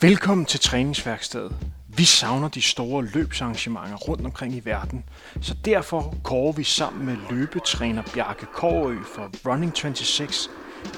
[0.00, 1.56] Velkommen til træningsværkstedet.
[1.88, 5.04] Vi savner de store løbsarrangementer rundt omkring i verden,
[5.40, 10.28] så derfor går vi sammen med løbetræner Bjarke Kårø for Running 26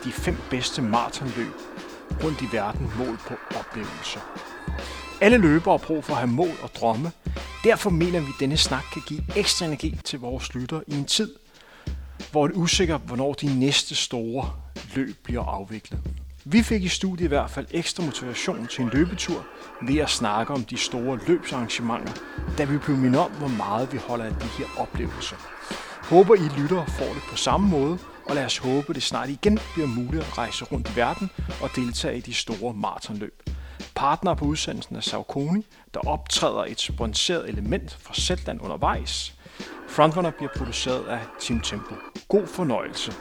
[0.05, 1.53] de fem bedste maratonløb
[2.25, 4.21] rundt i verden mål på oplevelser.
[5.21, 7.13] Alle løbere har brug for at have mål og drømme.
[7.65, 11.05] Derfor mener vi, at denne snak kan give ekstra energi til vores lytter i en
[11.05, 11.35] tid,
[12.31, 14.53] hvor det er usikkert, hvornår de næste store
[14.95, 16.01] løb bliver afviklet.
[16.53, 19.47] Vi fik i studiet i hvert fald ekstra motivation til en løbetur
[19.83, 22.13] ved at snakke om de store løbsarrangementer,
[22.59, 25.37] da vi blev mindet om, hvor meget vi holder af de her oplevelser.
[26.03, 29.59] Håber I lyttere får det på samme måde, og lad os håbe, det snart igen
[29.75, 31.31] bliver muligt at rejse rundt i verden
[31.63, 33.43] og deltage i de store maratonløb.
[33.95, 35.63] Partner på udsendelsen er Saucony,
[35.95, 39.35] der optræder et sponsoreret element fra Zetland undervejs.
[39.89, 41.95] Frontrunner bliver produceret af Team Tempo.
[42.29, 43.13] God fornøjelse.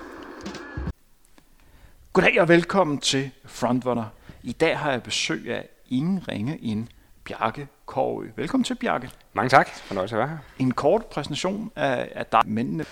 [2.14, 4.06] Goddag og velkommen til Frontrunner.
[4.44, 6.88] I dag har jeg besøg af ingen ringe end
[7.26, 8.28] Bjarke Kårø.
[8.36, 9.10] Velkommen til, Bjarke.
[9.34, 9.70] Mange tak.
[9.70, 10.38] Fornøjelse at være her.
[10.60, 12.86] En kort præsentation af, af dig, mændene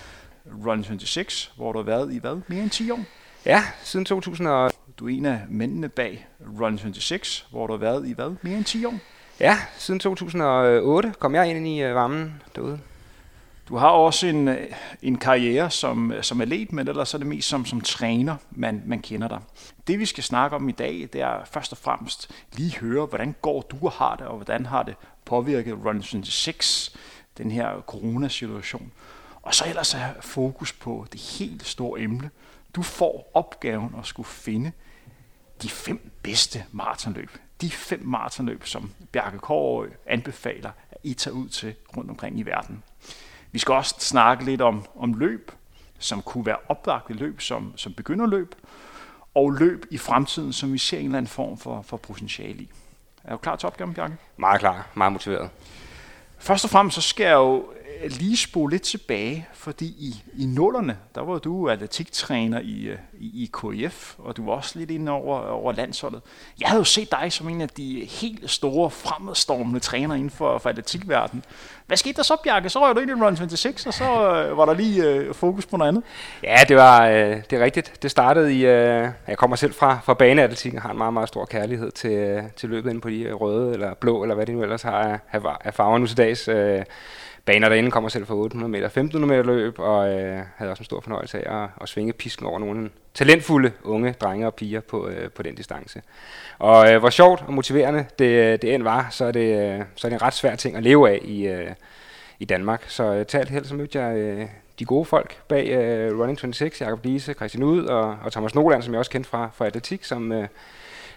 [0.66, 2.40] Run 26, hvor du har været i hvad?
[2.48, 3.00] Mere end 10 år?
[3.46, 4.48] Ja, siden 2000.
[4.48, 4.70] Og...
[4.98, 6.26] Du er en af mændene bag
[6.60, 8.36] Run 26, hvor du har været i hvad?
[8.42, 8.94] Mere end 10 år?
[9.40, 12.80] Ja, siden 2008 kom jeg ind i øh, varmen derude.
[13.68, 17.26] Du har også en, øh, en karriere som, øh, som atlet, men ellers er det
[17.26, 19.40] mest som, som træner, man, man kender dig.
[19.86, 23.34] Det vi skal snakke om i dag, det er først og fremmest lige høre, hvordan
[23.42, 26.96] går du og har det, og hvordan har det påvirket Run 6,
[27.38, 28.92] den her coronasituation.
[29.42, 32.30] Og så ellers have fokus på det helt store emne.
[32.76, 34.72] Du får opgaven at skulle finde
[35.62, 37.30] de fem bedste maratonløb.
[37.60, 42.42] De fem maratonløb, som Bjarke Kåre anbefaler, at I tager ud til rundt omkring i
[42.42, 42.82] verden.
[43.52, 45.52] Vi skal også snakke lidt om, om løb,
[45.98, 48.54] som kunne være oplagte løb som, som begynderløb,
[49.34, 52.70] og løb i fremtiden, som vi ser en eller anden form for, for potentiale i.
[53.24, 54.16] Er du klar til opgaven, Bjarke?
[54.36, 55.50] Meget klar, meget motiveret.
[56.38, 57.66] Først og fremmest så skal jeg jo
[58.04, 62.90] Øh, lige spole lidt tilbage, fordi i, i nullerne, der var du atletiktræner øh, i,
[63.18, 66.20] i, i KF, og du var også lidt inde over, over landsholdet.
[66.60, 70.58] Jeg havde jo set dig som en af de helt store fremadstormende træner inden for,
[70.58, 71.44] for atletikverdenen.
[71.86, 72.68] Hvad skete der så, Bjarke?
[72.68, 75.66] Så røg du ind i Run 26, og så øh, var der lige øh, fokus
[75.66, 76.02] på noget andet.
[76.42, 78.02] Ja, det var øh, det er rigtigt.
[78.02, 78.66] Det startede i...
[78.66, 82.12] Øh, jeg kommer selv fra, fra baneatletik og har en meget, meget stor kærlighed til,
[82.12, 85.12] øh, til løbet ind på de røde eller blå, eller hvad det nu ellers har
[85.12, 86.48] øh, af, af farver nu til dags.
[86.48, 86.82] Øh,
[87.48, 90.84] baner derinde, kommer selv fra 800 meter, 1500 meter løb, og øh, havde også en
[90.84, 95.08] stor fornøjelse af at, at svinge pisken over nogle talentfulde unge drenge og piger på,
[95.08, 96.02] øh, på den distance.
[96.58, 100.08] Og øh, hvor sjovt og motiverende det, det end var, så er, det, så er
[100.08, 101.70] det en ret svær ting at leve af i, øh,
[102.38, 102.84] i Danmark.
[102.86, 104.46] Så øh, talt helt, så mødte jeg øh,
[104.78, 108.82] de gode folk bag øh, Running 26, Jakob Lise, Christian Ud og, og Thomas Noland,
[108.82, 110.32] som jeg også kendte fra, fra atletik, som...
[110.32, 110.48] Øh,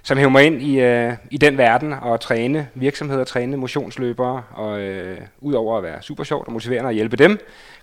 [0.03, 4.79] som hæver mig ind i, øh, i den verden og træne virksomheder, træne motionsløbere, og
[4.79, 7.39] øh, udover at være super sjovt og motiverende og hjælpe dem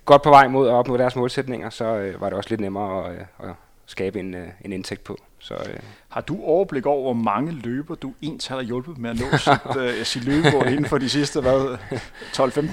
[0.09, 3.07] godt på vej mod at opnå deres målsætninger, så øh, var det også lidt nemmere
[3.07, 3.55] at, øh, at
[3.87, 5.19] skabe en, øh, en indtægt på.
[5.39, 5.77] Så, øh.
[6.09, 9.77] Har du overblik over, hvor mange løber du ens har hjulpet med at nå sit,
[9.83, 11.45] øh, sit løbemål inden for de sidste 12-15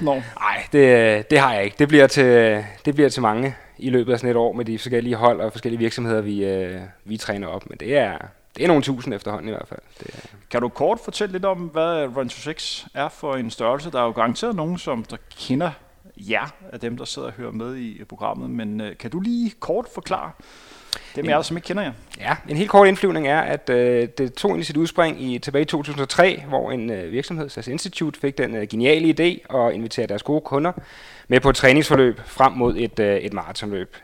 [0.08, 0.40] år?
[0.40, 1.76] Nej, det, det har jeg ikke.
[1.78, 4.78] Det bliver, til, det bliver til mange i løbet af sådan et år med de
[4.78, 7.70] forskellige hold og forskellige virksomheder, vi, øh, vi træner op.
[7.70, 8.18] Men det er,
[8.56, 9.80] det er nogle tusind efterhånden i hvert fald.
[10.00, 10.36] Det er.
[10.50, 13.90] Kan du kort fortælle lidt om, hvad Run 6 er for en størrelse?
[13.90, 15.70] Der er jo garanteret nogen, som der kender
[16.16, 19.52] jer af dem, der sidder og hører med i programmet, men øh, kan du lige
[19.60, 20.30] kort forklare
[21.16, 21.92] dem af jer, som ikke kender jer?
[22.20, 25.62] Ja, en helt kort indflyvning er, at øh, det tog i sit udspring i tilbage
[25.62, 30.06] i 2003, hvor en øh, virksomhed, SAS Institute, fik den øh, geniale idé at invitere
[30.06, 30.72] deres gode kunder
[31.28, 33.96] med på et træningsforløb frem mod et, øh, et maratonløb.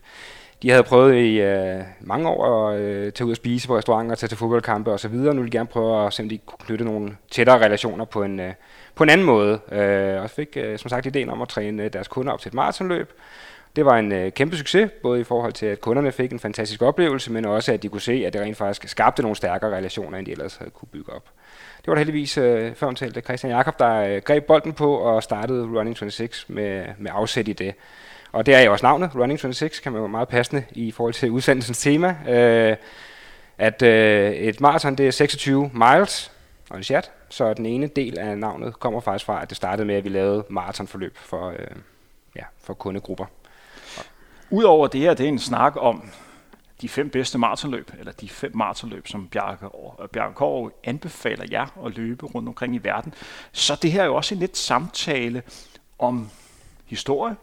[0.62, 4.14] De havde prøvet i øh, mange år at øh, tage ud og spise på restauranter,
[4.14, 5.14] tage til fodboldkampe osv.
[5.14, 8.22] Nu vil de gerne prøve at se, om de kunne knytte nogle tættere relationer på
[8.22, 8.52] en, øh,
[8.94, 9.60] på en anden måde.
[9.72, 12.48] Øh, og fik øh, som sagt ideen om at træne øh, deres kunder op til
[12.48, 13.12] et maratonløb.
[13.76, 16.82] Det var en øh, kæmpe succes, både i forhold til, at kunderne fik en fantastisk
[16.82, 20.18] oplevelse, men også, at de kunne se, at det rent faktisk skabte nogle stærkere relationer,
[20.18, 21.24] end de ellers havde kunne bygge op.
[21.76, 25.64] Det var da heldigvis øh, føromtalte Christian Jakob, der øh, greb bolden på og startede
[25.64, 27.74] Running 26 med, med afsæt i det.
[28.32, 31.14] Og det er jo også navnet, Running 26, kan man jo meget passende i forhold
[31.14, 32.16] til udsendelsens tema.
[32.28, 32.76] Øh,
[33.58, 36.32] at øh, et maraton, det er 26 miles
[36.70, 39.86] og en chat, så den ene del af navnet kommer faktisk fra, at det startede
[39.86, 41.76] med, at vi lavede maratonforløb for, øh,
[42.36, 43.26] ja, for kundegrupper.
[44.50, 46.10] Udover det her, det er en snak om
[46.82, 51.84] de fem bedste maratonløb, eller de fem maratonløb, som Bjarke, øh, Bjarke Kåre anbefaler jer
[51.86, 53.14] at løbe rundt omkring i verden.
[53.52, 55.42] Så det her er jo også en lidt samtale
[55.98, 56.30] om
[56.86, 57.36] historie,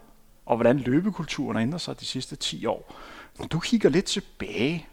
[0.50, 2.94] og hvordan løbekulturen har ændret sig de sidste 10 år.
[3.38, 4.86] Når du kigger lidt tilbage,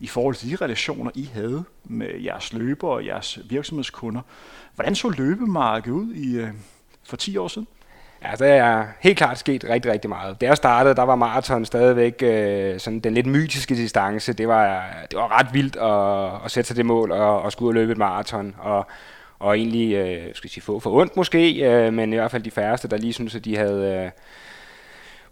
[0.00, 4.20] i forhold til de relationer, I havde med jeres løbere og jeres virksomhedskunder.
[4.74, 6.48] Hvordan så løbemarkedet ud i, øh,
[7.04, 7.68] for 10 år siden?
[8.22, 10.40] Ja, der er helt klart sket rigtig, rigtig meget.
[10.40, 14.32] Da jeg startede, der var maraton stadigvæk øh, sådan den lidt mytiske distance.
[14.32, 17.66] Det var, det var ret vildt at, at sætte sig det mål og, og skulle
[17.66, 18.54] ud og løbe et maraton.
[18.58, 18.86] Og,
[19.38, 22.42] og egentlig, øh, skal jeg sige, få for ondt måske, øh, men i hvert fald
[22.42, 24.04] de færreste, der lige synes, at de havde...
[24.04, 24.10] Øh,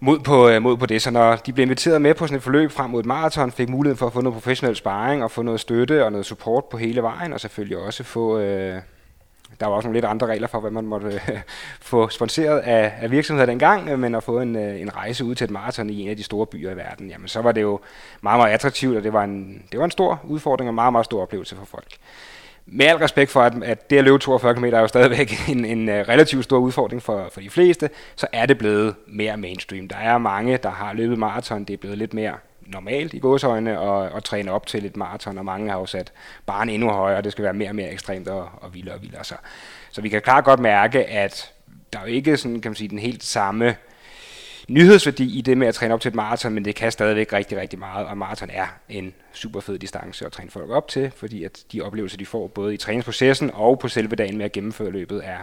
[0.00, 1.02] mod på, øh, mod på det.
[1.02, 3.69] Så når de blev inviteret med på sådan et forløb frem mod et maraton, fik
[3.69, 6.76] muligheden for at få noget professionel sparring og få noget støtte og noget support på
[6.76, 8.38] hele vejen, og selvfølgelig også få...
[8.38, 8.82] Øh,
[9.61, 11.41] der var også nogle lidt andre regler for, hvad man måtte øh,
[11.81, 15.35] få sponsoreret af, af virksomheder dengang, øh, men at få en, øh, en rejse ud
[15.35, 17.62] til et maraton i en af de store byer i verden, jamen så var det
[17.62, 17.81] jo
[18.20, 20.93] meget, meget attraktivt, og det var en, det var en stor udfordring og en meget,
[20.93, 21.97] meget stor oplevelse for folk
[22.72, 25.64] med al respekt for, at, at det at løbe 42 km er jo stadigvæk en,
[25.64, 29.88] en øh, relativt stor udfordring for, for de fleste, så er det blevet mere mainstream.
[29.88, 32.34] Der er mange, der har løbet maraton, det er blevet lidt mere
[32.67, 36.12] normalt i gåsøjne at, at træne op til et maraton, og mange har jo sat
[36.46, 39.25] barn endnu højere, det skal være mere og mere ekstremt og, og vildere og vildere.
[39.25, 39.34] Så,
[39.90, 41.52] så vi kan klart godt mærke, at
[41.93, 43.76] der er jo ikke sådan, kan man sige, den helt samme
[44.70, 47.58] nyhedsværdi i det med at træne op til et maraton, men det kan stadigvæk rigtig,
[47.58, 51.44] rigtig meget, og maraton er en super fed distance at træne folk op til, fordi
[51.44, 54.90] at de oplevelser, de får både i træningsprocessen og på selve dagen med at gennemføre
[54.90, 55.38] løbet, er,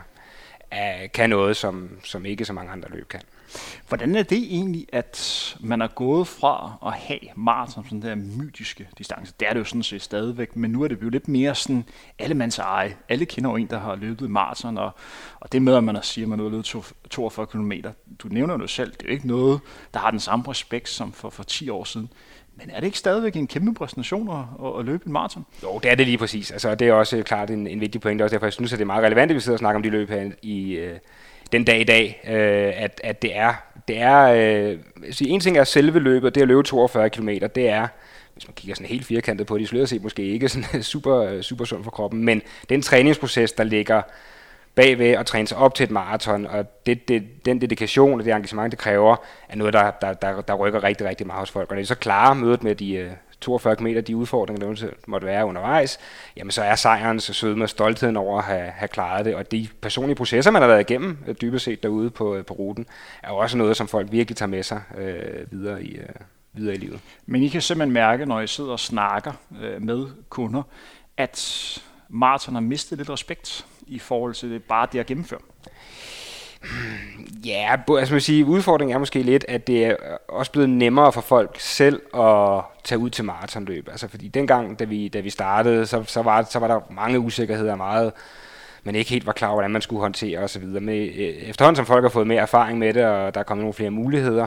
[0.72, 3.22] er, kan noget, som, som ikke så mange andre løb kan.
[3.88, 8.16] Hvordan er det egentlig, at man er gået fra at have maraton, som den der
[8.16, 9.34] mytiske distance?
[9.40, 11.86] Det er det jo sådan set stadigvæk, men nu er det jo lidt mere sådan
[12.20, 12.96] allemands eje.
[13.10, 14.92] Alle kender jo en, der har løbet maraton, og,
[15.40, 17.72] og det med, at man siger, at man har løbet 42 km.
[18.20, 19.60] Du nævner jo selv, det er jo ikke noget,
[19.94, 22.10] der har den samme respekt som for, for 10 år siden.
[22.56, 25.46] Men er det ikke stadigvæk en kæmpe præstation at, at løbe en maraton?
[25.64, 26.52] Jo, det er det lige præcis.
[26.52, 28.24] Altså, det er også øh, klart en, en vigtig pointe.
[28.24, 29.84] Også derfor jeg synes, at det er meget relevant, at vi sidder og snakker om
[29.84, 30.98] de løb her i, øh,
[31.52, 33.54] den dag i dag, øh, at, at det er,
[33.88, 34.80] det er øh,
[35.22, 37.88] en ting er selve løbet, det at løbe 42 km, det er,
[38.34, 41.66] hvis man kigger sådan helt firkantet på det, isoleret set måske ikke sådan super, super
[41.66, 44.02] sund for kroppen, men den træningsproces, der ligger
[44.76, 48.34] bagved at træne sig op til et maraton, og det, det, den dedikation og det
[48.34, 49.16] engagement, det kræver,
[49.50, 51.70] er noget, der, der, der, der rykker rigtig, rigtig meget hos folk.
[51.70, 53.12] Og når de så klarer mødet med de, øh,
[53.42, 56.00] 42 km, de udfordringer, der måtte være undervejs,
[56.38, 59.36] jamen så er sejren så sød med stoltheden over at have, have klaret det.
[59.36, 62.54] Og de personlige processer, man har været igennem, øh, dybest set derude på, øh, på
[62.54, 62.86] ruten,
[63.24, 66.10] er jo også noget, som folk virkelig tager med sig øh, videre, i, øh,
[66.54, 67.00] videre i livet.
[67.26, 69.32] Men I kan simpelthen mærke, når I sidder og snakker
[69.62, 70.64] øh, med kunder,
[71.18, 75.40] at maraton har mistet lidt respekt i forhold til det, bare det at gennemføre.
[77.46, 79.96] Ja, altså man sige, udfordringen er måske lidt, at det er
[80.28, 83.90] også blevet nemmere for folk selv at tage ud til maratonløb.
[83.92, 87.20] Altså fordi dengang, da vi, da vi startede, så, så, var, så var der mange
[87.20, 88.12] usikkerheder, meget
[88.88, 90.66] man ikke helt var klar over, hvordan man skulle håndtere osv.
[90.66, 93.64] Men øh, efterhånden som folk har fået mere erfaring med det, og der er kommet
[93.64, 94.46] nogle flere muligheder,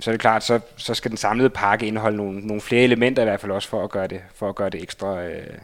[0.00, 3.22] så er det klart, så, så skal den samlede pakke indeholde nogle, nogle flere elementer
[3.22, 5.58] i hvert fald også for at gøre det, for at gøre det ekstra, øh,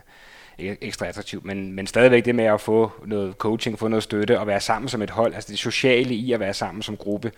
[0.58, 4.46] ekstra attraktivt, men, men stadigvæk det med at få noget coaching, få noget støtte og
[4.46, 7.32] være sammen som et hold, altså det sociale i at være sammen som gruppe,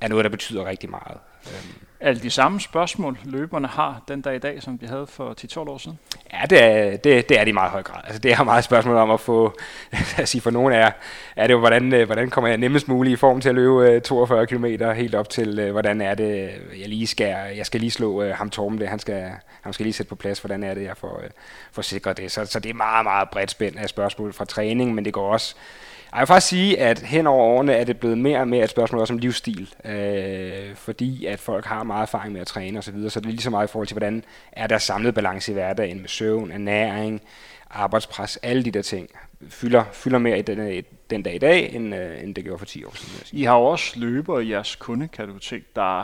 [0.00, 1.18] er noget, der betyder rigtig meget.
[1.46, 1.74] Øhm.
[2.00, 5.58] Alle de samme spørgsmål, løberne har den dag i dag, som de havde for 10-12
[5.58, 5.98] år siden?
[6.40, 8.00] Ja, det er, det, det er de i meget høj grad.
[8.04, 9.58] Altså, det er meget spørgsmål om at få,
[10.16, 10.90] at sige for nogle af jer,
[11.36, 13.90] er det jo, hvordan, øh, hvordan kommer jeg nemmest muligt i form til at løbe
[13.90, 14.64] øh, 42 km
[14.94, 16.50] helt op til, øh, hvordan er det,
[16.80, 19.30] jeg lige skal, jeg skal lige slå ham Torben det, han skal,
[19.62, 21.22] han skal lige sætte på plads, hvordan er det, jeg får,
[21.72, 22.32] får sikret det.
[22.32, 25.32] Så, så det er meget, meget bredt spænd af spørgsmål fra træning, men det går
[25.32, 25.54] også
[26.14, 28.70] jeg vil faktisk sige, at hen over årene er det blevet mere og mere et
[28.70, 32.84] spørgsmål også om livsstil, øh, fordi at folk har meget erfaring med at træne osv.,
[32.84, 35.14] så, videre, så det er lige så meget i forhold til, hvordan er der samlet
[35.14, 37.22] balance i hverdagen med søvn, ernæring,
[37.70, 39.08] arbejdspres, alle de der ting,
[39.48, 42.66] fylder, fylder mere i den, den dag i dag, end, øh, end det gjorde for
[42.66, 43.40] 10 år siden.
[43.40, 46.00] I har jo også løbere i jeres kundekategoritek, der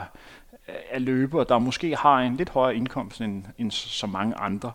[0.68, 4.72] øh, er løbere, der måske har en lidt højere indkomst end, end så mange andre.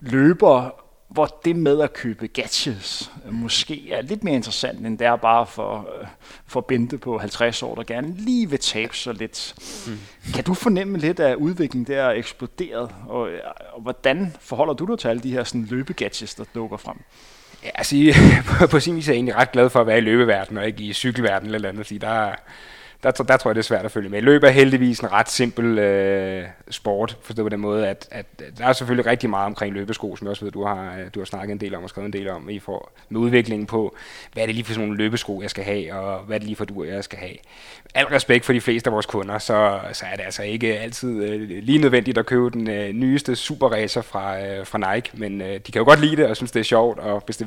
[0.00, 0.70] Løbere
[1.12, 5.16] hvor det med at købe gadgets øh, måske er lidt mere interessant, end det er
[5.16, 6.06] bare for, øh,
[6.46, 9.54] for Bente på 50 år, der gerne lige vil tabe sig lidt.
[9.86, 10.32] Mm.
[10.34, 13.30] Kan du fornemme lidt af udviklingen, der er eksploderet, og,
[13.72, 16.96] og hvordan forholder du dig til alle de her sådan, løbegadgets, der dukker frem?
[17.64, 17.96] Ja, altså,
[18.46, 20.66] på, på sin vis er jeg egentlig ret glad for at være i løbeverdenen, og
[20.66, 22.34] ikke i cykelverdenen eller andet, der,
[23.02, 24.22] der, der tror jeg, det er svært at følge med.
[24.22, 28.26] Løb er heldigvis en ret simpel øh, sport, forstået på den måde, at, at
[28.58, 31.20] der er selvfølgelig rigtig meget omkring løbesko, som jeg også ved, du har, øh, du
[31.20, 33.96] har snakket en del om og skrevet en del om, i for, med udviklingen på,
[34.32, 36.46] hvad er det lige for sådan nogle løbesko, jeg skal have, og hvad er det
[36.46, 37.36] lige for du, jeg skal have.
[37.94, 41.24] Al respekt for de fleste af vores kunder, så, så er det altså ikke altid
[41.24, 45.60] øh, lige nødvendigt at købe den øh, nyeste superracer fra, øh, fra Nike, men øh,
[45.66, 47.46] de kan jo godt lide det og synes, det er sjovt, og hvis det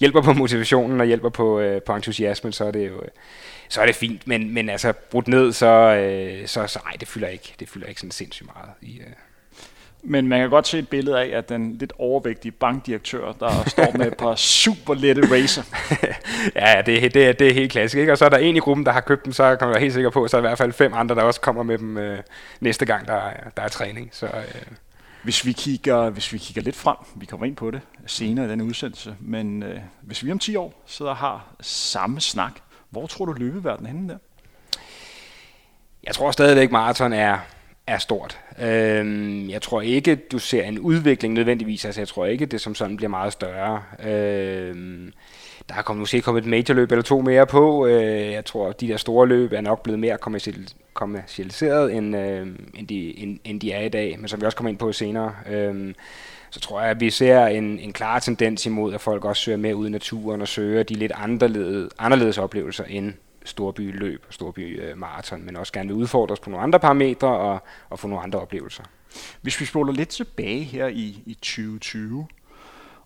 [0.00, 3.02] hjælper på motivationen og hjælper på, øh, på entusiasmen, så er det jo
[3.72, 4.26] så er det fint.
[4.26, 7.86] Men, men altså brudt ned, så, øh, så, så ej, det fylder ikke, det fylder
[7.86, 9.12] ikke sådan sindssygt meget i, øh,
[10.04, 13.96] men man kan godt se et billede af, at den lidt overvægtige bankdirektør, der står
[13.96, 15.62] med et par super lette racer.
[16.60, 17.98] ja, det, er, det, er, det er helt klassisk.
[18.00, 18.12] Ikke?
[18.12, 19.94] Og så er der en i gruppen, der har købt dem, så kommer jeg helt
[19.94, 21.98] sikker på, så er der i hvert fald fem andre, der også kommer med dem
[21.98, 22.18] øh,
[22.60, 24.08] næste gang, der, er, der er træning.
[24.12, 24.32] Så, øh.
[25.22, 28.48] hvis, vi kigger, hvis vi kigger lidt frem, vi kommer ind på det senere i
[28.48, 32.52] denne udsendelse, men øh, hvis vi om 10 år sidder og har samme snak,
[32.90, 34.18] hvor tror du løbeverdenen henne der?
[36.04, 37.38] Jeg tror stadigvæk, maraton er
[37.86, 38.40] er stort.
[38.62, 41.84] Øhm, jeg tror ikke, du ser en udvikling nødvendigvis.
[41.84, 43.82] Altså, jeg tror ikke, det som sådan bliver meget større.
[44.04, 45.12] Øhm,
[45.68, 47.86] der er kommet, måske kommet et majorløb eller to mere på.
[47.86, 50.18] Øh, jeg tror, de der store løb er nok blevet mere
[50.94, 54.16] kommercialiseret, end, øh, end, de, end, end de er i dag.
[54.18, 55.94] Men som vi også kommer ind på senere, øh,
[56.50, 59.58] så tror jeg, at vi ser en, en klar tendens imod, at folk også søger
[59.58, 63.12] mere ud i naturen og søger de lidt anderledes, anderledes oplevelser end
[63.44, 68.24] storbyløb storbymaraton, men også gerne vil udfordres på nogle andre parametre og, og få nogle
[68.24, 68.84] andre oplevelser.
[69.40, 72.26] Hvis vi spoler lidt tilbage her i, i 2020,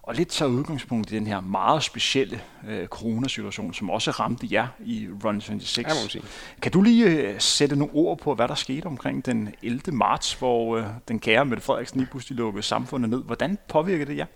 [0.07, 4.67] og lidt tager udgangspunkt i den her meget specielle øh, coronasituation, som også ramte jer
[4.85, 5.87] i Run 26.
[6.15, 6.21] Ja,
[6.63, 9.81] kan du lige øh, sætte nogle ord på, hvad der skete omkring den 11.
[9.93, 13.23] marts, hvor øh, den kære Mette Frederiksen lige pludselig lukkede samfundet ned?
[13.23, 14.27] Hvordan påvirkede det jer?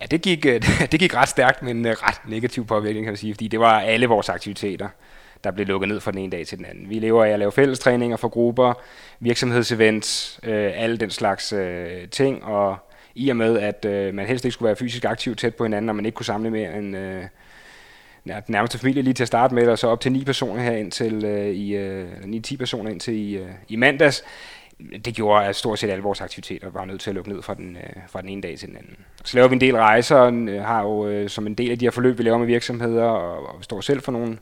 [0.00, 3.16] Ja, det gik, øh, det gik ret stærkt, men øh, ret negativ påvirkning, kan man
[3.16, 4.88] sige, fordi det var alle vores aktiviteter
[5.44, 6.90] der blev lukket ned fra den ene dag til den anden.
[6.90, 8.74] Vi lever af at lave fællestræninger for grupper,
[9.20, 12.76] virksomhedsevents, øh, alle den slags øh, ting, og
[13.14, 15.88] i og med, at øh, man helst ikke skulle være fysisk aktiv tæt på hinanden,
[15.88, 17.22] og man ikke kunne samle mere end øh,
[18.24, 20.72] den nærmeste familie lige til at starte med, og så op til ni personer her
[20.72, 24.24] indtil øh, i, øh, 9-10 personer indtil i, øh, i mandags,
[25.04, 27.54] det gjorde, at stort set alle vores aktiviteter var nødt til at lukke ned fra
[27.54, 28.96] den, øh, fra den ene dag til den anden.
[29.24, 31.78] Så laver vi en del rejser, og øh, har jo øh, som en del af
[31.78, 34.38] de her forløb, vi laver med virksomheder, og, og vi står selv for nogle,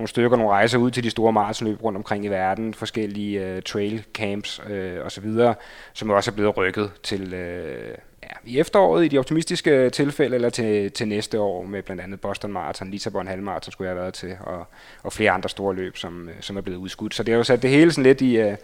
[0.00, 3.62] nogle stykker, nogle rejser ud til de store maratonløb rundt omkring i verden, forskellige øh,
[3.62, 5.24] trail camps øh, osv.,
[5.92, 10.50] som også er blevet rykket til øh, ja, i efteråret i de optimistiske tilfælde, eller
[10.50, 14.14] til, til næste år med blandt andet Boston Marathon, Lissabon Halvmarathon skulle jeg have været
[14.14, 14.66] til, og,
[15.02, 17.14] og flere andre store løb, som, øh, som er blevet udskudt.
[17.14, 18.56] Så det har jo sat det hele sådan lidt i, øh,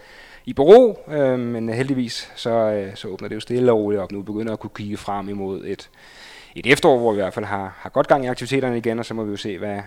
[0.44, 4.12] i bero, øh, men heldigvis så, øh, så åbner det jo stille og roligt op
[4.12, 4.22] nu.
[4.22, 5.90] begynder at kunne kigge frem imod et,
[6.54, 9.04] et efterår, hvor vi i hvert fald har, har godt gang i aktiviteterne igen, og
[9.04, 9.80] så må vi jo se, hvad,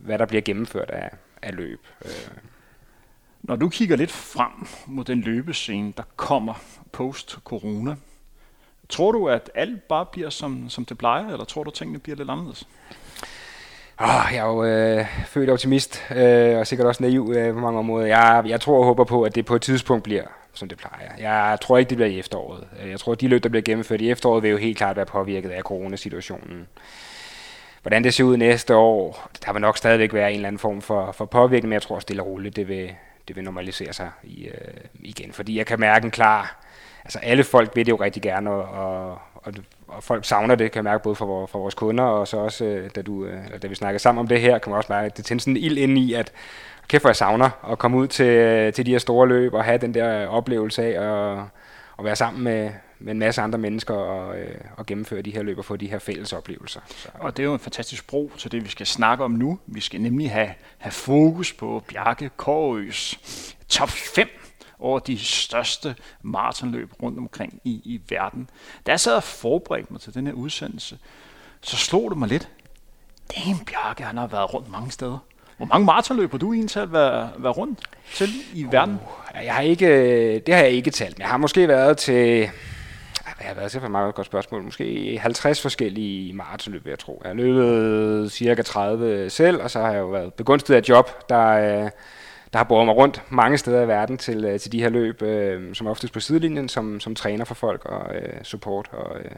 [0.00, 1.10] hvad der bliver gennemført af,
[1.42, 1.80] af løb.
[2.04, 2.10] Øh.
[3.42, 6.54] Når du kigger lidt frem mod den løbescene, der kommer
[6.92, 7.94] post-corona,
[8.88, 11.98] tror du, at alt bare bliver som, som det plejer, eller tror du, at tingene
[11.98, 12.68] bliver lidt anderledes?
[13.98, 17.78] Oh, jeg er jo øh, født optimist, øh, og sikkert også naiv øh, på mange
[17.78, 18.06] områder.
[18.06, 21.10] Jeg, jeg tror og håber på, at det på et tidspunkt bliver, som det plejer.
[21.18, 22.64] Jeg tror ikke, det bliver i efteråret.
[22.86, 25.06] Jeg tror, at de løb, der bliver gennemført i efteråret, vil jo helt klart være
[25.06, 26.66] påvirket af coronasituationen.
[27.82, 30.82] Hvordan det ser ud næste år, der vil nok stadigvæk være en eller anden form
[30.82, 32.94] for, for påvirkning, men jeg tror stille og roligt, det vil,
[33.28, 35.32] det vil normalisere sig i, øh, igen.
[35.32, 36.56] Fordi jeg kan mærke en klar...
[37.04, 39.54] Altså alle folk vil det jo rigtig gerne, og, og,
[39.88, 42.36] og folk savner det, kan jeg mærke både for, vores, for vores kunder, og så
[42.36, 44.92] også, øh, da, du, øh, da vi snakker sammen om det her, kan man også
[44.92, 46.32] mærke, at det tænder sådan en ild ind i, at
[46.88, 49.78] kæft, hvor jeg savner at komme ud til, til de her store løb og have
[49.78, 51.44] den der oplevelse af at,
[51.98, 52.70] at være sammen med,
[53.00, 54.36] med en masse andre mennesker og,
[54.76, 56.80] og gennemføre de her løb og få de her fælles oplevelser.
[56.88, 57.08] Så.
[57.14, 59.58] Og det er jo en fantastisk bro til det, vi skal snakke om nu.
[59.66, 63.18] Vi skal nemlig have, have fokus på Bjarke Kårøs
[63.68, 64.28] top 5
[64.78, 68.50] over de største maratonløb rundt omkring i, i verden.
[68.86, 70.98] Da jeg sad og forberedte mig til den her udsendelse,
[71.60, 72.48] så slog det mig lidt.
[73.36, 75.18] Damn, Bjarke, han har været rundt mange steder.
[75.56, 77.80] Hvor mange maratonløb har du egentlig været, været rundt
[78.14, 78.98] til i uh, verden?
[79.34, 81.18] Jeg har ikke, det har jeg ikke talt.
[81.18, 82.50] Jeg har måske været til
[83.40, 84.62] hvad har været til for et meget godt spørgsmål.
[84.62, 87.20] Måske 50 forskellige maratonløb, jeg tror.
[87.22, 91.28] Jeg har løbet cirka 30 selv, og så har jeg jo været begunstiget af job,
[91.28, 91.54] der,
[92.52, 95.22] der har båret mig rundt mange steder i verden til, øh, til de her løb,
[95.22, 99.30] øh, som oftest på sidelinjen, som, som træner for folk og øh, support og, øh,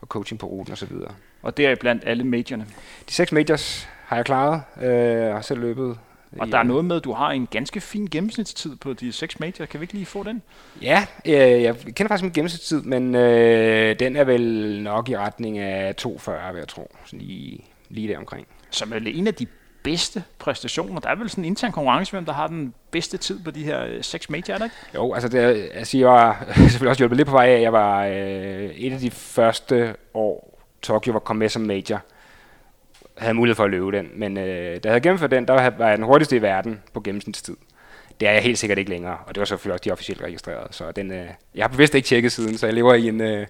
[0.00, 0.92] og coaching på ruten osv.
[0.92, 2.66] Og, og det er blandt alle majorerne?
[3.08, 5.98] De seks majors har jeg klaret, øh, har selv løbet
[6.38, 9.40] og der er noget med, at du har en ganske fin gennemsnitstid på de seks
[9.40, 9.66] major.
[9.66, 10.42] Kan vi ikke lige få den?
[10.82, 11.32] Ja, øh,
[11.62, 16.52] jeg kender faktisk min gennemsnitstid, men øh, den er vel nok i retning af 2,40,
[16.52, 16.96] vil jeg tro.
[17.04, 18.46] Sådan lige, lige der omkring.
[18.70, 19.46] Som er en af de
[19.82, 21.00] bedste præstationer.
[21.00, 23.64] Der er vel sådan en intern konkurrence, hvem der har den bedste tid på de
[23.64, 24.76] her øh, seks major, er det ikke?
[24.94, 27.62] Jo, altså det, altså jeg var selvfølgelig også hjulpet lidt på vej af.
[27.62, 32.00] Jeg var øh, et af de første år, Tokyo var kommet med som major.
[33.18, 35.88] Havde mulighed for at løbe den, men øh, da jeg havde gennemført den, der var
[35.88, 37.56] jeg den hurtigste i verden på gennemsnitstid.
[38.20, 40.74] Det er jeg helt sikkert ikke længere, og det var selvfølgelig også de officielt registreret.
[40.74, 43.20] Så den, øh, jeg har bevidst ikke tjekket siden, så jeg lever i en...
[43.20, 43.46] Øh,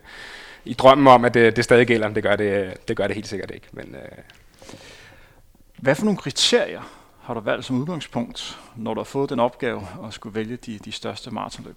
[0.65, 3.29] i drømmen om, at det, det stadig gælder, det gør det, det gør det helt
[3.29, 3.67] sikkert ikke.
[3.73, 4.19] Men, øh,
[5.77, 6.81] hvad for nogle kriterier
[7.23, 10.79] har du valgt som udgangspunkt, når du har fået den opgave at skulle vælge de,
[10.85, 11.77] de største maratonløb?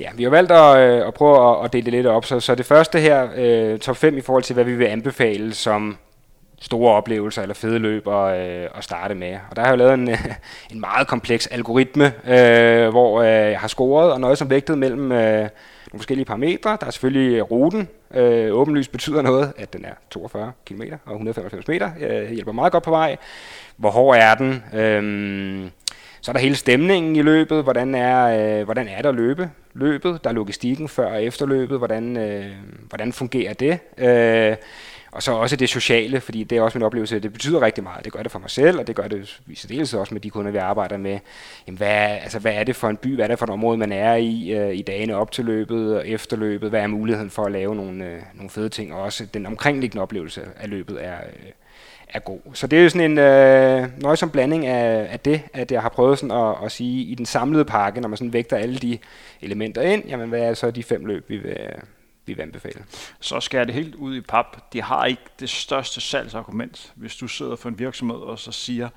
[0.00, 2.24] Ja, vi har valgt at, øh, at prøve at, at dele det lidt op.
[2.24, 5.54] Så, så det første her, øh, top 5 i forhold til, hvad vi vil anbefale
[5.54, 5.98] som
[6.60, 9.38] store oplevelser eller fede løb at, øh, at starte med.
[9.50, 10.08] Og der har jeg lavet en,
[10.72, 15.12] en meget kompleks algoritme, øh, hvor øh, jeg har scoret og noget som vægtet mellem
[15.12, 15.50] øh, nogle
[15.96, 16.76] forskellige parametre.
[16.80, 17.88] Der er selvfølgelig ruten.
[18.14, 21.90] Øh, åbenlyst betyder noget, at den er 42 km og 195 meter.
[22.00, 23.16] Øh, hjælper meget godt på vej.
[23.76, 24.64] Hvor hård er den?
[24.80, 25.70] Øh,
[26.20, 27.62] så er der hele stemningen i løbet.
[27.62, 29.50] Hvordan er, øh, hvordan er der løbe?
[29.74, 30.24] løbet?
[30.24, 31.78] Der er logistikken før og efter løbet.
[31.78, 32.46] Hvordan, øh,
[32.88, 33.78] hvordan fungerer det?
[33.98, 34.56] Øh,
[35.12, 38.04] og så også det sociale, fordi det er også min oplevelse, det betyder rigtig meget.
[38.04, 40.30] Det gør det for mig selv, og det gør det i særdeleshed også med de
[40.30, 41.18] kunder, vi arbejder med.
[41.66, 43.78] Jamen, hvad, altså, hvad er det for en by, hvad er det for et område,
[43.78, 46.70] man er i øh, i dagene op til løbet og efter løbet?
[46.70, 48.94] Hvad er muligheden for at lave nogle, øh, nogle fede ting?
[48.94, 51.50] Og også den omkringliggende oplevelse af løbet er, øh,
[52.08, 52.40] er god.
[52.54, 55.88] Så det er jo sådan en øh, nøjsom blanding af, af det, at jeg har
[55.88, 58.98] prøvet sådan at, at sige, i den samlede pakke, når man sådan vægter alle de
[59.42, 61.56] elementer ind, jamen hvad er så de fem løb, vi vil,
[62.36, 62.84] vi anbefale.
[63.20, 64.72] Så skal det helt ud i pap.
[64.72, 68.88] De har ikke det største salgsargument, hvis du sidder for en virksomhed og så siger,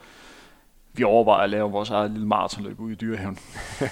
[0.96, 3.38] vi overvejer at lave vores eget lille maratonløb ude i dyrehaven.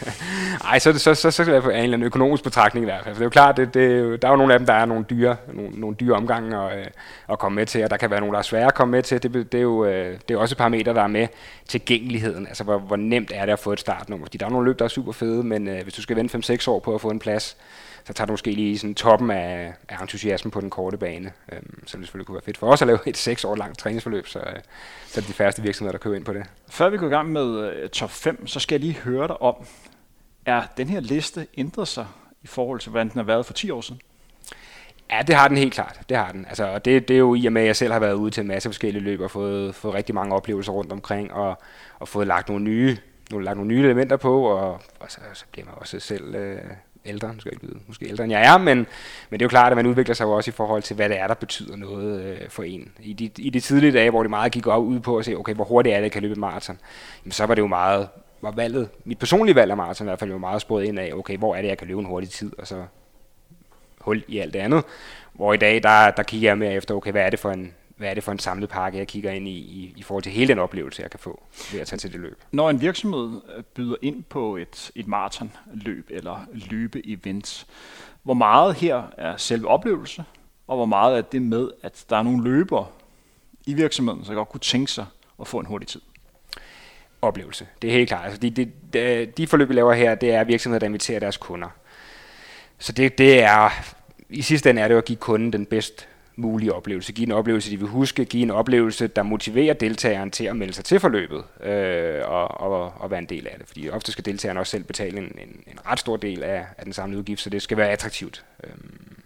[0.72, 3.16] Ej, så, så, så, så er det en eller anden økonomisk betragtning i hvert fald.
[3.16, 4.86] For det er jo klart, det, det, der er jo nogle af dem, der er
[4.86, 6.86] nogle dyre, nogle, nogle dyre omgange at, øh,
[7.30, 9.04] at komme med til, og der kan være nogle, der er svære at komme med
[9.04, 9.24] til.
[9.24, 11.28] Det, det, er jo øh, det er også et parameter, der er med
[11.68, 12.48] tilgængeligheden.
[12.48, 14.26] Altså, hvor, hvor nemt er det at få et startnummer.
[14.26, 16.54] Fordi der er nogle løb, der er super fede, men øh, hvis du skal vente
[16.54, 17.58] 5-6 år på at få en plads,
[18.04, 21.32] så tager du måske lige sådan toppen af, af entusiasmen på den korte bane.
[21.52, 23.80] Øhm, så det selvfølgelig kunne være fedt for os at lave et seks år langt
[23.80, 24.46] træningsforløb, så, øh,
[25.06, 26.44] så er det de færreste virksomheder, der køber ind på det.
[26.70, 27.44] Før vi går i gang med
[27.84, 29.56] uh, top 5, så skal jeg lige høre dig om,
[30.46, 32.08] er den her liste ændret sig
[32.44, 34.02] i forhold til, hvordan den har været for 10 år siden?
[35.12, 36.00] Ja, det har den helt klart.
[36.10, 36.46] Det har den.
[36.46, 38.32] Altså, og det, det er jo i og med, at jeg selv har været ude
[38.32, 41.62] til en masse forskellige løb og fået, fået rigtig mange oplevelser rundt omkring, og,
[42.00, 42.98] og fået lagt nogle nye,
[43.32, 46.60] nogle, lagt nogle nye elementer på, og, og så, så bliver man også selv øh,
[47.06, 48.78] ældre, nu skal jeg ikke vide, måske ældre end jeg er, men,
[49.30, 51.10] men det er jo klart, at man udvikler sig jo også i forhold til, hvad
[51.10, 52.92] det er, der betyder noget øh, for en.
[53.00, 55.36] I de, I de tidlige dage, hvor det meget gik op ud på at se,
[55.36, 56.80] okay, hvor hurtigt er det, jeg kan løbe maraton,
[57.24, 58.08] jamen, så var det jo meget,
[58.42, 61.12] var valget, mit personlige valg af maraton i hvert fald jo meget sporet ind af,
[61.14, 62.84] okay, hvor er det, jeg kan løbe en hurtig tid, og så
[64.02, 64.84] hul i alt det andet.
[65.34, 67.74] Hvor i dag, der, der kigger jeg mere efter, okay, hvad er det for en,
[68.02, 70.32] hvad er det for en samlet pakke, jeg kigger ind i, i, i forhold til
[70.32, 72.42] hele den oplevelse, jeg kan få ved at tage til det løb.
[72.52, 77.66] Når en virksomhed øh, byder ind på et, et maratonløb eller løbe-event,
[78.24, 80.24] hvor meget her er selve oplevelse,
[80.68, 82.88] og hvor meget er det med, at der er nogle løbere
[83.66, 85.06] i virksomheden, så godt kunne tænke sig
[85.42, 86.02] at få en hurtig tid?
[87.22, 87.68] Oplevelse.
[87.82, 88.26] Det er helt klart.
[88.26, 91.70] Altså de, de, de, forløb, vi laver her, det er virksomheder, der inviterer deres kunder.
[92.80, 93.70] Så det, det er,
[94.30, 97.14] i sidste ende er det at give kunden den bedst mulige oplevelse.
[97.14, 98.26] Give en oplevelse, de vil huske.
[98.26, 102.94] Give en oplevelse, der motiverer deltageren til at melde sig til forløbet øh, og, og,
[103.00, 103.68] og være en del af det.
[103.68, 106.84] Fordi ofte skal deltageren også selv betale en, en, en ret stor del af, af
[106.84, 108.46] den samlede udgift, så det skal være attraktivt.
[108.64, 109.22] Øhm.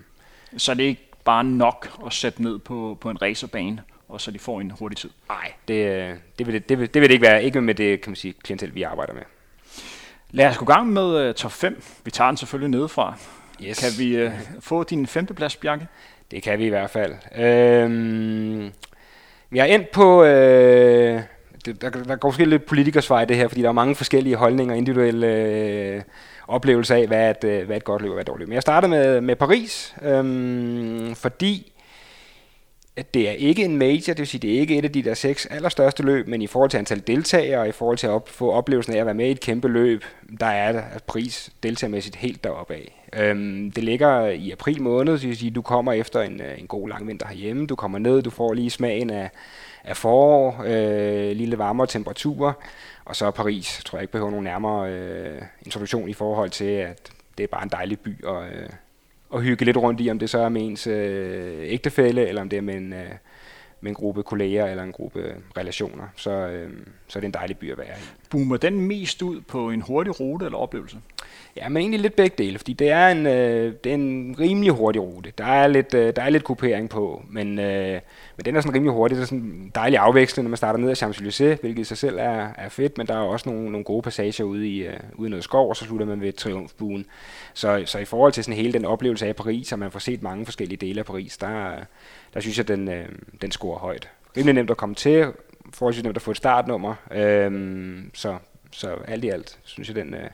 [0.57, 4.31] Så det er ikke bare nok at sætte ned på, på en racerbane, og så
[4.31, 5.09] de får en hurtig tid?
[5.29, 7.43] Nej, det, det, vil det, det, vil, det vil det ikke være.
[7.43, 9.23] Ikke med det kan man sige, klientel, vi arbejder med.
[10.31, 11.83] Lad os gå gang med uh, top 5.
[12.03, 13.17] Vi tager den selvfølgelig nedefra.
[13.63, 13.79] Yes.
[13.79, 15.87] Kan vi uh, få din femteplads, Bjarke?
[16.35, 17.13] Det kan vi i hvert fald.
[17.37, 18.71] Øhm,
[19.49, 20.23] vi er endt på...
[20.23, 21.21] Øh,
[21.65, 24.35] det, der, der går måske lidt politikersvej i det her, fordi der er mange forskellige
[24.35, 26.01] holdninger, og individuelle øh,
[26.47, 28.47] oplevelser af, hvad et, øh, hvad et godt løb og hvad et dårligt løb.
[28.47, 31.71] Men jeg starter med, med Paris, øh, fordi
[32.97, 35.03] at det er ikke en major, det vil sige, det er ikke et af de
[35.03, 38.11] der seks allerstørste løb, men i forhold til antal deltagere, og i forhold til at
[38.11, 40.03] op, få oplevelsen af at være med i et kæmpe løb,
[40.39, 43.03] der er der pris deltagermæssigt helt deroppe af.
[43.13, 46.67] Øhm, det ligger i april måned, så vil sige, du kommer efter en, øh, en
[46.67, 49.29] god lang vinter herhjemme, du kommer ned, du får lige smagen af,
[49.83, 52.53] af forår, øh, lille varmere temperaturer,
[53.05, 57.11] og så Paris, tror jeg ikke behøver nogen nærmere øh, introduktion i forhold til, at
[57.37, 58.69] det er bare en dejlig by, og øh,
[59.35, 62.49] at hygge lidt rundt i, om det så er med ens øh, ægtefælle, eller om
[62.49, 63.11] det er med en, øh,
[63.85, 66.03] med en gruppe kolleger eller en gruppe relationer.
[66.15, 66.69] Så, øh,
[67.07, 68.05] så er det en dejlig by at være i.
[68.29, 70.97] Boomer den mest ud på en hurtig rute eller oplevelse?
[71.57, 74.71] Ja, men egentlig lidt begge dele, fordi det er en, øh, det er en rimelig
[74.71, 75.31] hurtig rute.
[75.37, 77.99] Der er lidt, øh, der er lidt kupering på, men, øh,
[78.37, 79.17] men den er sådan rimelig hurtig.
[79.17, 81.97] Det er sådan en dejlig afveksling, når man starter ned af Champs-Élysées, hvilket i sig
[81.97, 84.93] selv er, er fedt, men der er også nogle, nogle gode passager ude i, øh,
[85.15, 87.05] ude i noget skov, og så slutter man ved Triumfbuen.
[87.53, 90.23] Så, så i forhold til sådan hele den oplevelse af Paris, at man får set
[90.23, 91.71] mange forskellige dele af Paris, der,
[92.35, 93.09] der synes jeg, den, øh,
[93.41, 94.09] den scorer højt.
[94.37, 95.33] Rimelig nemt at komme til,
[95.73, 98.37] forholdsvis nemt at få et startnummer, øh, så,
[98.71, 100.13] så alt i alt synes jeg, den...
[100.13, 100.29] Øh,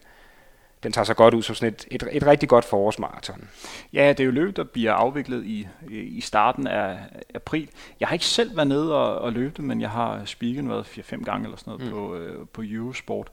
[0.83, 3.49] den tager sig godt ud som sådan et, et, et rigtig godt forårsmarathon.
[3.93, 6.97] Ja, det er jo løbet, der bliver afviklet i, i starten af
[7.35, 7.69] april.
[7.99, 10.83] Jeg har ikke selv været nede og, og løbe det, men jeg har spiket været
[10.83, 11.91] 4-5 gange eller sådan noget mm.
[11.91, 13.31] på, øh, på Eurosport.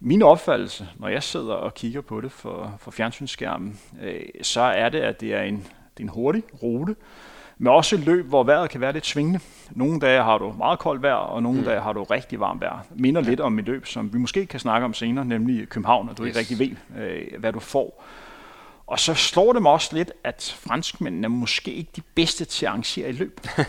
[0.00, 4.88] Min opfattelse, når jeg sidder og kigger på det for, for fjernsynsskærmen, øh, så er
[4.88, 6.96] det, at det er en, det er en hurtig rute,
[7.58, 9.40] men også et løb, hvor vejret kan være lidt svingende.
[9.70, 11.64] Nogle dage har du meget koldt vejr, og nogle mm.
[11.64, 12.86] dage har du rigtig varmt vejr.
[12.90, 13.28] Minder ja.
[13.28, 16.22] lidt om et løb, som vi måske kan snakke om senere, nemlig København, og du
[16.22, 16.28] yes.
[16.28, 18.04] ikke rigtig ved, øh, hvad du får.
[18.86, 22.66] Og så slår det mig også lidt, at franskmændene er måske ikke de bedste til
[22.66, 23.40] at arrangere i løb.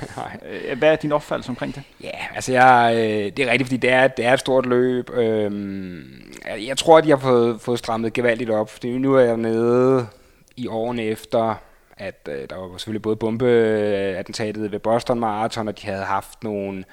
[0.50, 1.84] Øh, hvad er din opfattelse omkring det?
[2.04, 5.10] Ja, altså jeg, øh, det er rigtigt, fordi det er, det er et stort løb.
[5.14, 6.04] Øhm,
[6.68, 10.08] jeg tror, at de har fået, fået strammet gevaldigt op, fordi nu er jeg nede
[10.58, 11.56] i årene efter,
[11.98, 16.84] at øh, der var selvfølgelig både bombeattentatet ved Boston Marathon, og de havde haft nogle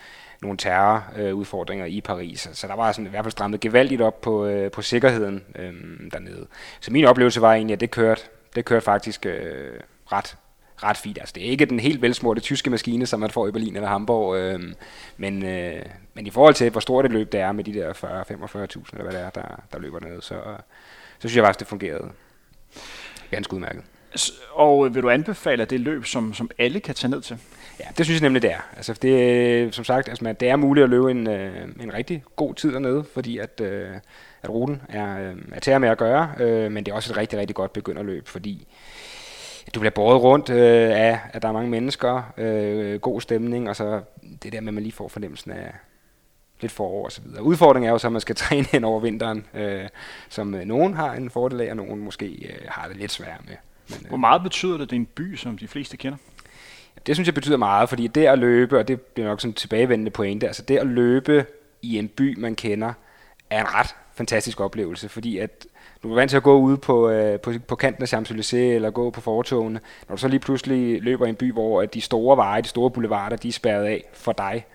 [0.42, 2.48] nogle terrorudfordringer øh, i Paris.
[2.52, 5.72] Så der var sådan, i hvert fald strammet gevaldigt op på, øh, på sikkerheden øh,
[6.12, 6.46] dernede.
[6.80, 8.22] Så min oplevelse var egentlig, at det kørte,
[8.54, 9.80] det kørte faktisk øh,
[10.12, 10.36] ret,
[10.82, 11.18] ret fint.
[11.18, 13.88] Altså, det er ikke den helt velsmurte tyske maskine, som man får i Berlin eller
[13.88, 14.60] Hamburg, øh,
[15.16, 15.82] men, øh,
[16.14, 19.02] men i forhold til, hvor stort et løb det er med de der 40-45.000, eller
[19.02, 20.40] hvad det er, der, der løber ned, så,
[21.18, 22.08] så synes jeg faktisk, det fungerede
[23.30, 23.82] ganske udmærket.
[24.52, 27.20] Og øh, vil du anbefale, at det er løb, som, som alle kan tage ned
[27.20, 27.38] til?
[27.80, 28.68] Ja, det synes jeg nemlig, det er.
[28.76, 32.24] Altså, det, øh, som sagt, altså, det er muligt at løbe en, øh, en rigtig
[32.36, 33.88] god tid dernede, fordi at, øh,
[34.42, 37.12] at ruten er, øh, er til at med at gøre, øh, men det er også
[37.12, 38.66] et rigtig, rigtig godt begynderløb, fordi
[39.74, 43.76] du bliver båret rundt øh, af, at der er mange mennesker, øh, god stemning, og
[43.76, 44.00] så
[44.42, 45.72] det der med, at man lige får fornemmelsen af
[46.60, 47.42] lidt forår og så videre.
[47.42, 49.88] Udfordringen er jo så, at man skal træne hen over vinteren, øh,
[50.28, 53.40] som øh, nogen har en fordel af, og nogen måske øh, har det lidt svært
[53.48, 53.56] med.
[53.90, 56.18] Men, øh, Hvor meget betyder det, at det er en by, som de fleste kender?
[57.06, 59.54] Det synes jeg betyder meget, fordi det at løbe, og det bliver nok sådan en
[59.54, 61.44] tilbagevendende pointe, altså det at løbe
[61.82, 62.92] i en by, man kender,
[63.50, 65.66] er en ret fantastisk oplevelse, fordi at
[66.02, 68.90] du er vant til at gå ude på, øh, på, på kanten af Champs-Élysées eller
[68.90, 69.80] gå på fortogene.
[70.08, 72.90] Når du så lige pludselig løber i en by, hvor de store veje, de store
[72.90, 74.66] boulevarder, de er spærret af for dig,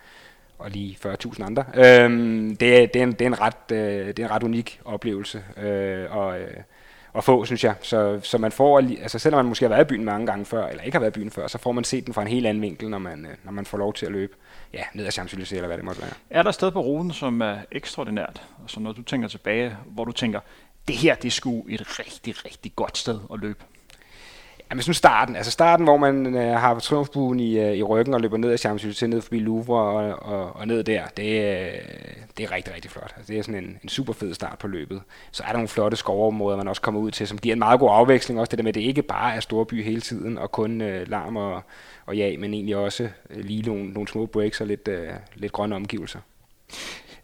[0.59, 1.63] og lige 40.000 andre.
[1.75, 4.43] Øhm, det, er, det, er en, det, er en ret, øh, det er en ret
[4.43, 5.43] unik oplevelse.
[5.57, 6.57] Øh, og, øh,
[7.17, 7.75] at få, synes jeg.
[7.81, 10.67] Så, så man får, altså selvom man måske har været i byen mange gange før,
[10.67, 12.47] eller ikke har været i byen før, så får man set den fra en helt
[12.47, 14.33] anden vinkel, når man, øh, når man får lov til at løbe
[14.73, 16.11] ja, ned ad Champs-Élysées, eller hvad det måtte være.
[16.29, 19.77] Er der et sted på ruten, som er ekstraordinært, altså Så når du tænker tilbage,
[19.85, 20.39] hvor du tænker,
[20.87, 23.59] det her, det er sgu et rigtig, rigtig godt sted at løbe?
[24.69, 28.21] Jamen sådan starten, altså starten, hvor man øh, har triumfbuen i, øh, i ryggen og
[28.21, 31.71] løber ned ad Champs-Élysées, ned forbi Louvre og, og, og ned der, det, øh,
[32.37, 33.13] det er rigtig, rigtig flot.
[33.17, 35.01] Altså, det er sådan en, en super fed start på løbet.
[35.31, 37.79] Så er der nogle flotte skovområder, man også kommer ud til, som giver en meget
[37.79, 38.39] god afveksling.
[38.39, 41.09] Også det der med, at det ikke bare er storby hele tiden og kun øh,
[41.09, 41.61] larm og,
[42.05, 45.51] og ja, men egentlig også øh, lige nogle, nogle små breaks og lidt, øh, lidt
[45.51, 46.19] grønne omgivelser.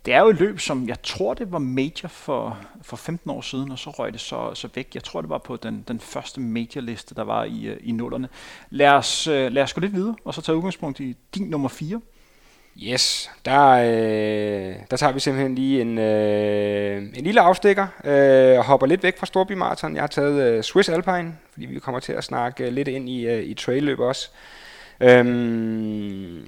[0.06, 3.42] Det er jo et løb, som jeg tror, det var major for, for 15 år
[3.42, 4.90] siden, og så røg det så, så væk.
[4.94, 8.30] Jeg tror, det var på den, den første majorliste, der var i, øh, i nullerne.
[8.70, 11.70] Lad os, øh, lad os gå lidt videre, og så tage udgangspunkt i din nummer
[11.70, 12.02] 4.
[12.78, 18.66] Yes, der, øh, der tager vi simpelthen lige en, øh, en lille afstikker øh, og
[18.66, 19.96] hopper lidt væk fra Storby Marathon.
[19.96, 23.10] Jeg har taget øh, Swiss Alpine, fordi vi kommer til at snakke øh, lidt ind
[23.10, 24.30] i, øh, i trailløb også.
[25.00, 26.46] Øhm,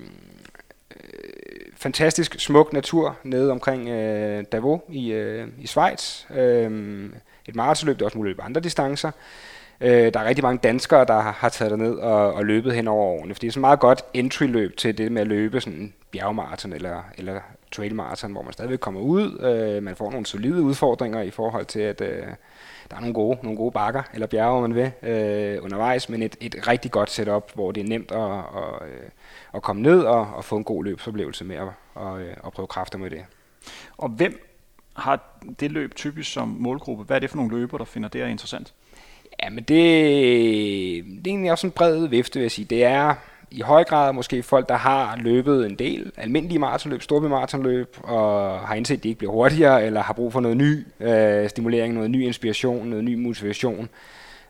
[1.84, 6.26] fantastisk smuk natur nede omkring øh, Davos i, øh, i Schweiz.
[6.32, 7.10] Øh,
[7.46, 9.12] et maratonløb, der også muligt andre distancer.
[9.82, 12.88] Øh, der er rigtig mange danskere, der har, taget taget ned og, og løbet hen
[12.88, 15.94] over årene, for det er så meget godt entry-løb til det med at løbe sådan
[16.12, 17.40] bjergmaraton eller, eller
[17.72, 19.40] trailmaraton, hvor man stadigvæk kommer ud.
[19.40, 22.28] Øh, man får nogle solide udfordringer i forhold til, at øh,
[22.90, 26.36] der er nogle gode, nogle gode bakker eller bjerge, man vil, øh, undervejs, men et,
[26.42, 29.10] et rigtig godt setup, hvor det er nemt at, at, øh,
[29.54, 32.68] at komme ned og, og få en god løbsoplevelse med at, og, øh, at prøve
[32.68, 33.26] kræfter med det.
[33.98, 34.50] Og hvem
[34.96, 37.04] har det løb typisk som målgruppe?
[37.04, 38.74] Hvad er det for nogle løber, der finder det interessant?
[39.44, 42.66] Ja, men det, det er egentlig også en bred vifte, vil jeg sige.
[42.66, 43.16] Det er
[43.52, 48.60] i høj grad måske folk, der har løbet en del almindelige maratonløb, store maratonløb, og
[48.60, 51.94] har indset, at de ikke bliver hurtigere, eller har brug for noget ny øh, stimulering,
[51.94, 53.90] noget ny inspiration, noget ny motivation,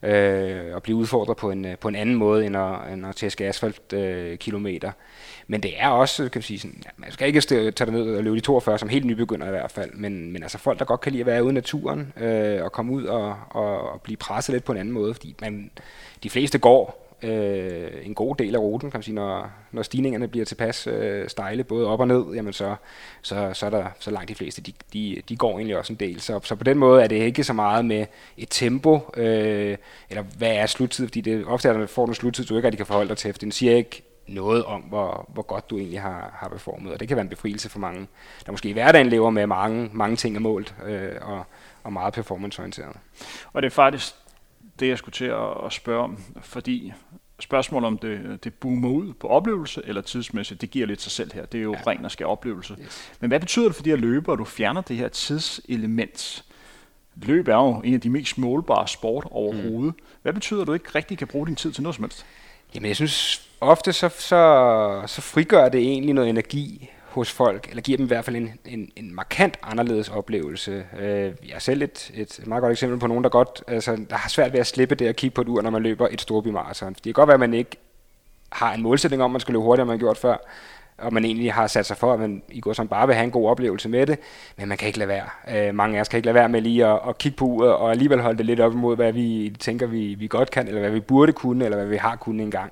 [0.04, 3.16] øh, og blive udfordret på en, øh, på en anden måde, end at, end at
[3.16, 4.92] tæske asfalt øh, kilometer.
[5.48, 8.16] Men det er også, kan man sige, sådan, ja, man skal ikke tage det ned
[8.16, 10.86] og løbe de 42 som helt nybegynder i hvert fald, men, men altså folk, der
[10.86, 14.02] godt kan lide at være ude i naturen, øh, og komme ud og, og, og
[14.02, 15.72] blive presset lidt på en anden måde, fordi man,
[16.24, 20.28] de fleste går øh, en god del af ruten, kan man sige, når, når stigningerne
[20.28, 22.76] bliver tilpas øh, stejle, både op og ned, jamen så,
[23.22, 26.00] så, så er der så langt de fleste, de, de, de går egentlig også en
[26.00, 26.22] del.
[26.22, 28.06] Så, så på den måde er det ikke så meget med
[28.38, 29.78] et tempo, øh,
[30.10, 32.68] eller hvad er sluttid, fordi det ofte er, når du får en sluttid, du ikke
[32.68, 35.78] rigtig kan forholde dig til, for den siger ikke noget om, hvor, hvor godt du
[35.78, 38.08] egentlig har, har performet, og det kan være en befrielse for mange,
[38.46, 41.44] der måske i hverdagen lever med mange, mange ting er målt, øh, og,
[41.84, 42.96] og meget performanceorienteret.
[43.54, 44.14] Og det er faktisk
[44.80, 46.94] det, jeg skulle til at, at spørge om, fordi
[47.40, 51.34] spørgsmål om det, det boomer ud på oplevelse eller tidsmæssigt, det giver lidt sig selv
[51.34, 51.46] her.
[51.46, 51.82] Det er jo ja.
[51.88, 52.76] ren og skær oplevelse.
[52.82, 53.12] Yes.
[53.20, 56.46] Men hvad betyder det for de her løbere, at du fjerner det her tidselement?
[57.16, 59.96] Løb er jo en af de mest målbare sport overhovedet.
[59.96, 60.04] Mm.
[60.22, 62.26] Hvad betyder, at du ikke rigtig kan bruge din tid til noget som helst?
[62.76, 67.82] Jamen jeg synes ofte så, så, så frigør det egentlig noget energi hos folk, eller
[67.82, 70.86] giver dem i hvert fald en, en, en markant anderledes oplevelse.
[71.00, 74.16] Øh, jeg er selv et, et meget godt eksempel på nogen, der godt, altså, der
[74.16, 76.22] har svært ved at slippe det at kigge på et ur, når man løber et
[76.22, 76.94] storbymarathon.
[76.94, 77.78] Det kan godt være, at man ikke
[78.52, 80.38] har en målsætning om, at man skal løbe hurtigere, end man har gjort før,
[80.98, 83.26] og man egentlig har sat sig for, at man i går som bare vil have
[83.26, 84.20] en god oplevelse med det,
[84.58, 85.30] men man kan ikke lade være.
[85.68, 87.74] Øh, mange af os kan ikke lade være med lige at, at kigge på uret,
[87.74, 90.80] og alligevel holde det lidt op imod, hvad vi tænker, vi, vi godt kan, eller
[90.80, 92.72] hvad vi burde kunne, eller hvad vi har kunnet engang.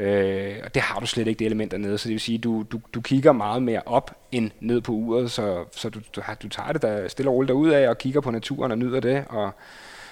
[0.00, 2.62] Øh, og det har du slet ikke det element dernede, så det vil sige, du,
[2.72, 6.48] du, du kigger meget mere op end ned på uret, så, så du, du, du
[6.48, 9.24] tager det der stille og roligt derud af og kigger på naturen og nyder det,
[9.28, 9.50] og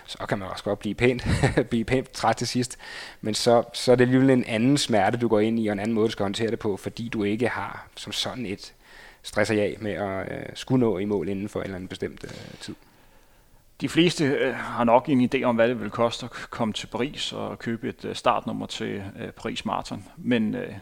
[0.06, 1.26] så kan man også godt blive pænt,
[1.70, 2.78] blive pænt træt til sidst.
[3.20, 5.80] Men så, så er det alligevel en anden smerte, du går ind i, og en
[5.80, 8.74] anden måde, du skal håndtere det på, fordi du ikke har som sådan et
[9.22, 12.24] stresser af med at øh, skulle nå i mål inden for en eller anden bestemt
[12.24, 12.74] øh, tid.
[13.80, 16.86] De fleste øh, har nok en idé om, hvad det vil koste at komme til
[16.86, 20.04] Paris og købe et øh, startnummer til øh, Paris Marathon.
[20.16, 20.72] Men øh,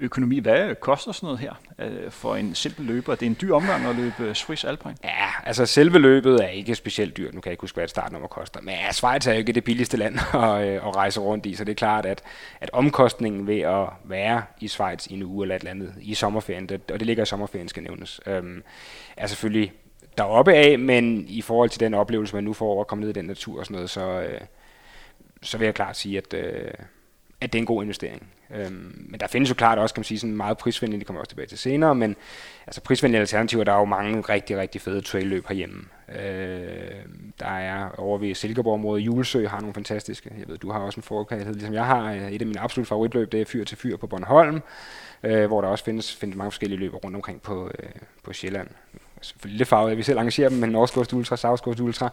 [0.00, 3.14] økonomi, hvad koster sådan noget her øh, for en simpel løber?
[3.14, 4.96] Det er en dyr omgang at løbe øh, Swiss Alpine.
[5.04, 7.34] Ja, altså selve løbet er ikke specielt dyrt.
[7.34, 8.60] Nu kan jeg ikke huske, hvad et startnummer koster.
[8.60, 11.54] Men ja, Schweiz er jo ikke det billigste land at, øh, at rejse rundt i,
[11.54, 12.22] så det er klart, at,
[12.60, 16.14] at omkostningen ved at være i Schweiz i en uge eller et eller andet i
[16.14, 18.62] sommerferien, det, og det ligger i sommerferien, skal nævnes, øhm,
[19.16, 19.72] er selvfølgelig
[20.18, 23.10] deroppe af, men i forhold til den oplevelse, man nu får over at komme ned
[23.10, 24.40] i den natur og sådan noget, så, øh,
[25.42, 26.70] så vil jeg klart sige, at, øh,
[27.40, 28.28] at det er en god investering.
[28.50, 31.20] Øhm, men der findes jo klart også, kan man sige, sådan meget prisvenlige, det kommer
[31.20, 32.16] også tilbage til senere, men
[32.66, 35.84] altså prisvenlige alternativer, der er jo mange rigtig, rigtig fede trailløb herhjemme.
[36.08, 37.04] Øh,
[37.40, 41.02] der er over ved Silkeborg-området, Julesø har nogle fantastiske, jeg ved, du har også en
[41.02, 42.10] forkærlighed, ligesom jeg har.
[42.10, 44.60] Et af mine absolut favoritløb, det er Fyr til Fyr på Bornholm,
[45.22, 47.88] øh, hvor der også findes, findes mange forskellige løber rundt omkring på, øh,
[48.22, 48.68] på Sjælland
[49.24, 52.10] selvfølgelig lidt farvet, vi selv arrangerer dem, men Norsk Coast Ultra, South Coast Ultra,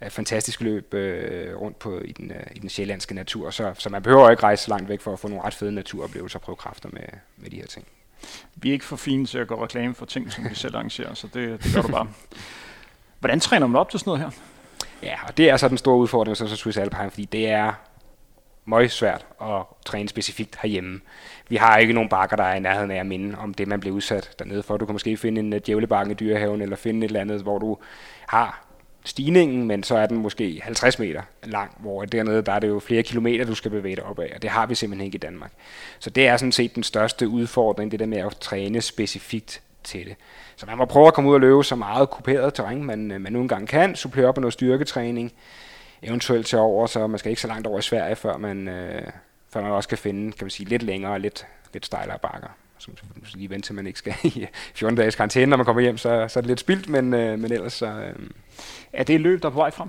[0.00, 3.88] er fantastisk løb øh, rundt på, i, den, øh, i den sjællandske natur, så, så
[3.88, 6.56] man behøver ikke rejse langt væk for at få nogle ret fede naturoplevelser og prøve
[6.56, 7.02] kræfter med,
[7.36, 7.86] med de her ting.
[8.56, 11.14] Vi er ikke for fine til at gøre reklame for ting, som vi selv arrangerer,
[11.14, 12.08] så det, det gør du bare.
[13.20, 14.30] Hvordan træner man op til sådan noget her?
[15.02, 17.72] Ja, og det er så den store udfordring, så, så Swiss Alpine, fordi det er
[18.64, 21.00] meget svært at træne specifikt herhjemme.
[21.48, 23.80] Vi har ikke nogen bakker, der er i nærheden af at minde om det, man
[23.80, 24.76] bliver udsat dernede for.
[24.76, 27.58] Du kan måske finde en øh, djævlebakke i dyrehaven, eller finde et eller andet, hvor
[27.58, 27.78] du
[28.26, 28.66] har
[29.04, 32.78] stigningen, men så er den måske 50 meter lang, hvor dernede der er det jo
[32.78, 35.18] flere kilometer, du skal bevæge dig op af, og det har vi simpelthen ikke i
[35.18, 35.52] Danmark.
[35.98, 40.06] Så det er sådan set den største udfordring, det der med at træne specifikt til
[40.06, 40.16] det.
[40.56, 43.20] Så man må prøve at komme ud og løbe så meget kuperet terræn, man, øh,
[43.20, 45.32] man nu engang kan, supplere op med noget styrketræning,
[46.02, 49.02] eventuelt til over, så man skal ikke så langt over i Sverige, før man, øh,
[49.56, 52.48] før man også kan finde kan man sige, lidt længere og lidt, lidt stejlere bakker.
[52.78, 52.90] Så
[53.34, 56.28] lige vente til man ikke skal i 14 dages karantæne, når man kommer hjem, så,
[56.28, 57.86] så er det lidt spildt, men, øh, men ellers så...
[57.86, 58.14] Øh.
[58.92, 59.88] Er det et løb, der er på vej frem?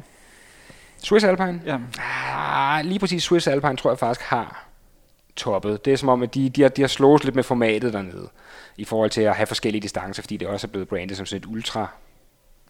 [0.98, 1.62] Swiss Alpine?
[1.66, 1.78] Ja.
[2.00, 4.68] Ah, lige præcis Swiss Alpine tror jeg faktisk har
[5.36, 5.86] toppet.
[5.86, 8.30] Det er som om, at de, de, har, de har slået lidt med formatet dernede,
[8.78, 11.42] i forhold til at have forskellige distancer, fordi det også er blevet brandet som sådan
[11.42, 11.88] et ultra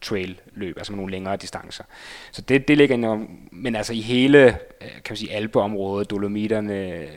[0.01, 1.83] trail løb, altså med nogle længere distancer.
[2.31, 6.93] Så det, det ligger ind men altså i hele, øh, kan man sige, Alpeområdet, Dolomiterne,
[6.93, 7.07] øh,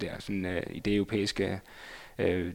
[0.00, 1.60] der sådan, øh, i det europæiske,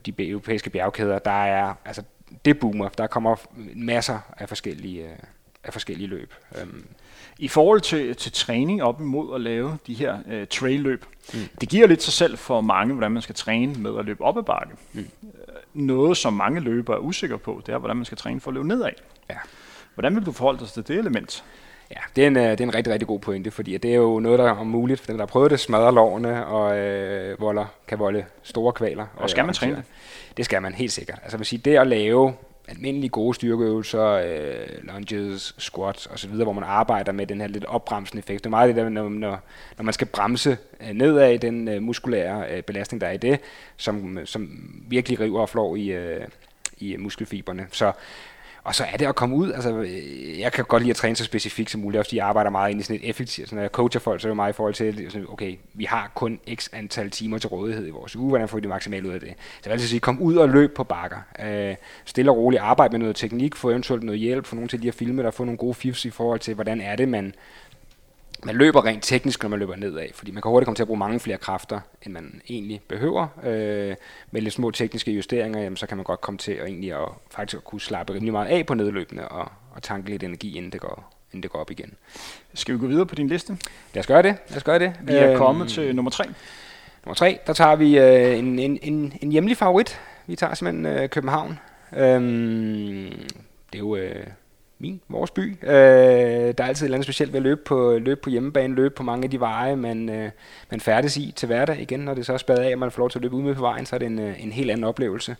[0.05, 2.03] de europæiske bjergkæder, der er, altså
[2.45, 3.35] det boomer, der kommer
[3.75, 5.07] masser af forskellige,
[5.63, 6.33] af forskellige løb.
[6.61, 6.85] Øhm.
[7.37, 11.39] I forhold til, til træning op imod at lave de her uh, trail-løb, mm.
[11.61, 14.37] det giver lidt sig selv for mange, hvordan man skal træne med at løbe op
[14.37, 14.73] ad bakke.
[14.93, 15.05] Mm.
[15.73, 18.55] Noget, som mange løbere er usikre på, det er, hvordan man skal træne for at
[18.55, 18.91] løbe nedad.
[19.31, 19.37] Ja.
[19.93, 21.43] Hvordan vil du forholde dig til det element?
[21.91, 23.95] Ja, det er, en, øh, det er en rigtig, rigtig god pointe, fordi det er
[23.95, 27.41] jo noget, der er muligt for dem, der har prøvet det, smadrer lovene og øh,
[27.41, 29.05] volder, kan volde store kvaler.
[29.15, 29.83] Og skal man træne det?
[30.37, 31.19] Det skal man helt sikkert.
[31.23, 32.33] Altså vil sige, det at lave
[32.67, 38.19] almindelige gode styrkeøvelser, øh, lunges, squats osv., hvor man arbejder med den her lidt opbremsende
[38.19, 38.43] effekt.
[38.43, 39.39] Det er meget det der, når, når,
[39.77, 43.39] når man skal bremse øh, nedad den øh, muskulære øh, belastning, der er i det,
[43.77, 44.49] som, som
[44.87, 46.27] virkelig river og flår i, øh,
[46.77, 47.67] i muskelfiberne.
[47.71, 47.91] Så
[48.63, 51.15] og så er det at komme ud, altså øh, jeg kan godt lide at træne
[51.15, 53.55] så specifikt som muligt, også fordi jeg arbejder meget ind i sådan et effektivt, så
[53.55, 56.39] når jeg coacher folk, så er det meget i forhold til, okay, vi har kun
[56.55, 59.19] x antal timer til rådighed i vores uge, hvordan får vi det maksimalt ud af
[59.19, 59.29] det?
[59.29, 62.61] Så jeg vil altså sige, kom ud og løb på bakker, øh, stille og roligt,
[62.61, 65.31] arbejde med noget teknik, få eventuelt noget hjælp, få nogen til lige at filme der,
[65.31, 67.33] få nogle gode fifs i forhold til, hvordan er det, man
[68.43, 70.87] man løber rent teknisk, når man løber nedad, fordi man kan hurtigt komme til at
[70.87, 73.27] bruge mange flere kræfter, end man egentlig behøver.
[73.43, 73.95] Øh,
[74.31, 77.07] med lidt små tekniske justeringer, jamen, så kan man godt komme til at, egentlig at,
[77.31, 80.71] faktisk at kunne slappe rimelig meget af på nedløbende og, og tanke lidt energi, inden
[80.71, 81.93] det, går, inden det går op igen.
[82.53, 83.57] Skal vi gå videre på din liste?
[83.93, 84.35] Lad os gøre det.
[84.49, 84.93] Lad os gøre det.
[85.01, 86.23] Vi er øhm, kommet til nummer tre.
[87.05, 89.99] Nummer tre, der tager vi øh, en, en, en, en hjemlig favorit.
[90.27, 91.59] Vi tager simpelthen øh, København.
[91.97, 93.27] Øhm,
[93.73, 94.27] det er jo øh,
[94.81, 95.57] min, vores by.
[95.63, 98.75] Øh, der er altid et eller andet specielt ved at løbe på, løbe på hjemmebane,
[98.75, 100.29] løbe på mange af de veje, man, øh,
[100.69, 101.81] man færdes i til hverdag.
[101.81, 103.41] Igen, når det så er spadet af, og man får lov til at løbe ud
[103.41, 105.35] med på vejen, så er det en, øh, en helt anden oplevelse.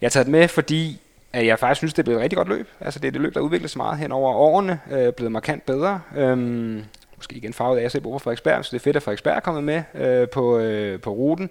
[0.00, 1.00] Jeg har taget det med, fordi
[1.32, 2.68] at jeg faktisk synes, det er blevet et rigtig godt løb.
[2.80, 5.66] Altså det er det løb, der udvikler sig meget hen over årene, øh, blevet markant
[5.66, 6.00] bedre.
[6.16, 6.84] Øhm,
[7.18, 9.40] måske igen farvet af at se på Frederiksberg, så det er fedt, at Frederiksberg er
[9.40, 11.50] kommet med øh, på, øh, på ruten.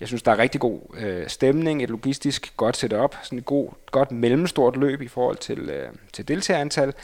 [0.00, 3.70] Jeg synes, der er rigtig god øh, stemning, et logistisk godt setup, sådan et god,
[3.90, 6.94] godt mellemstort løb i forhold til, øh, til deltagerantal.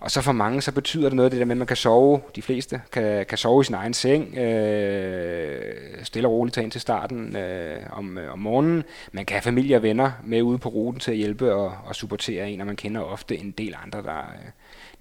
[0.00, 2.20] Og så for mange, så betyder det noget det der med, at man kan sove,
[2.36, 6.72] de fleste kan, kan sove i sin egen seng, øh, stille og roligt tage ind
[6.72, 8.84] til starten øh, om, øh, om morgenen.
[9.12, 11.96] Man kan have familie og venner med ude på ruten til at hjælpe og, og
[11.96, 14.50] supportere en, og man kender ofte en del andre, der, øh,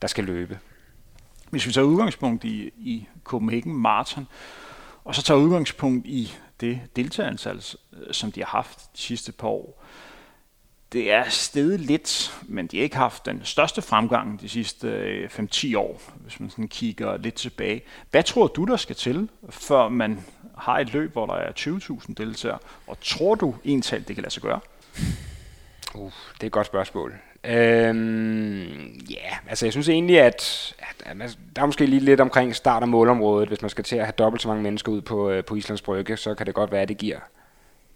[0.01, 0.59] der skal løbe.
[1.49, 4.27] Hvis vi tager udgangspunkt i, i Copenhagen Marathon,
[5.03, 9.47] og så tager udgangspunkt i det deltagerantal, øh, som de har haft de sidste par
[9.47, 9.83] år,
[10.91, 15.29] det er steget lidt, men de har ikke haft den største fremgang de sidste øh,
[15.29, 17.81] 5-10 år, hvis man sådan kigger lidt tilbage.
[18.11, 20.25] Hvad tror du, der skal til, før man
[20.57, 22.59] har et løb, hvor der er 20.000 deltagere?
[22.87, 24.59] Og tror du egentlig, det kan lade sig gøre?
[25.93, 27.15] Uh, det er et godt spørgsmål.
[27.47, 28.61] Øhm,
[29.09, 32.55] ja, yeah, altså jeg synes egentlig, at, at, at der er måske lige lidt omkring
[32.55, 33.47] start- og målområdet.
[33.47, 35.81] Hvis man skal til at have dobbelt så mange mennesker ud på, øh, på Islands
[35.81, 37.17] Brygge, så kan det godt være, at det giver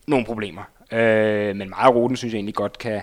[0.07, 0.61] nogle problemer.
[0.91, 3.01] Øh, men meget af ruten synes jeg egentlig godt kan,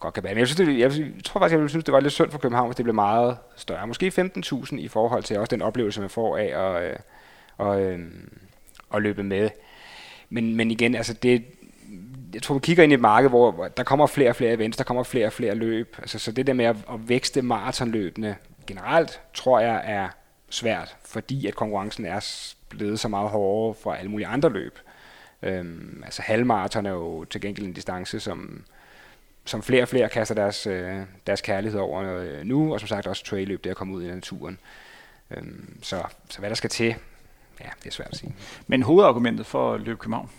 [0.00, 0.34] godt kan være.
[0.34, 2.30] Men jeg, synes, det, jeg, jeg tror faktisk, jeg ville synes, det var lidt synd
[2.30, 3.86] for København, hvis det blev meget større.
[3.86, 6.96] Måske 15.000 i forhold til også den oplevelse, man får af at, øh,
[7.56, 7.98] og, øh,
[8.94, 9.50] at løbe med.
[10.28, 11.44] Men, men igen, altså det,
[12.34, 14.76] jeg tror, vi kigger ind i et marked, hvor der kommer flere og flere events,
[14.76, 15.96] der kommer flere og flere løb.
[15.98, 18.36] Altså, så det der med at, at vækste maratonløbene
[18.66, 20.08] generelt, tror jeg er
[20.50, 24.78] svært, fordi at konkurrencen er blevet så meget hårdere for alle mulige andre løb.
[25.42, 28.64] Øhm, altså halvmaraton er jo til gengæld en distance, som,
[29.44, 33.06] som flere og flere kaster deres, øh, deres kærlighed over øh, nu, og som sagt
[33.06, 34.58] også trail-løb, det at komme ud i naturen.
[35.30, 36.94] Øhm, så, så hvad der skal til,
[37.60, 38.34] ja, det er svært at sige.
[38.66, 40.30] Men hovedargumentet for at løbe København?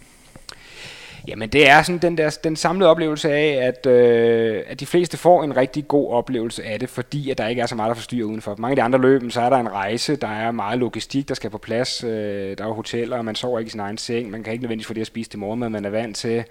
[1.27, 5.17] Jamen det er sådan den, der, den samlede oplevelse af, at, øh, at de fleste
[5.17, 7.95] får en rigtig god oplevelse af det, fordi at der ikke er så meget, der
[7.95, 8.55] forstyrrer udenfor.
[8.57, 11.35] Mange af de andre løb, så er der en rejse, der er meget logistik, der
[11.35, 14.43] skal på plads, øh, der er hoteller, man sover ikke i sin egen seng, man
[14.43, 16.43] kan ikke nødvendigvis få det at spise til morgenmad, man er vant til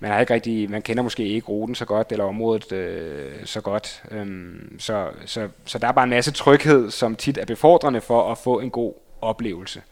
[0.00, 3.60] man har ikke rigtig, man kender måske ikke ruten så godt, eller området øh, så
[3.60, 4.02] godt.
[4.10, 8.32] Øhm, så, så, så der er bare en masse tryghed, som tit er befordrende for
[8.32, 9.82] at få en god oplevelse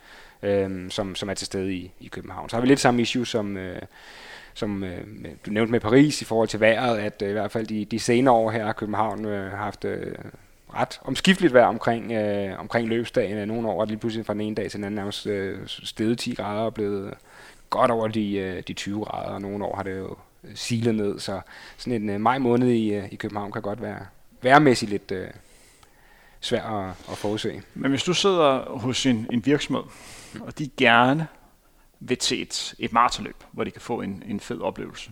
[0.43, 2.49] øh, som, som er til stede i, i København.
[2.49, 3.83] Så har vi lidt samme issue som, øh,
[4.55, 4.99] som øh,
[5.47, 7.99] du nævnte med Paris i forhold til vejret, at øh, i hvert fald de, de
[7.99, 10.15] senere år her i København øh, haft øh,
[10.75, 13.39] ret omskifteligt vejr omkring, øh, omkring løbsdagen.
[13.39, 15.59] Øh, nogle år er lige pludselig fra den ene dag til den anden nærmest øh,
[15.67, 17.15] steget 10 grader og blevet
[17.71, 20.95] godt over de, øh, de 20 grader, og nogle år har det jo øh, silet
[20.95, 21.41] ned, så
[21.77, 24.07] sådan en øh, maj måned i, øh, i København kan godt være
[24.43, 25.29] værmæssigt lidt, øh,
[26.43, 27.63] svær at, at forudse.
[27.75, 29.83] Men hvis du sidder hos en, en virksomhed,
[30.41, 31.27] og de gerne
[32.01, 35.11] vil til et, et maratonløb, hvor de kan få en, en fed oplevelse.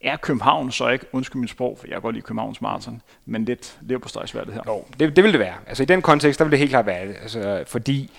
[0.00, 3.44] Er København så ikke, undskyld min sprog, for jeg kan godt lide Københavns Marathon, men
[3.44, 4.62] lidt lever på svært det her?
[4.66, 5.54] Jo, det, det vil det være.
[5.66, 7.16] Altså i den kontekst, der vil det helt klart være det.
[7.22, 8.10] Altså, fordi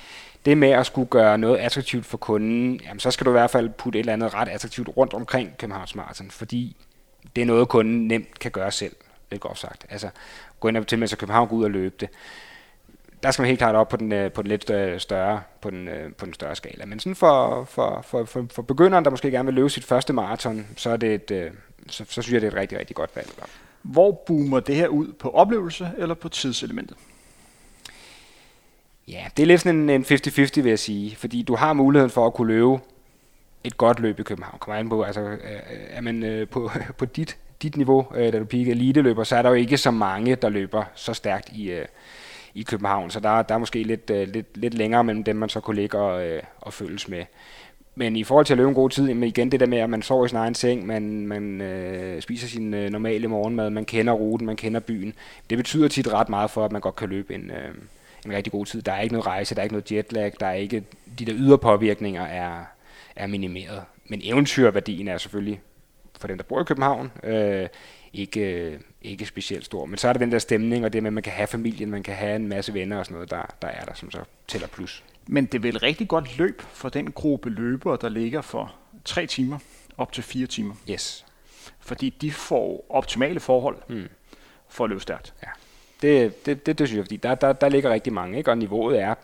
[0.45, 3.51] det med at skulle gøre noget attraktivt for kunden, jamen så skal du i hvert
[3.51, 6.75] fald putte et eller andet ret attraktivt rundt omkring Københavns Marathon, fordi
[7.35, 8.95] det er noget, kunden nemt kan gøre selv,
[9.31, 9.85] lidt godt sagt.
[9.89, 10.09] Altså
[10.59, 12.09] gå ind og til med sig København, gå ud og løbe det
[13.23, 15.69] der skal man helt klart op på den, øh, på den lidt øh, større, på
[15.69, 16.85] den, øh, på den større skala.
[16.85, 20.13] Men sådan for, for, for, for, for begynderen, der måske gerne vil løbe sit første
[20.13, 21.51] maraton, så, er det et,
[21.87, 23.29] så, så synes jeg, det er et rigtig, rigtig godt valg.
[23.81, 25.13] Hvor boomer det her ud?
[25.13, 26.97] På oplevelse eller på tidselementet?
[29.07, 31.15] Ja, det er lidt sådan en 50-50, vil jeg sige.
[31.15, 32.79] Fordi du har muligheden for at kunne løbe
[33.63, 34.59] et godt løb i København.
[34.59, 35.37] Kommer an på, altså,
[35.89, 39.49] er man på, på dit, dit niveau, øh, da du peakede eliteløber, så er der
[39.49, 41.85] jo ikke så mange, der løber så stærkt i, øh,
[42.53, 45.49] i København, så der, der er måske lidt, øh, lidt, lidt længere mellem dem, man
[45.49, 47.25] så kunne ligge og, og følges med.
[47.95, 49.89] Men i forhold til at løbe en god tid, men igen det der med, at
[49.89, 53.85] man sover i sin egen seng, man, man øh, spiser sin øh, normale morgenmad, man
[53.85, 55.13] kender ruten, man kender byen.
[55.49, 57.75] Det betyder tit ret meget for, at man godt kan løbe en, øh,
[58.25, 58.81] en rigtig god tid.
[58.81, 60.83] Der er ikke noget rejse, der er ikke noget jetlag, der er ikke,
[61.19, 62.63] de der ydre påvirkninger er,
[63.15, 63.81] er minimeret.
[64.07, 65.61] Men eventyrværdien er selvfølgelig
[66.19, 67.67] for den, der bor i København, øh,
[68.13, 69.85] ikke, ikke specielt stor.
[69.85, 71.89] Men så er der den der stemning, og det med, at man kan have familien,
[71.89, 74.19] man kan have en masse venner og sådan noget, der, der er der, som så
[74.47, 75.03] tæller plus.
[75.27, 79.25] Men det er vel rigtig godt løb for den gruppe løbere, der ligger for tre
[79.25, 79.59] timer
[79.97, 80.75] op til fire timer.
[80.89, 81.25] Yes.
[81.79, 84.07] Fordi de får optimale forhold mm.
[84.67, 85.33] for at løbe stærkt.
[85.43, 85.49] Ja.
[86.01, 88.51] Det, det, det, det synes jeg, fordi der, der, der ligger rigtig mange, ikke?
[88.51, 89.15] og niveauet er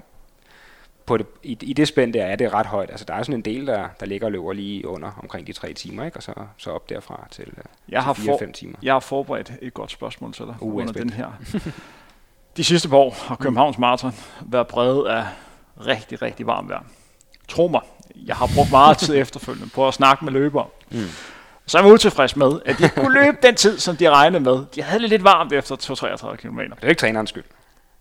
[1.06, 2.90] på det, i, i det spænd der er det ret højt.
[2.90, 5.54] Altså der er sådan en del, der, der ligger og løber lige under omkring de
[5.54, 6.18] tre timer, ikke?
[6.18, 8.78] og så, så op derfra til, øh, Jeg har, til for, 4-5 timer.
[8.84, 11.28] jeg har forberedt et godt spørgsmål til dig Uh, under den her.
[12.58, 14.14] De sidste par år har Københavns Marathon
[14.46, 15.24] været præget af
[15.88, 16.84] rigtig, rigtig varmt vejr.
[17.48, 17.82] Tro mig,
[18.26, 20.66] jeg har brugt meget tid efterfølgende på at snakke med løbere.
[20.92, 20.98] Mm.
[21.68, 24.66] Så er jeg utilfreds med, at de kunne løbe den tid, som de regnede med.
[24.76, 25.76] De havde lidt varmt efter
[26.32, 26.60] 2-33 km.
[26.60, 27.44] Det er ikke trænerens skyld.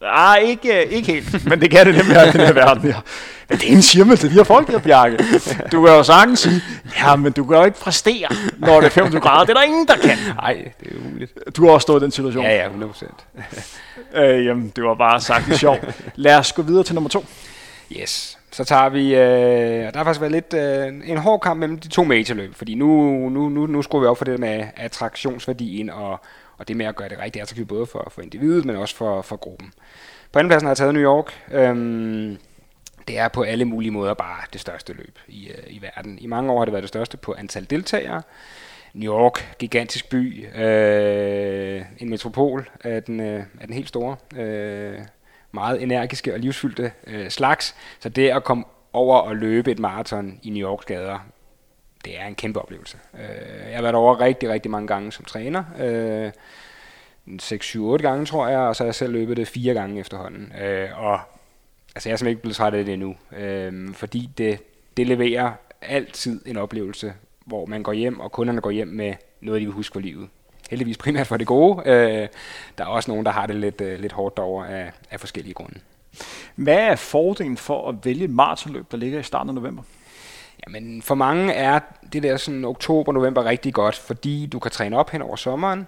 [0.04, 3.00] Nej, ikke, ikke helt, men det kan det nemlig være i den her verden her.
[3.48, 5.16] Men det er en man til de her folk her, Bjarke.
[5.72, 6.62] Du kan jo sagtens sige,
[6.98, 8.28] ja, men du kan jo ikke præstere,
[8.58, 9.44] når det er 25 grader.
[9.44, 10.18] Det er der ingen, der kan.
[10.36, 11.32] Nej, det er umuligt.
[11.56, 12.44] Du har også stået i den situation.
[12.44, 13.24] Ja, ja, 100 procent.
[14.14, 15.78] Øh, jamen, det var bare sagt i sjov.
[16.14, 17.24] Lad os gå videre til nummer to.
[18.00, 18.38] Yes.
[18.50, 21.78] Så tager vi, øh, og der har faktisk været lidt øh, en hård kamp mellem
[21.78, 22.88] de to majorløb, fordi nu,
[23.28, 26.20] nu, nu, nu skruer vi op for det med attraktionsværdien og,
[26.58, 29.22] og det med at gøre det rigtig attraktivt både for, for individet, men også for,
[29.22, 29.72] for gruppen.
[30.32, 31.32] På andenpladsen har jeg taget New York.
[31.50, 32.38] Øhm,
[33.08, 36.18] det er på alle mulige måder bare det største løb i, øh, i verden.
[36.18, 38.22] I mange år har det været det største på antal deltagere.
[38.94, 44.98] New York, gigantisk by, øh, en metropol af den, øh, af den helt store, øh,
[45.52, 47.76] meget energiske og livsfyldte øh, slags.
[48.00, 51.18] Så det at komme over og løbe et maraton i New Yorks gader,
[52.04, 52.98] det er en kæmpe oplevelse.
[53.14, 55.64] Øh, jeg har været over rigtig, rigtig mange gange som træner.
[55.78, 56.32] Øh,
[57.42, 60.52] 6-7-8 gange, tror jeg, og så har jeg selv løbet det fire gange efterhånden.
[60.62, 61.20] Øh, og
[61.94, 64.58] altså, jeg er simpelthen ikke blevet træt af det endnu, øh, fordi det,
[64.96, 65.52] det leverer
[65.82, 69.74] altid en oplevelse, hvor man går hjem, og kunderne går hjem med noget, de vil
[69.74, 70.28] huske for livet.
[70.70, 71.82] Heldigvis primært for det gode.
[71.90, 72.28] Øh,
[72.78, 75.54] der er også nogen, der har det lidt, øh, lidt hårdt over af, af forskellige
[75.54, 75.80] grunde.
[76.54, 79.82] Hvad er fordelen for at vælge et maratonløb, der ligger i starten af november?
[80.66, 81.78] Jamen, for mange er
[82.12, 85.86] det der sådan oktober-november rigtig godt, fordi du kan træne op hen over sommeren,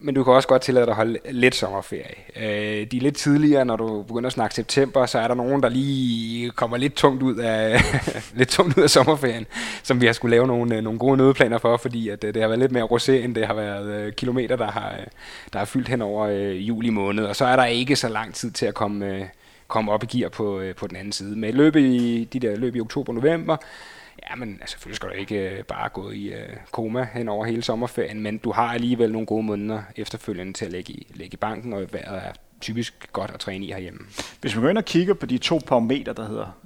[0.00, 2.14] men du kan også godt tillade dig at holde lidt sommerferie.
[2.36, 5.62] Øh, de er lidt tidligere, når du begynder at snakke september, så er der nogen,
[5.62, 7.80] der lige kommer lidt tungt ud af,
[8.38, 9.46] lidt tungt ud af sommerferien,
[9.82, 12.42] som vi har skulle lave nogle, øh, nogle gode nødplaner for, fordi at, øh, det
[12.42, 14.94] har været lidt mere rosé, end det har været øh, kilometer, der har,
[15.52, 17.24] der har fyldt hen over øh, juli måned.
[17.24, 19.24] Og så er der ikke så lang tid til at komme, øh,
[19.68, 21.36] komme op i gear på, øh, på den anden side.
[21.36, 23.56] Med løb i, de der løb i oktober-november,
[24.30, 27.46] Ja, men altså, selvfølgelig skal du ikke øh, bare gå i øh, koma hen over
[27.46, 31.34] hele sommerferien, men du har alligevel nogle gode måneder efterfølgende til at lægge i, lægge
[31.34, 34.00] i banken, og vejret er typisk godt at træne i herhjemme.
[34.40, 36.58] Hvis man går ind og kigger på de to parametre, der hedder,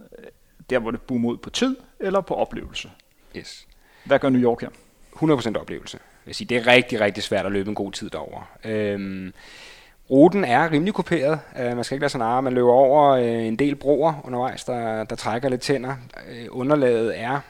[0.70, 2.90] der hvor det boomer ud på tid eller på oplevelse.
[3.36, 3.66] Yes.
[4.04, 4.68] Hvad gør New York her?
[5.56, 5.98] 100% oplevelse.
[6.02, 8.50] Jeg vil sige, det er rigtig, rigtig svært at løbe en god tid derover.
[8.64, 9.32] Øhm,
[10.12, 11.38] ruten er rimelig kuperet.
[11.58, 12.42] Uh, man skal ikke lade sig narre.
[12.42, 15.94] Man løber over uh, en del broer undervejs, der, der trækker lidt tænder.
[16.50, 17.40] Uh, underlaget er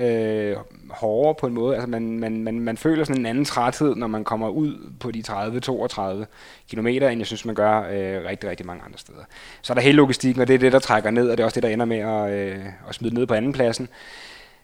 [0.00, 0.56] øh,
[0.90, 1.74] hårdere på en måde.
[1.74, 5.10] Altså man, man, man, man føler sådan en anden træthed, når man kommer ud på
[5.10, 6.24] de 30-32
[6.70, 9.24] km, end jeg synes, man gør øh, rigtig, rigtig mange andre steder.
[9.62, 11.44] Så er der hele logistikken, og det er det, der trækker ned, og det er
[11.44, 13.88] også det, der ender med at, øh, at smide ned på andenpladsen.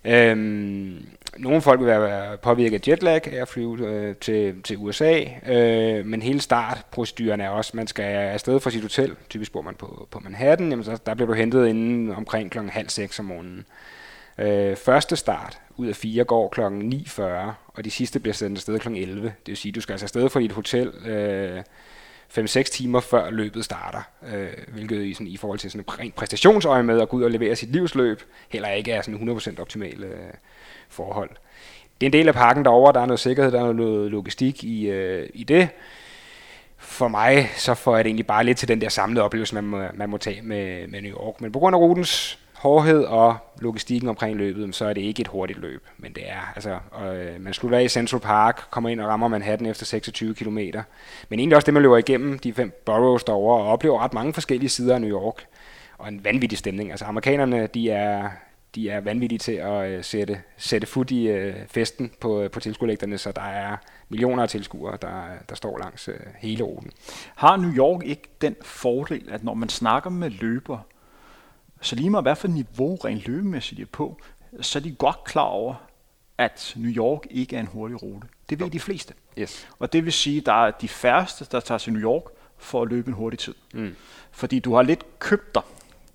[0.05, 1.07] Øhm,
[1.39, 6.07] nogle folk vil være påvirket af jetlag af at flyve øh, til, til USA, øh,
[6.07, 10.09] men hele startproceduren er også, man skal afsted fra sit hotel, typisk bor man på,
[10.11, 13.65] på Manhattan, jamen så, der bliver du hentet inden omkring klokken halv seks om morgenen.
[14.39, 17.23] Øh, første start ud af fire går klokken 9.40,
[17.67, 19.23] og de sidste bliver sendt afsted klokken 11.
[19.23, 21.63] Det vil sige, du skal altså afsted fra dit hotel øh,
[22.39, 24.03] 5-6 timer før løbet starter,
[24.35, 27.23] øh, hvilket i, sådan, i forhold til sådan en rent præstationsøje med at gå ud
[27.23, 30.33] og levere sit livsløb, heller ikke er sådan 100% optimale øh,
[30.89, 31.31] forhold.
[32.01, 34.65] Det er en del af pakken derovre, der er noget sikkerhed, der er noget logistik
[34.65, 35.69] i, øh, i det.
[36.79, 39.65] For mig, så får jeg det egentlig bare lidt til den der samlede oplevelse, man
[39.65, 41.41] må, man må tage med, med New York.
[41.41, 45.29] Men på grund af rutens hårdhed og logistikken omkring løbet, så er det ikke et
[45.29, 49.01] hurtigt løb, men det er, altså, øh, man slutter af i Central Park, kommer ind
[49.01, 50.59] og rammer Manhattan efter 26 km.
[51.29, 54.33] Men egentlig også det, man løber igennem de fem boroughs derovre, og oplever ret mange
[54.33, 55.47] forskellige sider af New York,
[55.99, 56.91] og en vanvittig stemning.
[56.91, 58.31] Altså amerikanerne, de er,
[58.75, 62.61] de er vanvittige til at øh, sætte, sætte fod i øh, festen på, øh, på
[62.61, 63.77] tilskuerlægterne, så der er
[64.09, 66.91] millioner af tilskuere, der, der står langs øh, hele ruten.
[67.37, 70.79] Har New York ikke den fordel, at når man snakker med løber,
[71.81, 74.21] så lige meget hvad for niveau rent løbemæssigt de er på,
[74.61, 75.75] så er de godt klar over,
[76.39, 78.29] at New York ikke er en hurtig rute.
[78.51, 79.15] Det ved de fleste.
[79.39, 79.69] Yes.
[79.79, 82.23] Og det vil sige, at der er de færreste, der tager til New York
[82.59, 83.55] for at løbe en hurtig tid.
[83.75, 83.95] Mm.
[84.31, 85.63] Fordi du har lidt købt dig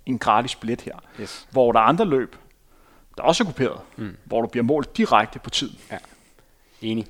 [0.05, 1.47] en gratis billet her, Yes.
[1.51, 2.35] hvor der er andre løb,
[3.17, 4.17] der også er grupperet, Mm.
[4.25, 5.69] hvor du bliver målt direkte på tid.
[6.81, 7.07] Enig.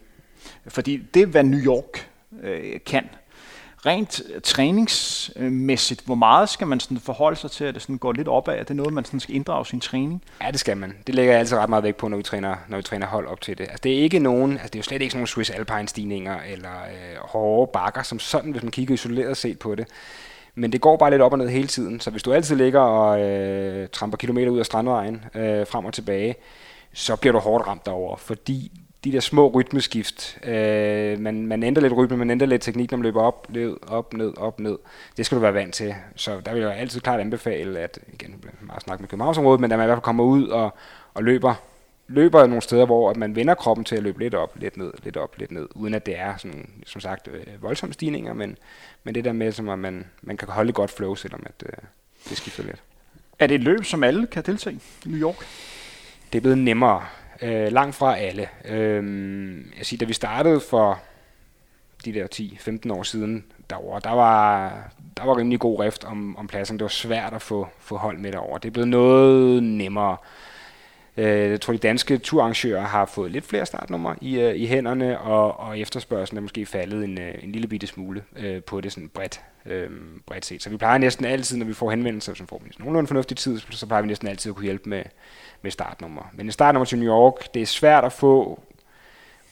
[0.68, 2.10] Fordi det, hvad New York
[2.42, 3.10] øh, kan,
[3.86, 8.28] rent træningsmæssigt, hvor meget skal man sådan forholde sig til, at det sådan går lidt
[8.28, 8.58] opad?
[8.58, 10.22] Er det noget, man sådan skal inddrage sin træning?
[10.42, 10.94] Ja, det skal man.
[11.08, 13.28] Det lægger jeg altid ret meget vægt på, når vi træner, når vi træner hold
[13.28, 13.64] op til det.
[13.64, 15.88] Altså, det er ikke nogen, altså, det er jo slet ikke sådan nogle Swiss Alpine
[15.88, 19.88] stigninger eller øh, hårde bakker, som sådan, hvis man kigger isoleret set på det.
[20.56, 22.80] Men det går bare lidt op og ned hele tiden, så hvis du altid ligger
[22.80, 26.36] og øh, tramper kilometer ud af strandvejen øh, frem og tilbage,
[26.94, 28.72] så bliver du hårdt ramt derover, fordi
[29.06, 32.98] de der små rytmeskift, øh, man, man ændrer lidt rytme, man ændrer lidt teknik, når
[32.98, 34.78] man løber op, ned, op, ned, op, ned.
[35.18, 35.96] Det skal du være vant til.
[36.16, 39.78] Så der vil jeg altid klart anbefale, at, igen, meget snak med Københavnsområdet, men at
[39.78, 40.74] man i hvert fald kommer ud og,
[41.14, 41.56] og løber
[42.08, 44.92] løber nogle steder, hvor at man vender kroppen til at løbe lidt op, lidt ned,
[45.04, 48.58] lidt op, lidt ned, uden at det er sådan, som sagt øh, voldsomme stigninger, men,
[49.04, 51.64] men det der med, som at man, man kan holde et godt flow, selvom at,
[51.66, 51.78] øh,
[52.30, 52.84] det skifter lidt.
[53.40, 55.46] Er det et løb, som alle kan deltage i New York?
[56.34, 57.06] Det er blevet nemmere.
[57.42, 58.50] Øh, langt fra alle.
[58.66, 59.04] Øh,
[59.78, 61.00] jeg siger, da vi startede for
[62.06, 64.70] de der 10-15 år siden derovre, der var,
[65.18, 66.78] der var rimelig god rift om, om pladsen.
[66.78, 68.60] Det var svært at få, få hold med derovre.
[68.64, 70.18] Det er blevet noget nemmere.
[71.18, 75.20] Øh, jeg tror, de danske turarrangører har fået lidt flere startnumre i, øh, i hænderne,
[75.20, 78.92] og, og efterspørgselen er måske faldet en, øh, en lille bitte smule øh, på det
[78.92, 79.90] sådan bredt, øh,
[80.26, 80.64] bredt set.
[80.64, 83.60] Så vi plejer næsten altid, når vi får henvendelser, som får vi nogenlunde fornuftig tid,
[83.70, 85.04] så plejer vi næsten altid at kunne hjælpe med,
[85.66, 86.32] med startnummer.
[86.34, 88.60] Men en startnummer til New York, det er svært at få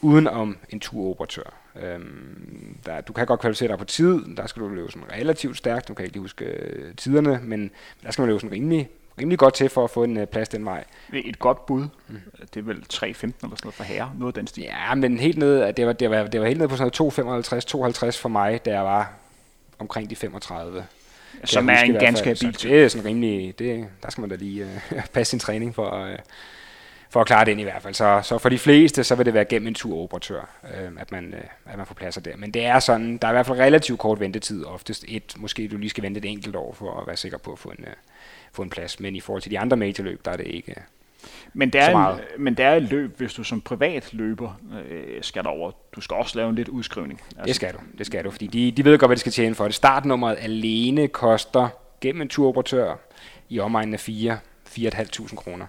[0.02, 1.54] uden om en turoperatør.
[1.76, 5.58] Øhm, der, du kan godt kvalificere dig på tid, der skal du løbe sådan relativt
[5.58, 7.72] stærkt, du kan ikke lige huske øh, tiderne, men
[8.04, 8.90] der skal man løbe sådan rimelig
[9.20, 10.84] rimelig godt til for at få en uh, plads den vej.
[11.14, 11.88] Et godt bud.
[12.08, 12.20] Mm.
[12.54, 14.64] Det er vel 3.15 eller sådan noget for herre, noget af den stil.
[14.64, 18.14] Ja, men helt ned, det var, det var, det var helt ned på sådan noget
[18.16, 19.14] 2,55-52 for mig, da jeg var
[19.80, 20.86] omkring de 35.
[21.44, 24.66] Som er en ganske habil Det er sådan rimelig, det, der skal man da lige
[24.66, 26.20] uh, passe sin træning for, uh,
[27.14, 27.94] for at klare det ind i hvert fald.
[27.94, 31.34] Så, så for de fleste, så vil det være gennem en turoperatør, øh, at, man,
[31.34, 32.38] øh, at man får pladser der.
[32.38, 35.68] Men det er sådan, der er i hvert fald relativt kort ventetid, oftest et, måske
[35.68, 37.84] du lige skal vente et enkelt år for at være sikker på at få en,
[37.88, 37.94] øh,
[38.54, 39.00] få en plads.
[39.00, 40.76] Men i forhold til de andre majorløb, der er det ikke
[41.54, 44.60] men det, er men det er et løb, hvis du som privat løber
[44.90, 45.72] øh, skal over.
[45.96, 47.22] Du skal også lave en lidt udskrivning.
[47.30, 47.44] Altså.
[47.46, 49.56] Det skal du, det skal du, fordi de, de ved godt, hvad de skal tjene
[49.56, 49.76] for det.
[49.76, 51.70] Startnummeret alene koster
[52.02, 52.96] gennem en turoperatør
[53.50, 54.38] i omegnen af 4
[54.70, 55.66] 4.500 kroner.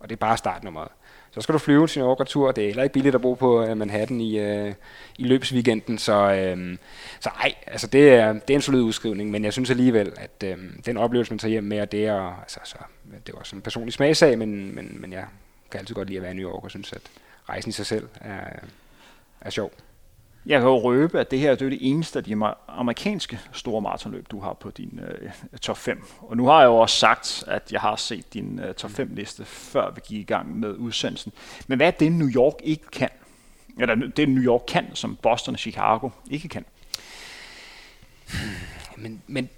[0.00, 0.88] Og det er bare startnummeret.
[1.36, 2.52] Så skal du flyve sin overretur.
[2.52, 4.74] Det er heller ikke billigt at bo på øh, Manhattan i, øh,
[5.18, 5.98] i løbsweekenden.
[5.98, 6.76] Så, øh,
[7.20, 10.44] så ej, altså det er, det er en solid udskrivning, men jeg synes alligevel, at
[10.44, 12.76] øh, den oplevelse, man tager hjem med, det er, altså, så,
[13.26, 15.24] det var sådan en personlig smagsag, men, men, men jeg
[15.70, 17.02] kan altid godt lide at være i New York, og synes, at
[17.48, 18.40] rejsen i sig selv er,
[19.40, 19.72] er sjov.
[20.46, 22.36] Jeg kan jo røbe, at det her det er det eneste af de
[22.68, 25.30] amerikanske store maratonløb, du har på din øh,
[25.60, 26.04] top 5.
[26.18, 29.10] Og nu har jeg jo også sagt, at jeg har set din øh, top 5
[29.14, 31.32] liste, før vi gik i gang med udsendelsen.
[31.66, 33.08] Men hvad er det, New York ikke kan?
[33.80, 36.64] Eller det, New York kan, som Boston og Chicago ikke kan?
[38.96, 39.48] Men, men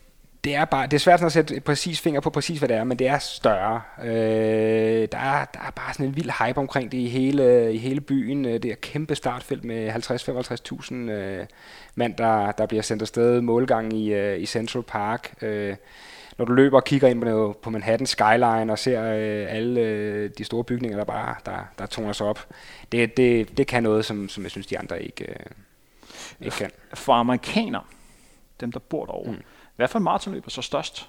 [0.48, 2.84] det er bare, det er svært at sætte præcis finger på præcis, hvad det er,
[2.84, 3.80] men det er større.
[4.04, 7.78] Øh, der, er, der er bare sådan en vild hype omkring det i hele, i
[7.78, 8.44] hele byen.
[8.44, 11.46] Øh, det er kæmpe startfelt med 50-55.000 øh,
[11.94, 15.34] mand, der, der bliver sendt afsted målgang i, øh, i Central Park.
[15.42, 15.76] Øh,
[16.38, 20.30] når du løber og kigger ind på, på Manhattan Skyline og ser øh, alle øh,
[20.38, 22.46] de store bygninger, der bare der, der toner sig op,
[22.92, 25.36] det, det, det kan noget, som, som jeg synes, de andre ikke, øh,
[26.40, 26.70] ikke kan.
[26.94, 27.84] For amerikanere,
[28.60, 29.42] dem der bor derovre, mm
[29.78, 31.08] hvad for en maratonløb er så størst?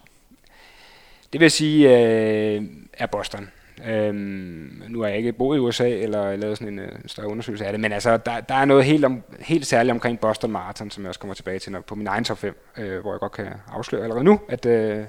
[1.33, 2.63] Det vil sige, øh,
[2.93, 3.49] er Boston.
[3.85, 7.65] Øhm, nu har jeg ikke boet i USA eller lavet sådan en øh, større undersøgelse
[7.65, 10.91] af det, men altså, der, der er noget helt, om, helt særligt omkring Boston Marathon,
[10.91, 13.19] som jeg også kommer tilbage til når, på min egen top 5, øh, hvor jeg
[13.19, 15.05] godt kan afsløre allerede nu, at, øh,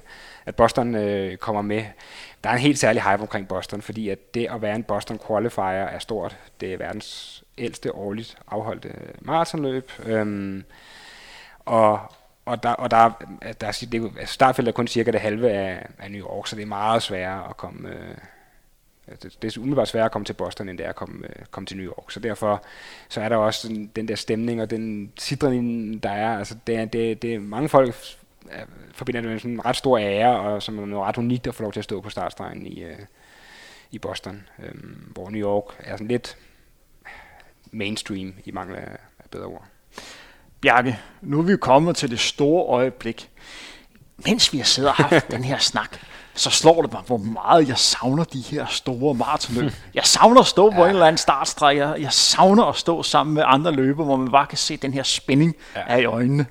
[0.47, 1.85] at Boston øh, kommer med.
[2.45, 5.19] Der er en helt særlig hype omkring Boston, fordi at det at være en Boston
[5.27, 6.37] Qualifier er stort.
[6.61, 9.91] Det er verdens ældste årligt afholdte maratonløb.
[10.07, 10.65] Øhm,
[11.65, 12.01] og,
[12.45, 13.13] og der, og der,
[13.43, 16.57] der der, det, altså startfeltet er kun cirka det halve af, af New York, så
[16.57, 17.89] det er meget sværere at komme...
[17.89, 18.15] Øh,
[19.09, 21.27] altså, det, det er umiddelbart sværere at komme til Boston, end det er at komme,
[21.27, 22.11] øh, komme til New York.
[22.11, 22.65] Så derfor
[23.09, 26.39] så er der også den, den der stemning og den sidring, der er.
[26.39, 27.95] Altså det, er, det, det er mange folk
[28.53, 31.47] øh, forbinder det med sådan en ret stor ære, og som er noget ret unikt
[31.47, 32.99] at få lov til at stå på startstregen i, øh,
[33.91, 34.43] i Boston.
[34.59, 34.75] Øh,
[35.13, 36.37] hvor New York er sådan lidt
[37.71, 39.65] mainstream i mangel af, af bedre ord.
[40.63, 43.31] Bjarke, nu er vi kommet til det store øjeblik.
[44.27, 45.97] Mens vi har siddet og haft den her snak,
[46.35, 49.73] så slår det mig, hvor meget jeg savner de her store maratonløb.
[49.95, 50.85] Jeg savner at stå på ja.
[50.85, 51.77] en eller anden startstreg.
[51.77, 54.95] Jeg, jeg savner at stå sammen med andre løber, hvor man bare kan se den
[54.95, 55.83] her spænding ja.
[55.87, 56.47] af i øjnene.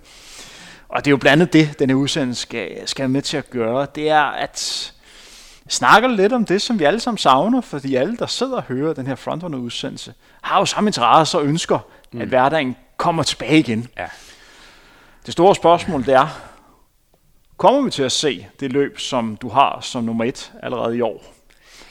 [0.90, 3.50] Og det er jo blandt andet det, den her udsendelse skal, skal med til at
[3.50, 3.88] gøre.
[3.96, 4.94] Det er at
[5.70, 8.94] snakke lidt om det, som vi alle sammen savner, fordi alle, der sidder og hører
[8.94, 11.80] den her frontrunner-udsendelse, har jo samme interesse og ønsker,
[12.12, 12.22] mm.
[12.22, 13.88] at hverdagen kommer tilbage igen.
[13.98, 14.06] Ja.
[15.26, 16.42] Det store spørgsmål det er,
[17.58, 21.02] kommer vi til at se det løb, som du har som nummer et allerede i
[21.02, 21.24] år?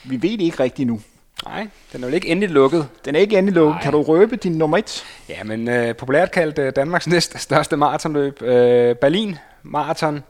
[0.05, 1.01] Vi ved det ikke rigtigt nu.
[1.45, 2.89] Nej, den er jo ikke endelig lukket.
[3.05, 3.75] Den er ikke endelig lukket.
[3.75, 3.83] Nej.
[3.83, 5.05] Kan du røbe din nummer et?
[5.29, 10.25] Ja, men øh, populært kaldt øh, Danmarks næst største maratonløb, øh, Berlin Marathon.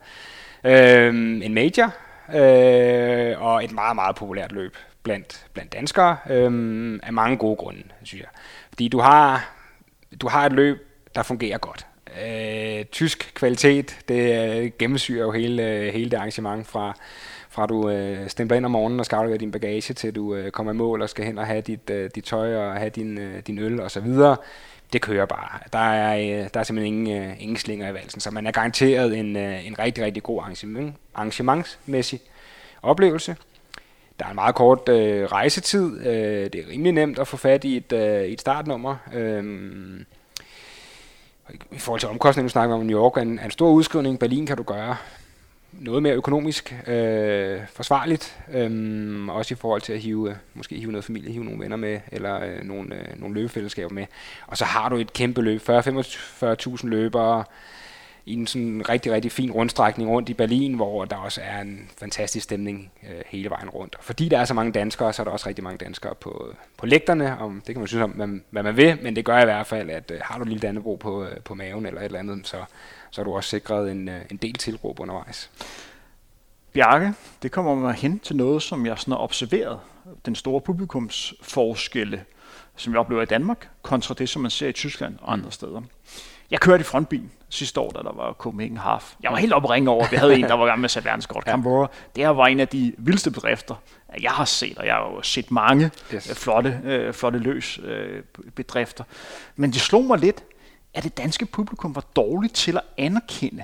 [0.65, 1.93] Øh, en major,
[2.35, 7.83] øh, og et meget, meget populært løb blandt, blandt danskere, øh, af mange gode grunde,
[8.03, 8.29] synes jeg.
[8.69, 9.58] Fordi du har,
[10.21, 11.87] du har et løb, der fungerer godt.
[12.27, 16.95] Øh, tysk kvalitet, det øh, gennemsyrer jo hele, øh, hele det arrangement fra,
[17.49, 20.51] fra du øh, stempler ind om morgenen og skal aflevere din bagage, til du øh,
[20.51, 23.19] kommer i mål og skal hen og have dit, øh, dit tøj og have din,
[23.19, 24.37] øh, din øl og så videre.
[24.93, 25.59] Det kører bare.
[25.73, 28.51] Der er, øh, der er simpelthen ingen, øh, ingen slinger i valsen, så man er
[28.51, 32.21] garanteret en, øh, en rigtig, rigtig god arrangement, arrangementsmæssig
[32.83, 33.37] oplevelse.
[34.19, 36.07] Der er en meget kort øh, rejsetid.
[36.07, 38.97] Øh, det er rimelig nemt at få fat i et, øh, et startnummer.
[39.15, 39.45] Øh,
[41.71, 44.19] i forhold til omkostningen, du snakker om New York, er en, en stor udskrivning.
[44.19, 44.97] Berlin kan du gøre
[45.73, 51.05] noget mere økonomisk øh, forsvarligt, øh, også i forhold til at hive, måske hive noget
[51.05, 54.07] familie, hive nogle venner med, eller øh, nogle, øh, nogle løbefællesskaber med.
[54.47, 57.45] Og så har du et kæmpe løb, 40-45.000 løbere,
[58.29, 61.91] i en sådan rigtig, rigtig fin rundstrækning rundt i Berlin, hvor der også er en
[61.99, 63.95] fantastisk stemning øh, hele vejen rundt.
[63.95, 66.55] Og fordi der er så mange danskere, så er der også rigtig mange danskere på,
[66.77, 69.41] på lægterne, og det kan man synes om, hvad, hvad man vil, men det gør
[69.41, 72.05] i hvert fald, at øh, har du lille Dannebro på, øh, på maven eller et
[72.05, 72.65] eller andet, så,
[73.11, 75.51] så har du også sikret en, øh, en del tilråb undervejs.
[76.73, 77.13] Bjarke,
[77.43, 79.79] det kommer mig hen til noget, som jeg sådan har observeret.
[80.27, 82.25] Den store publikumsforskelle,
[82.77, 85.83] som jeg oplever i Danmark, kontra det, som man ser i Tyskland og andre steder.
[86.51, 89.15] Jeg kørte i frontbil sidste år, da der var Copenhagen Half.
[89.23, 90.91] Jeg var helt oppe ringe over, at vi havde en, der var gang med at
[90.91, 91.43] sætte verdenskort.
[91.47, 91.51] Ja.
[91.51, 91.89] Canberra.
[92.17, 93.75] Det her var en af de vildeste bedrifter,
[94.23, 96.31] jeg har set, og jeg har jo set mange yes.
[96.31, 98.23] Øh, flotte, øh, flotte løs øh,
[98.55, 99.05] bedrifter.
[99.57, 100.45] Men det slog mig lidt,
[100.95, 103.63] at det danske publikum var dårligt til at anerkende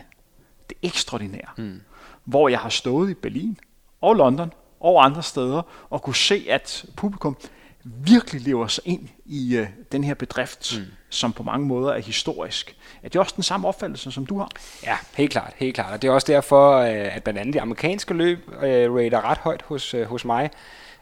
[0.69, 1.49] det ekstraordinære.
[1.57, 1.81] Mm.
[2.25, 3.59] Hvor jeg har stået i Berlin
[4.01, 7.37] og London og andre steder og kunne se, at publikum
[7.85, 10.85] virkelig lever sig ind i øh, den her bedrift, mm.
[11.11, 12.77] som på mange måder er historisk.
[13.03, 14.49] Er det også den samme opfattelse, som du har?
[14.85, 15.53] Ja, helt klart.
[15.57, 15.93] Helt klart.
[15.93, 19.39] Og det er også derfor, øh, at blandt andet de amerikanske løb øh, rater ret
[19.39, 20.51] højt hos, øh, hos mig.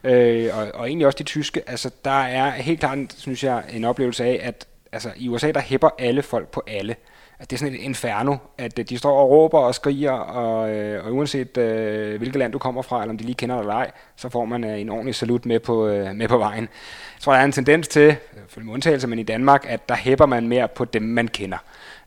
[0.03, 1.69] Øh, og, og egentlig også de tyske.
[1.69, 5.59] Altså, der er helt klart, synes jeg, en oplevelse af, at altså, i USA, der
[5.59, 6.95] hæpper alle folk på alle
[7.43, 10.75] at det er sådan et inferno, at øh, de står og råber og skriger, og,
[10.75, 13.61] øh, og uanset øh, hvilket land du kommer fra, eller om de lige kender dig
[13.61, 16.63] eller ej, så får man øh, en ordentlig salut med på, øh, med på vejen.
[16.63, 19.89] Jeg tror, der er en tendens til, øh, følge med undtagelse, men i Danmark, at
[19.89, 21.57] der hæpper man mere på dem, man kender.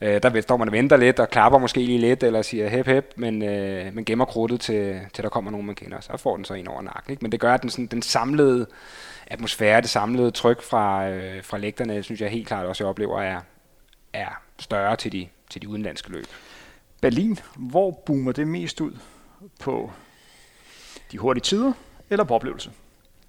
[0.00, 2.86] Øh, der står man og venter lidt, og klapper måske lige lidt, eller siger hep
[2.86, 6.00] hep, men, øh, men gemmer krudtet til, til der kommer nogen, man kender.
[6.00, 7.10] Så får den så en over nakken.
[7.10, 7.22] Ikke?
[7.22, 8.66] Men det gør, at den, sådan, den samlede
[9.26, 13.20] atmosfære, det samlede tryk fra, øh, fra lægterne, synes jeg helt klart også, jeg oplever,
[13.20, 13.40] er,
[14.12, 16.26] er større til de, til de udenlandske løb.
[17.00, 18.92] Berlin, hvor boomer det mest ud?
[19.60, 19.90] På
[21.12, 21.72] de hurtige tider
[22.10, 22.70] eller på oplevelse?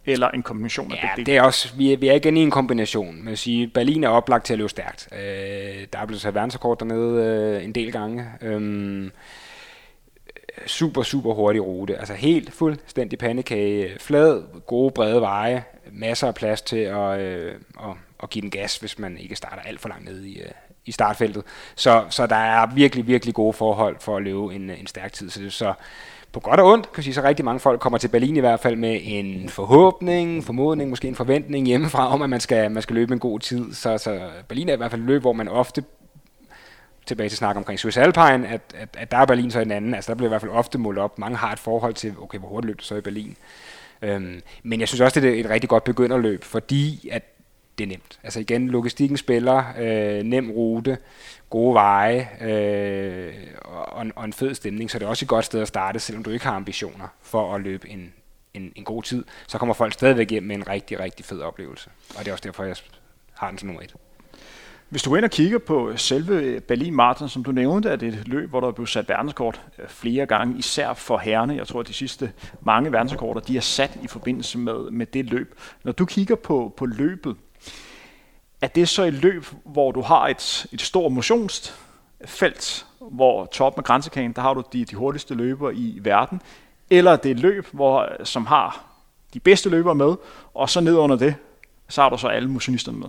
[0.05, 2.39] Eller en kombination af ja, begge det er også, vi er, vi er igen i
[2.39, 3.23] en kombination.
[3.23, 5.09] Man sige, Berlin er oplagt til at løbe stærkt.
[5.11, 8.25] Øh, der er blevet sat verdensrekord dernede øh, en del gange.
[8.41, 9.11] Øh,
[10.65, 11.97] super, super hurtig rute.
[11.97, 13.99] Altså helt fuldstændig pandekage.
[13.99, 15.63] Flad, gode, brede veje.
[15.91, 19.61] Masser af plads til at, øh, at, at give den gas, hvis man ikke starter
[19.61, 20.51] alt for langt ned i, øh,
[20.87, 21.43] i startfeltet.
[21.75, 25.29] Så, så der er virkelig, virkelig gode forhold for at løbe en, en stærk tid.
[25.29, 25.73] Så, så
[26.31, 28.59] på godt og ondt, kan sige, så rigtig mange folk kommer til Berlin i hvert
[28.59, 32.95] fald med en forhåbning, formodning, måske en forventning hjemmefra om, at man skal, man skal
[32.95, 33.73] løbe en god tid.
[33.73, 35.83] Så, så Berlin er i hvert fald et løb, hvor man ofte
[37.05, 39.93] tilbage til snak omkring Swiss Alpine, at, at, at der er Berlin så en anden.
[39.93, 41.19] Altså der bliver i hvert fald ofte målt op.
[41.19, 43.37] Mange har et forhold til, okay, hvor hurtigt løb du så i Berlin.
[44.01, 47.23] Øhm, men jeg synes også, det er et rigtig godt begynderløb, fordi at
[47.77, 48.19] det er nemt.
[48.23, 50.97] Altså igen, logistikken spiller, øh, nem rute,
[51.49, 55.61] gode veje øh, og, og en fed stemning, så det er også et godt sted
[55.61, 58.13] at starte, selvom du ikke har ambitioner for at løbe en,
[58.53, 61.89] en, en god tid, så kommer folk stadigvæk hjem med en rigtig, rigtig fed oplevelse.
[62.09, 62.75] Og det er også derfor, jeg
[63.33, 63.95] har den som nummer et.
[64.89, 68.07] Hvis du går ind og kigger på selve Berlin Marathon, som du nævnte, er det
[68.07, 71.55] et løb, hvor der er blevet sat verdenskort øh, flere gange, især for herrene.
[71.55, 75.25] Jeg tror, at de sidste mange verdenskorter, de er sat i forbindelse med, med det
[75.25, 75.59] løb.
[75.83, 77.35] Når du kigger på, på løbet,
[78.61, 83.83] er det så et løb, hvor du har et, et stort motionsfelt, hvor top med
[83.83, 86.41] grænsekagen, der har du de, de hurtigste løber i verden,
[86.89, 88.85] eller er det et løb, hvor, som har
[89.33, 90.15] de bedste løbere med,
[90.53, 91.35] og så ned under det,
[91.89, 93.07] så har du så alle motionisterne med?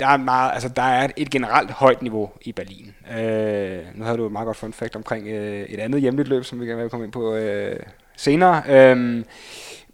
[0.00, 2.94] der er, meget, altså, der er et generelt højt niveau i Berlin.
[3.18, 6.44] Øh, nu havde du et meget godt fun fact omkring øh, et andet hjemligt løb,
[6.44, 7.80] som vi gerne vil komme ind på øh,
[8.16, 8.62] senere.
[8.68, 9.24] Øh,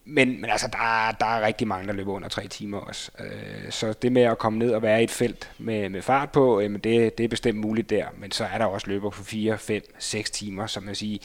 [0.08, 3.10] men, men altså, der, der er rigtig mange, der løber under tre timer også.
[3.18, 6.30] Øh, så det med at komme ned og være i et felt med, med fart
[6.30, 8.06] på, øh, det, det er bestemt muligt der.
[8.18, 11.18] Men så er der også løber på 4, 5, 6 timer, som jeg siger.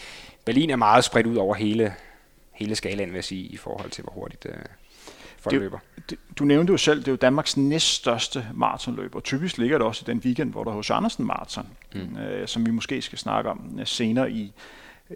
[0.45, 1.93] Berlin er meget spredt ud over hele,
[2.51, 4.45] hele skalaen, vil jeg sige, i forhold til, hvor hurtigt...
[4.45, 4.55] Øh,
[5.39, 5.79] for det, løber.
[6.09, 9.87] Det, du nævnte jo selv, det er jo Danmarks næststørste maratonløb, og typisk ligger det
[9.87, 12.17] også i den weekend, hvor der er hos Andersen Marathon, mm.
[12.17, 14.53] øh, som vi måske skal snakke om øh, senere i,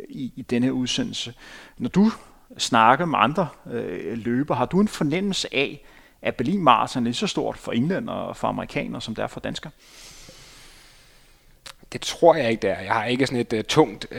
[0.09, 1.33] i, i denne udsendelse.
[1.77, 2.11] Når du
[2.57, 5.85] snakke med andre øh, løber, har du en fornemmelse af,
[6.21, 9.27] at Berlin Marathon er lige så stort for England og for amerikanere, som det er
[9.27, 9.71] for danskere?
[11.93, 12.79] Det tror jeg ikke, der.
[12.79, 14.17] Jeg har ikke sådan et uh, tungt uh,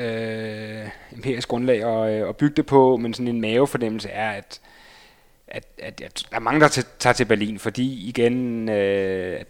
[1.13, 4.61] empirisk grundlag at, uh, at bygge det på, men sådan en mavefornemmelse er, at,
[5.49, 8.75] at, at, at der er mange, der tager til Berlin, fordi igen, uh,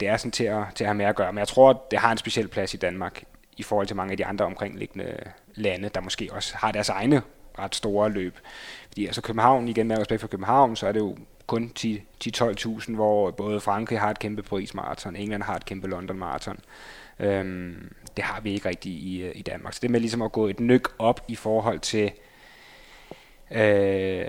[0.00, 1.32] det er sådan til at, til at have med at gøre.
[1.32, 3.22] Men jeg tror, at det har en speciel plads i Danmark
[3.56, 5.16] i forhold til mange af de andre omkringliggende
[5.54, 7.22] lande, der måske også har deres egne
[7.58, 8.38] ret store løb.
[8.88, 13.30] Fordi altså København, igen med respekt for København, så er det jo kun 10-12.000, hvor
[13.30, 16.58] både Frankrig har et kæmpe Paris Marathon, England har et kæmpe London Marathon.
[17.20, 19.72] Øhm, det har vi ikke rigtig i, øh, i Danmark.
[19.72, 22.12] Så det med ligesom at gå et nyk op i forhold til
[23.50, 24.26] øh,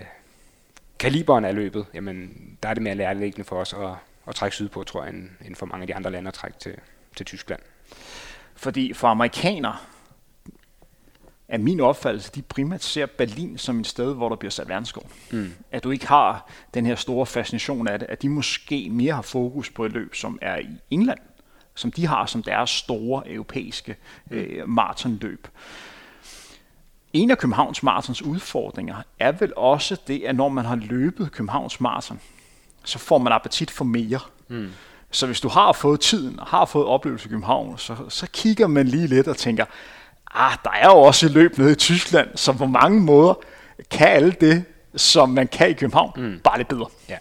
[0.99, 2.31] kaliberen af løbet, jamen
[2.63, 3.89] der er det mere lærerliggende for os at,
[4.27, 6.59] at trække sydpå, tror jeg, end, end for mange af de andre lande at trække
[6.59, 6.75] til,
[7.15, 7.59] til Tyskland.
[8.55, 9.77] Fordi for amerikanere,
[11.47, 15.09] er min opfattelse, de primært ser Berlin som et sted, hvor der bliver sat verdensskov.
[15.31, 15.53] Mm.
[15.71, 19.21] At du ikke har den her store fascination af det, at de måske mere har
[19.21, 21.19] fokus på et løb, som er i England,
[21.75, 23.95] som de har som deres store europæiske
[24.31, 25.47] øh, maratonløb.
[27.13, 31.81] En af Københavns Maratons udfordringer er vel også det, at når man har løbet Københavns
[31.81, 32.19] Marathon,
[32.83, 34.19] så får man appetit for mere.
[34.47, 34.69] Mm.
[35.11, 38.67] Så hvis du har fået tiden og har fået oplevelse i København, så, så kigger
[38.67, 39.65] man lige lidt og tænker,
[40.37, 43.33] ah, der er jo også et løb nede i Tyskland, som på mange måder
[43.91, 44.65] kan alle det,
[44.95, 46.39] som man kan i København, mm.
[46.43, 46.85] bare lidt bedre.
[47.09, 47.17] Ja,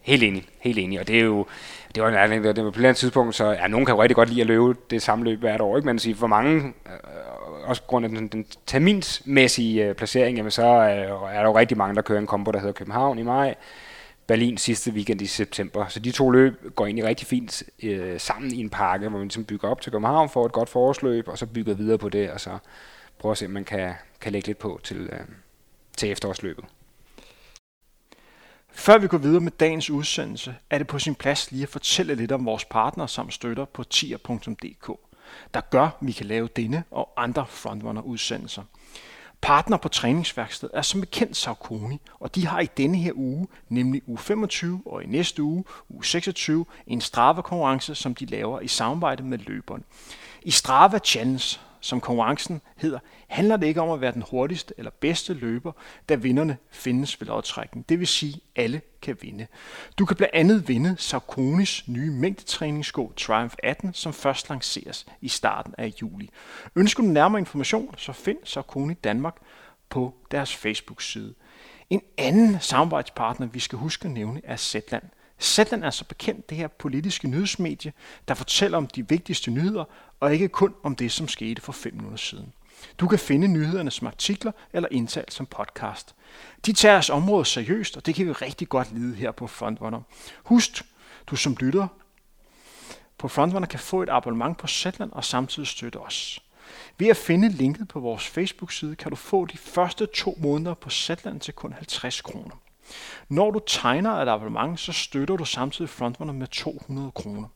[0.00, 1.00] helt enig, helt enig.
[1.00, 1.46] Og det er jo,
[1.94, 4.16] det var en ærlig, det var på et tidspunkt, så ja, nogen kan jo rigtig
[4.16, 5.86] godt lide at løbe det samme løb hvert år, ikke?
[5.86, 10.50] men sige, for mange, øh, også på grund af den, den terminsmæssige øh, placering, jamen,
[10.50, 13.22] så øh, er der jo rigtig mange, der kører en kombo, der hedder København i
[13.22, 13.54] maj,
[14.28, 15.88] Berlin sidste weekend i september.
[15.88, 19.26] Så de to løb går egentlig rigtig fint øh, sammen i en pakke, hvor man
[19.26, 22.30] ligesom bygger op til København, får et godt forårsløb, og så bygger videre på det,
[22.30, 22.58] og så
[23.18, 25.20] prøver at se, om man kan, kan lægge lidt på til, øh,
[25.96, 26.64] til efterårsløbet.
[28.70, 32.14] Før vi går videre med dagens udsendelse, er det på sin plads lige at fortælle
[32.14, 34.90] lidt om vores partner som støtter på tier.dk,
[35.54, 38.62] der gør, at vi kan lave denne og andre frontrunner-udsendelser.
[39.40, 44.02] Partner på træningsværkstedet er som bekendt Saucony, og de har i denne her uge, nemlig
[44.06, 49.22] uge 25 og i næste uge, uge 26, en Strava-konkurrence, som de laver i samarbejde
[49.22, 49.84] med løberen.
[50.42, 52.98] I Strava Challenge som konkurrencen hedder,
[53.28, 55.72] handler det ikke om at være den hurtigste eller bedste løber,
[56.08, 57.88] da vinderne findes ved lodtrækning.
[57.88, 59.46] Det vil sige, at alle kan vinde.
[59.98, 65.74] Du kan blandt andet vinde Sauconys nye mængdetræningssko Triumph 18, som først lanceres i starten
[65.78, 66.30] af juli.
[66.76, 69.36] Ønsker du nærmere information, så find Saucony Danmark
[69.88, 71.34] på deres Facebook-side.
[71.90, 75.02] En anden samarbejdspartner, vi skal huske at nævne, er Zetland.
[75.40, 77.92] Zetland er så bekendt det her politiske nyhedsmedie,
[78.28, 79.84] der fortæller om de vigtigste nyheder,
[80.20, 82.52] og ikke kun om det, som skete for fem minutter siden.
[82.98, 86.14] Du kan finde nyhederne som artikler eller indtalt som podcast.
[86.66, 90.00] De tager deres område seriøst, og det kan vi rigtig godt lide her på Frontrunner.
[90.44, 90.84] Husk,
[91.26, 91.88] du som lytter
[93.18, 96.42] på Frontrunner kan få et abonnement på Zetland og samtidig støtte os.
[96.98, 100.90] Ved at finde linket på vores Facebook-side, kan du få de første to måneder på
[100.90, 102.56] Zetland til kun 50 kroner.
[103.28, 107.48] Når du tegner et abonnement, så støtter du samtidig Frontrunner med 200 kroner.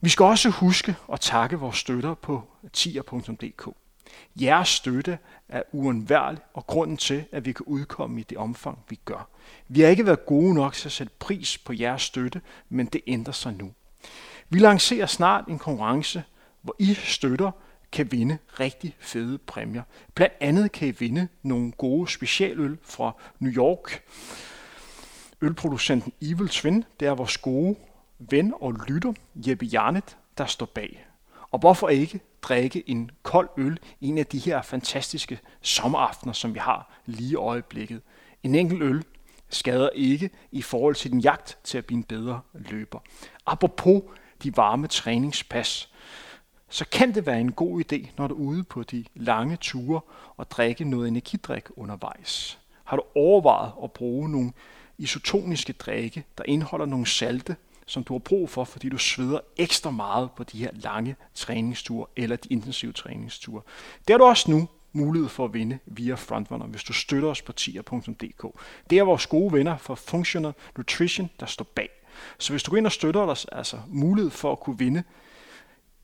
[0.00, 3.68] Vi skal også huske at takke vores støtter på tier.dk.
[4.36, 5.18] Jeres støtte
[5.48, 9.28] er uundværlig og grunden til, at vi kan udkomme i det omfang, vi gør.
[9.68, 13.00] Vi har ikke været gode nok til at sætte pris på jeres støtte, men det
[13.06, 13.72] ændrer sig nu.
[14.48, 16.24] Vi lancerer snart en konkurrence,
[16.62, 17.50] hvor I støtter
[17.92, 19.82] kan vinde rigtig fede præmier.
[20.14, 24.04] Blandt andet kan I vinde nogle gode specialøl fra New York.
[25.40, 27.76] Ølproducenten Evil Twin, det er vores gode
[28.18, 31.06] ven og lytter, Jeppe Jarnet, der står bag.
[31.50, 36.54] Og hvorfor ikke drikke en kold øl i en af de her fantastiske sommeraftener, som
[36.54, 38.02] vi har lige i øjeblikket.
[38.42, 39.04] En enkelt øl
[39.48, 42.98] skader ikke i forhold til din jagt til at blive en bedre løber.
[43.46, 44.02] Apropos
[44.42, 45.89] de varme træningspas,
[46.70, 50.00] så kan det være en god idé, når du er ude på de lange ture
[50.36, 52.58] og drikke noget energidrik undervejs.
[52.84, 54.52] Har du overvejet at bruge nogle
[54.98, 57.56] isotoniske drikke, der indeholder nogle salte,
[57.86, 62.06] som du har brug for, fordi du sveder ekstra meget på de her lange træningsture
[62.16, 63.62] eller de intensive træningsture.
[64.08, 67.42] Det har du også nu mulighed for at vinde via Frontrunner, hvis du støtter os
[67.42, 68.46] på tier.dk.
[68.90, 71.88] Det er vores gode venner for Functional Nutrition, der står bag.
[72.38, 75.02] Så hvis du går ind og støtter os, altså mulighed for at kunne vinde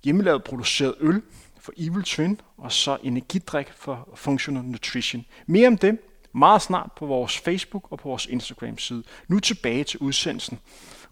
[0.07, 1.23] hjemmelavet produceret øl
[1.61, 5.25] for Evil Twin, og så energidrik for Functional Nutrition.
[5.47, 5.99] Mere om det
[6.33, 9.03] meget snart på vores Facebook og på vores Instagram-side.
[9.29, 10.59] Nu tilbage til udsendelsen.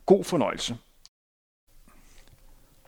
[0.07, 0.77] God fornøjelse.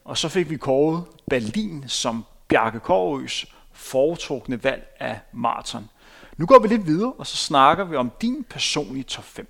[0.03, 5.89] Og så fik vi kåret Berlin som Bjarke Kårøs foretrukne valg af maraton.
[6.37, 9.47] Nu går vi lidt videre, og så snakker vi om din personlige top 5.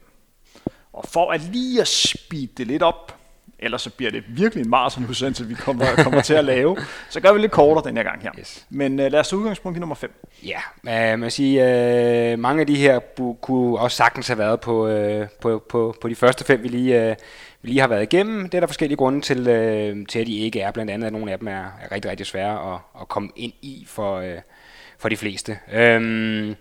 [0.94, 3.17] Og for at lige at speede det lidt op,
[3.60, 6.78] ellers så bliver det virkelig en maratonudsendelse, vi kommer, kommer til at lave,
[7.10, 8.32] så gør vi lidt kortere den her gang her.
[8.40, 8.66] Yes.
[8.70, 10.26] Men uh, lad os tage udgangspunkt i nummer 5.
[10.44, 13.00] Ja, man siger, uh, mange af de her
[13.42, 17.12] kunne også sagtens have været på, uh, på, på, på de første fem, vi lige,
[17.12, 17.16] uh,
[17.62, 18.44] vi lige har været igennem.
[18.44, 20.72] Det er der forskellige grunde til, uh, til at de ikke er.
[20.72, 23.54] Blandt andet at nogle af dem er, er rigtig, rigtig svære at, at komme ind
[23.62, 24.26] i for, uh,
[25.00, 25.60] for de fleste.
[25.74, 26.56] Um,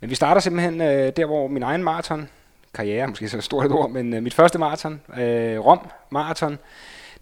[0.00, 2.28] men vi starter simpelthen uh, der, hvor min egen maraton
[2.74, 6.58] karriere, måske så stort et ord, men øh, mit første maraton, øh, Rom Marathon,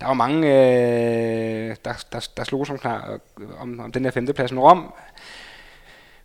[0.00, 4.10] der var mange, øh, der, der, der slog som klar øh, om, om den her
[4.10, 4.52] femteplads.
[4.52, 4.94] Men Rom,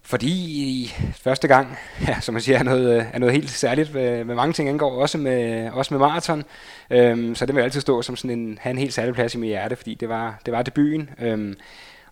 [0.01, 4.23] fordi første gang, ja, som man siger, er noget, øh, er noget helt særligt med,
[4.23, 6.43] med mange ting angår, også med, også med maraton.
[6.89, 9.38] Øhm, så det vil altid stå som sådan en, have en helt særlig plads i
[9.38, 11.09] mit hjerte, fordi det var, det var debuten.
[11.19, 11.55] Øhm,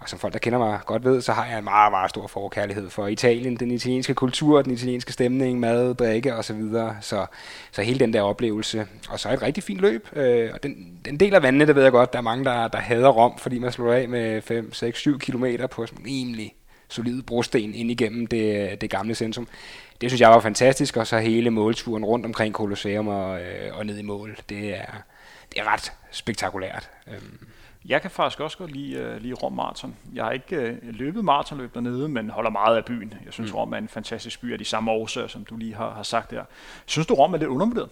[0.04, 2.28] og som folk, der kender mig godt ved, så har jeg en meget, meget stor
[2.28, 6.44] forkærlighed for Italien, den italienske kultur, den italienske stemning, mad, drikke osv.
[6.44, 6.98] Så, videre.
[7.02, 7.26] så,
[7.72, 8.88] så hele den der oplevelse.
[9.10, 10.08] Og så et rigtig fint løb.
[10.14, 12.68] Øh, og den, den del af vandene, det ved jeg godt, der er mange, der,
[12.68, 16.56] der hader Rom, fordi man slår af med 5, 6, 7 kilometer på sådan rimelig
[16.90, 19.48] solid brosten ind igennem det, det gamle centrum.
[20.02, 23.86] Det synes jeg var fantastisk, og så hele målturen rundt omkring Colosseum og, øh, og
[23.86, 24.38] ned i mål.
[24.50, 25.04] Det er,
[25.52, 26.90] det er ret spektakulært.
[27.08, 27.53] Øhm.
[27.86, 29.96] Jeg kan faktisk også godt lide, uh, lide Rom Marathon.
[30.14, 33.14] Jeg har ikke uh, løbet maratonløb dernede, men holder meget af byen.
[33.26, 33.58] Jeg synes, mm.
[33.58, 36.32] Rom er en fantastisk by af de samme årsager, som du lige har, har sagt
[36.32, 36.44] der.
[36.86, 37.90] Synes du, Rom er lidt undervurderet?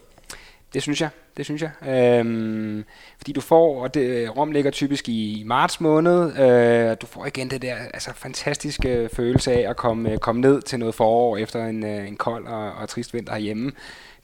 [0.73, 1.71] Det synes jeg, det synes jeg.
[1.87, 2.85] Øhm,
[3.17, 7.49] fordi du får, og det, Rom ligger typisk i marts måned, øh, du får igen
[7.49, 11.85] det der altså, fantastiske følelse af at komme, komme ned til noget forår efter en,
[11.85, 13.71] øh, en kold og, og trist vinter herhjemme.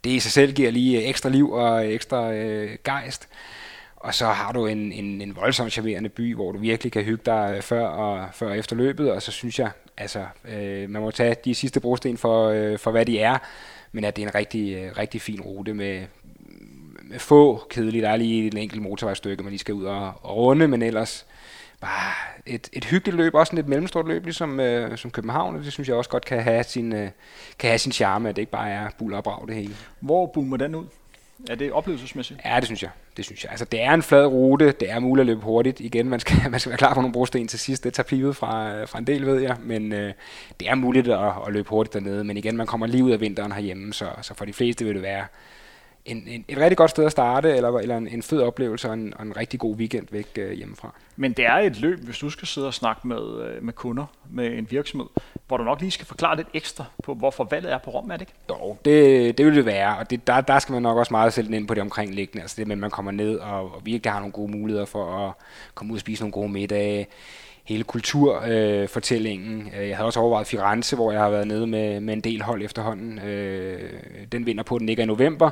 [0.04, 3.30] Det i sig selv giver lige ekstra liv og ekstra øh, gejst.
[4.00, 7.22] Og så har du en, en, en voldsomt charmerende by, hvor du virkelig kan hygge
[7.26, 11.02] dig øh, før og, før og efter løbet, og så synes jeg, altså, øh, man
[11.02, 13.38] må tage de sidste brosten for, øh, for hvad de er,
[13.92, 16.02] men at det er en rigtig, øh, rigtig fin rute med,
[17.04, 18.02] med få kedelige.
[18.02, 21.26] Der er lige et enkelt motorvejstykke, man lige skal ud og, og runde, men ellers
[21.82, 22.14] bare
[22.46, 25.90] et, et hyggeligt løb, også et mellemstort løb, ligesom øh, som København, og det synes
[25.90, 27.10] jeg også godt kan have sin, øh,
[27.60, 29.76] kan have sin charme, at det ikke bare er buller og brag det hele.
[30.00, 30.86] Hvor boomer den ud?
[31.50, 32.40] Er det oplevelsesmæssigt?
[32.46, 32.90] Ja, det synes jeg.
[33.18, 33.52] Det synes jeg.
[33.52, 34.72] Altså, det er en flad rute.
[34.72, 35.80] Det er muligt at løbe hurtigt.
[35.80, 37.84] Igen, man skal, man skal være klar på nogle brosten til sidst.
[37.84, 39.58] Det tager pivet fra, øh, fra en del, ved jeg.
[39.64, 40.14] Men øh,
[40.60, 42.24] det er muligt at, at løbe hurtigt dernede.
[42.24, 44.94] Men igen, man kommer lige ud af vinteren herhjemme, så, så for de fleste vil
[44.94, 45.26] det være
[46.08, 48.94] en, en, et rigtig godt sted at starte, eller, eller en, en fed oplevelse og
[48.94, 50.94] en, og en rigtig god weekend væk øh, hjemmefra.
[51.16, 54.06] Men det er et løb, hvis du skal sidde og snakke med, øh, med kunder
[54.32, 55.08] med en virksomhed,
[55.48, 58.18] hvor du nok lige skal forklare lidt ekstra på, hvorfor valget er på Rom, er
[58.18, 58.34] det ikke?
[58.50, 61.34] Jo, det, det vil det være, og det, der, der skal man nok også meget
[61.34, 64.12] sætte ind på det omkringliggende, altså det med, at man kommer ned og, og virkelig
[64.12, 65.34] har nogle gode muligheder for at
[65.76, 67.08] komme ud og spise nogle gode middage,
[67.64, 69.72] hele kulturfortællingen.
[69.80, 72.42] Øh, jeg havde også overvejet Firenze, hvor jeg har været nede med, med en del
[72.42, 73.20] hold efterhånden.
[73.20, 73.92] Øh,
[74.32, 75.50] den vinder på, den ikke i november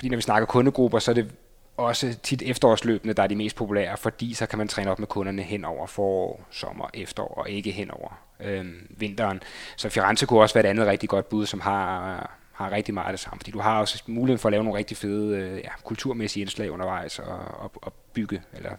[0.00, 1.30] fordi når vi snakker kundegrupper, så er det
[1.76, 5.06] også tit efterårsløbende, der er de mest populære, fordi så kan man træne op med
[5.06, 9.42] kunderne hen over forår, sommer, efterår, og ikke hen over øh, vinteren.
[9.76, 13.06] Så Firenze kunne også være et andet rigtig godt bud, som har, har rigtig meget
[13.06, 15.56] af det samme, fordi du har også muligheden for at lave nogle rigtig fede øh,
[15.58, 18.70] ja, kulturmæssige indslag undervejs, og, og, og bygge, eller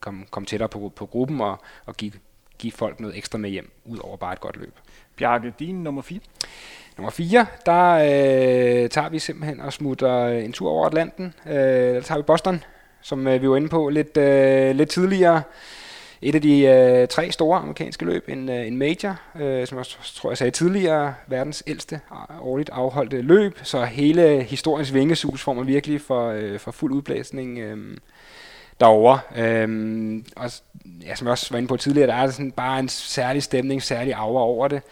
[0.00, 2.12] komme kom tættere på, på gruppen, og, og give,
[2.58, 4.74] give folk noget ekstra med hjem, ud over bare et godt løb.
[5.16, 6.20] Bjarke, din nummer 4?
[6.98, 11.34] Nummer 4, der øh, tager vi simpelthen og smutter en tur over Atlanten.
[11.46, 12.64] Øh, der tager vi Boston,
[13.00, 15.42] som øh, vi var inde på lidt, øh, lidt tidligere.
[16.22, 19.86] Et af de øh, tre store amerikanske løb, en, øh, en major, øh, som jeg
[20.14, 22.00] tror jeg sagde tidligere, verdens ældste
[22.40, 23.58] årligt afholdte løb.
[23.62, 27.58] Så hele historiens vingesus får man virkelig for, øh, for fuld udblæsning.
[27.58, 27.96] Øh,
[28.80, 29.20] derovre.
[29.36, 30.50] Øhm, og
[31.06, 33.82] ja, som jeg også var inde på tidligere, der er sådan bare en særlig stemning,
[33.82, 34.82] særlig aura over det.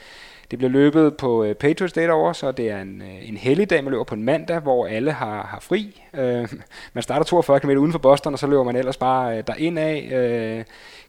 [0.50, 3.84] Det bliver løbet på øh, Patriots Day over, så det er en, øh, en helligdag,
[3.84, 6.02] man løber på en mandag, hvor alle har, har fri.
[6.14, 6.48] Øh,
[6.94, 9.78] man starter 42 km uden for Boston, og så løber man ellers bare øh, derind
[9.78, 10.64] af øh,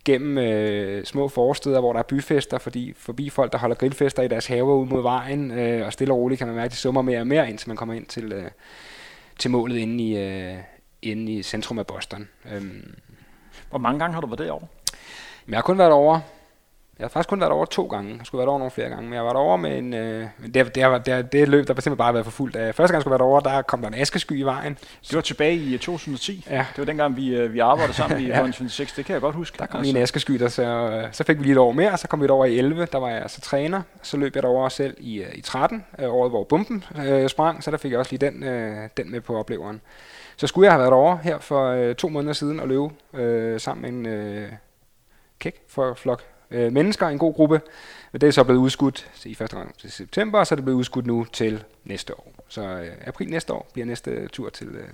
[0.06, 4.28] gennem øh, små forsteder, hvor der er byfester, fordi forbi folk, der holder grillfester i
[4.28, 6.78] deres haver ud mod vejen, øh, og stille og roligt kan man mærke, at de
[6.78, 8.52] summer mere og mere, indtil man kommer ind til, øh,
[9.40, 10.56] til målet inde i, øh,
[11.02, 12.30] inde i centrum af Boston.
[12.52, 12.62] Øh.
[13.70, 14.68] Hvor mange gange har du været derovre?
[15.48, 16.20] Jeg har kun været over
[17.00, 18.16] Jeg har faktisk kun været over to gange.
[18.18, 19.94] Jeg skulle været over nogle flere gange, men jeg var derovre med en...
[19.94, 22.56] Øh, det, det, det, det løb, der simpelthen bare været for fuldt.
[22.56, 24.78] Første gang jeg skulle være derovre, der kom der en askesky i vejen.
[25.02, 26.46] Det var tilbage i 2010.
[26.50, 26.58] Ja.
[26.58, 28.52] Det var dengang, vi, øh, vi arbejdede sammen i ja.
[28.52, 28.88] 26.
[28.96, 29.58] Det kan jeg godt huske.
[29.60, 29.98] Der kom altså.
[29.98, 32.22] en askesky, der så, øh, så fik vi lige et år mere, og så kom
[32.22, 32.88] vi derover i 11.
[32.92, 33.82] Der var jeg altså træner.
[34.02, 37.64] Så løb jeg derover selv i, øh, i 13, året hvor bomben øh, sprang.
[37.64, 39.82] Så der fik jeg også lige den, øh, den med på opleveren.
[40.38, 43.60] Så skulle jeg have været derovre her for øh, to måneder siden og løbe øh,
[43.60, 44.52] sammen med en øh,
[45.40, 47.62] kæk for flok øh, mennesker, en god gruppe.
[48.14, 50.78] Det er så blevet udskudt i første gang til september, og så er det blevet
[50.78, 52.34] udskudt nu til næste år.
[52.48, 54.88] Så øh, april næste år bliver næste tur til, øh,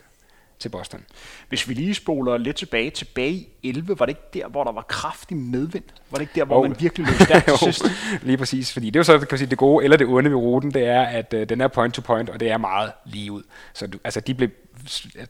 [0.63, 1.03] til Boston.
[1.49, 4.71] Hvis vi lige spoler lidt tilbage, tilbage i 11, var det ikke der, hvor der
[4.71, 5.83] var kraftig medvind?
[6.11, 6.69] Var det ikke der, hvor oh.
[6.69, 7.85] man virkelig løb stærkt til sidst?
[8.21, 10.37] lige præcis, fordi det er jo så kan sige, det gode eller det onde ved
[10.37, 13.31] ruten, det er, at øh, den er point to point, og det er meget lige
[13.31, 13.43] ud.
[13.73, 14.49] Så du, altså, de blev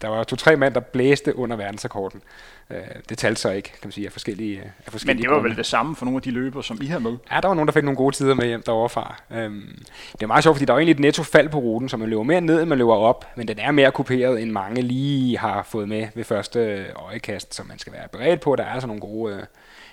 [0.01, 2.21] der var to-tre mand, der blæste under verdensrekorden.
[2.69, 2.77] Øh,
[3.09, 5.49] det talte så ikke, kan man sige, af forskellige, af forskellige Men det var grunde.
[5.49, 7.17] vel det samme for nogle af de løber, som I har med?
[7.31, 9.15] Ja, der var nogen, der fik nogle gode tider med hjem derovre fra.
[9.31, 11.97] Øhm, det er meget sjovt, fordi der er egentlig et netto fald på ruten, så
[11.97, 14.81] man løber mere ned, end man løber op, men den er mere kuperet, end mange
[14.81, 18.55] lige har fået med ved første øjekast, så man skal være beredt på.
[18.55, 19.43] Der er altså nogle gode, øh,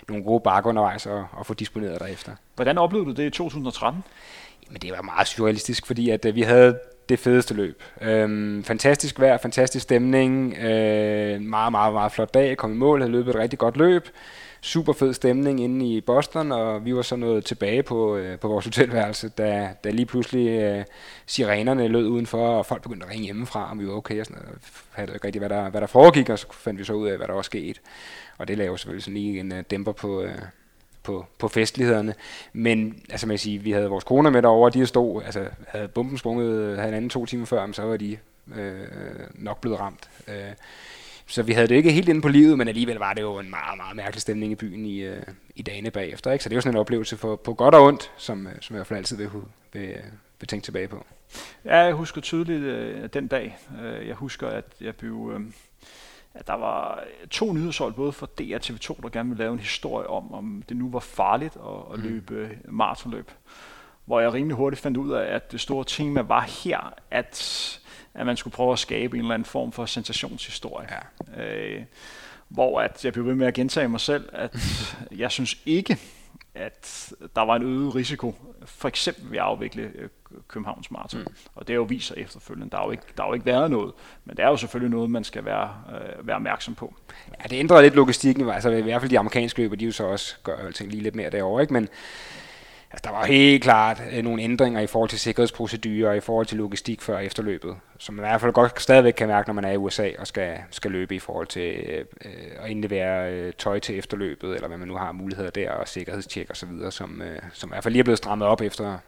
[0.08, 2.32] nogle gode bakker undervejs at, at få disponeret derefter.
[2.56, 4.04] Hvordan oplevede du det i 2013?
[4.70, 6.78] Men det var meget surrealistisk, fordi at, øh, vi havde
[7.08, 7.82] det fedeste løb.
[8.00, 13.12] Øhm, fantastisk vejr, fantastisk stemning, øh, meget, meget, meget flot dag, kom i mål, havde
[13.12, 14.08] løbet et rigtig godt løb,
[14.60, 18.48] super fed stemning inde i Boston, og vi var så nået tilbage på, øh, på
[18.48, 20.84] vores hotelværelse, da, da lige pludselig øh,
[21.26, 24.42] sirenerne lød udenfor, og folk begyndte at ringe hjemmefra, om vi var okay, og sådan
[24.42, 24.58] noget.
[24.90, 27.16] havde ikke rigtig, hvad der, hvad der foregik, og så fandt vi så ud af,
[27.16, 27.80] hvad der var sket.
[28.38, 30.38] Og det lavede selvfølgelig sådan lige en øh, dæmper på, øh,
[31.02, 32.14] på, på festlighederne.
[32.52, 36.18] Men altså man sige, vi havde vores koner med derovre, de stod, altså havde bomben
[36.18, 38.16] sprunget øh, havde en anden to timer før, så var de
[38.56, 38.86] øh,
[39.34, 40.10] nok blevet ramt.
[40.28, 40.52] Øh,
[41.30, 43.50] så vi havde det ikke helt inde på livet, men alligevel var det jo en
[43.50, 45.22] meget, meget mærkelig stemning i byen i, øh,
[45.56, 46.32] i dagene bagefter.
[46.32, 46.42] Ikke?
[46.42, 48.74] Så det er jo sådan en oplevelse for, på godt og ondt, som, øh, som
[48.74, 49.30] jeg i hvert fald altid vil,
[49.72, 49.96] vil,
[50.40, 51.04] vil tænke tilbage på.
[51.64, 53.58] Ja, jeg husker tydeligt øh, den dag.
[53.82, 55.32] Øh, jeg husker, at jeg blev...
[55.34, 55.40] Øh
[56.34, 59.58] at der var to nyhedshold, både for DR og TV2, der gerne ville lave en
[59.58, 62.04] historie om, om det nu var farligt at, at mm.
[62.04, 63.30] løbe maratonløb.
[64.04, 67.79] Hvor jeg rimelig hurtigt fandt ud af, at det store tema var her, at,
[68.14, 70.88] at man skulle prøve at skabe en eller anden form for sensationshistorie.
[71.36, 71.42] Ja.
[71.42, 71.82] Øh,
[72.48, 74.56] hvor at jeg blev ved med at gentage mig selv, at
[75.16, 75.98] jeg synes ikke,
[76.54, 78.34] at der var en øget risiko,
[78.64, 80.08] for eksempel ved at afvikle øh,
[80.48, 81.20] Københavns Marathon.
[81.20, 81.34] Mm.
[81.54, 82.70] Og det er jo viser efterfølgende.
[82.70, 83.92] Der har jo, ikke, der har jo ikke været noget,
[84.24, 86.94] men det er jo selvfølgelig noget, man skal være, øh, være opmærksom på.
[87.42, 90.04] Ja, det ændrer lidt logistikken, altså i hvert fald de amerikanske løber, de jo så
[90.04, 91.72] også gør alting lige lidt mere derovre, ikke?
[91.72, 91.88] men
[92.92, 96.58] Altså, der var helt klart øh, nogle ændringer i forhold til sikkerhedsprocedurer, i forhold til
[96.58, 99.70] logistik før efterløbet, som man i hvert fald godt stadigvæk kan mærke, når man er
[99.70, 102.04] i USA og skal, skal løbe i forhold til øh,
[102.64, 106.50] at indlevere øh, tøj til efterløbet, eller hvad man nu har muligheder der, og sikkerhedstjek
[106.50, 108.98] osv., som, øh, som i hvert fald lige er blevet strammet op efter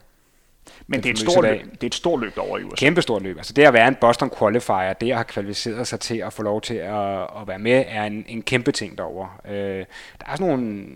[0.86, 2.76] men det er, et stort løb, det er et stort løb over i USA.
[2.76, 3.36] Kæmpe stort løb.
[3.36, 6.42] Altså det at være en Boston qualifier, det at have kvalificeret sig til at få
[6.42, 9.28] lov til at, at være med, er en, en kæmpe ting derovre.
[9.48, 9.84] Øh,
[10.20, 10.86] der er sådan nogle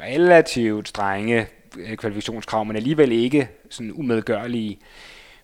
[0.00, 1.46] relativt strenge
[1.96, 4.78] kvalifikationskrav, men alligevel ikke sådan umedgørlige.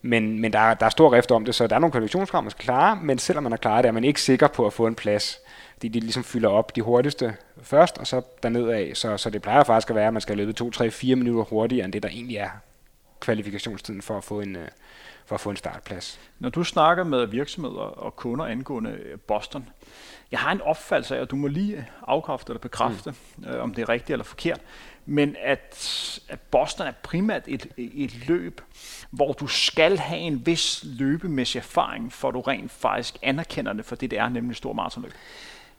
[0.03, 2.43] Men, men der, er, der er stor rift om det, så der er nogle kvalifikationskrav,
[2.43, 4.72] man skal klare, men selvom man er klaret det, er man ikke sikker på at
[4.72, 5.39] få en plads.
[5.72, 8.91] Fordi de ligesom fylder op de hurtigste først, og så derned af.
[8.95, 11.45] Så, så det plejer faktisk at være, at man skal løbe 2, 3, 4 minutter
[11.45, 12.51] hurtigere, end det der egentlig er
[13.20, 14.68] kvalifikationstiden for at få en, øh,
[15.26, 16.20] for at få en startplads.
[16.39, 19.68] Når du snakker med virksomheder og kunder angående Boston,
[20.31, 23.45] jeg har en opfattelse af, at du må lige afkræfte eller bekræfte, mm.
[23.49, 24.61] øh, om det er rigtigt eller forkert,
[25.09, 28.61] men at, at Boston er primært et, et løb,
[29.11, 33.96] hvor du skal have en vis løbemæssig erfaring, for du rent faktisk anerkender det for
[33.96, 35.12] det, det er, nemlig stor maratonløb.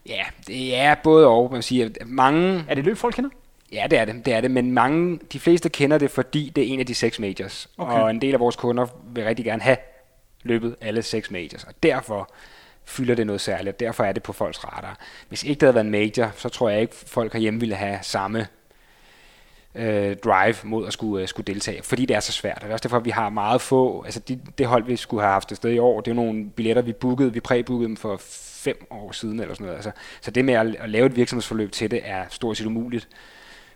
[0.06, 1.52] Ja, det er både og.
[1.52, 2.64] Man siger, mange...
[2.68, 3.30] Er det løb, folk kender?
[3.72, 6.64] Ja, det er det, det er det, men mange, de fleste kender det, fordi det
[6.64, 7.68] er en af de seks majors.
[7.78, 7.92] Okay.
[7.92, 9.76] Og en del af vores kunder vil rigtig gerne have
[10.42, 12.32] løbet alle seks majors, og derfor
[12.84, 14.98] fylder det noget særligt, og derfor er det på folks radar.
[15.28, 17.98] Hvis ikke det havde været en major, så tror jeg ikke, folk herhjemme ville have
[18.02, 18.46] samme
[19.74, 22.58] øh, drive mod at skulle, øh, skulle deltage, fordi det er så svært.
[22.62, 25.22] Det er også derfor, at vi har meget få, altså de, det hold, vi skulle
[25.22, 28.16] have haft sted i år, det er nogle billetter, vi bookede, vi præbookede dem for
[28.60, 29.76] fem år siden eller sådan noget.
[29.76, 29.90] Altså,
[30.20, 33.08] så det med at, at lave et virksomhedsforløb til det er stort set umuligt.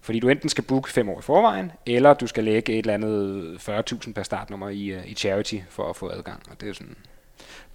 [0.01, 2.95] Fordi du enten skal booke fem år i forvejen, eller du skal lægge et eller
[2.95, 6.43] andet 40.000 per startnummer i, øh, i charity for at få adgang.
[6.51, 6.97] Og det er sådan,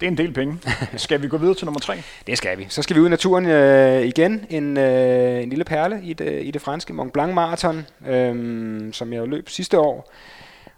[0.00, 0.58] det er en del penge.
[0.96, 2.02] Skal vi gå videre til nummer tre?
[2.26, 2.66] Det skal vi.
[2.68, 4.46] Så skal vi ud i naturen øh, igen.
[4.50, 9.12] En, øh, en lille perle i det, i det franske Mont Blanc Marathon, øh, som
[9.12, 10.12] jeg løb sidste år.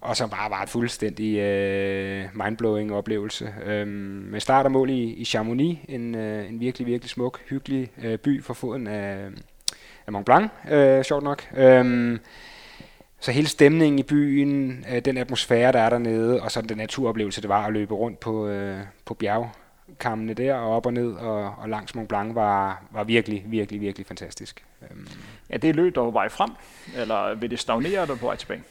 [0.01, 3.55] Og som bare var et fuldstændig øh, mindblowing oplevelse.
[3.67, 7.91] Øh, med start og mål i, i Chamonix, en, øh, en virkelig, virkelig smuk, hyggelig
[8.03, 9.17] øh, by for foden af,
[10.07, 11.47] af Mont Blanc, øh, sjovt nok.
[11.57, 12.19] Øh,
[13.23, 17.41] så hele stemningen i byen, øh, den atmosfære, der er dernede, og så den naturoplevelse,
[17.41, 21.55] det var at løbe rundt på, øh, på bjergkammene der, og op og ned, og,
[21.59, 24.65] og langs Mont Blanc, var, var virkelig, virkelig, virkelig fantastisk.
[24.83, 25.09] Øhm.
[25.51, 26.51] Ja, det er løb, der var vej frem,
[26.97, 28.63] eller vil det stagnere, der på vej tilbage?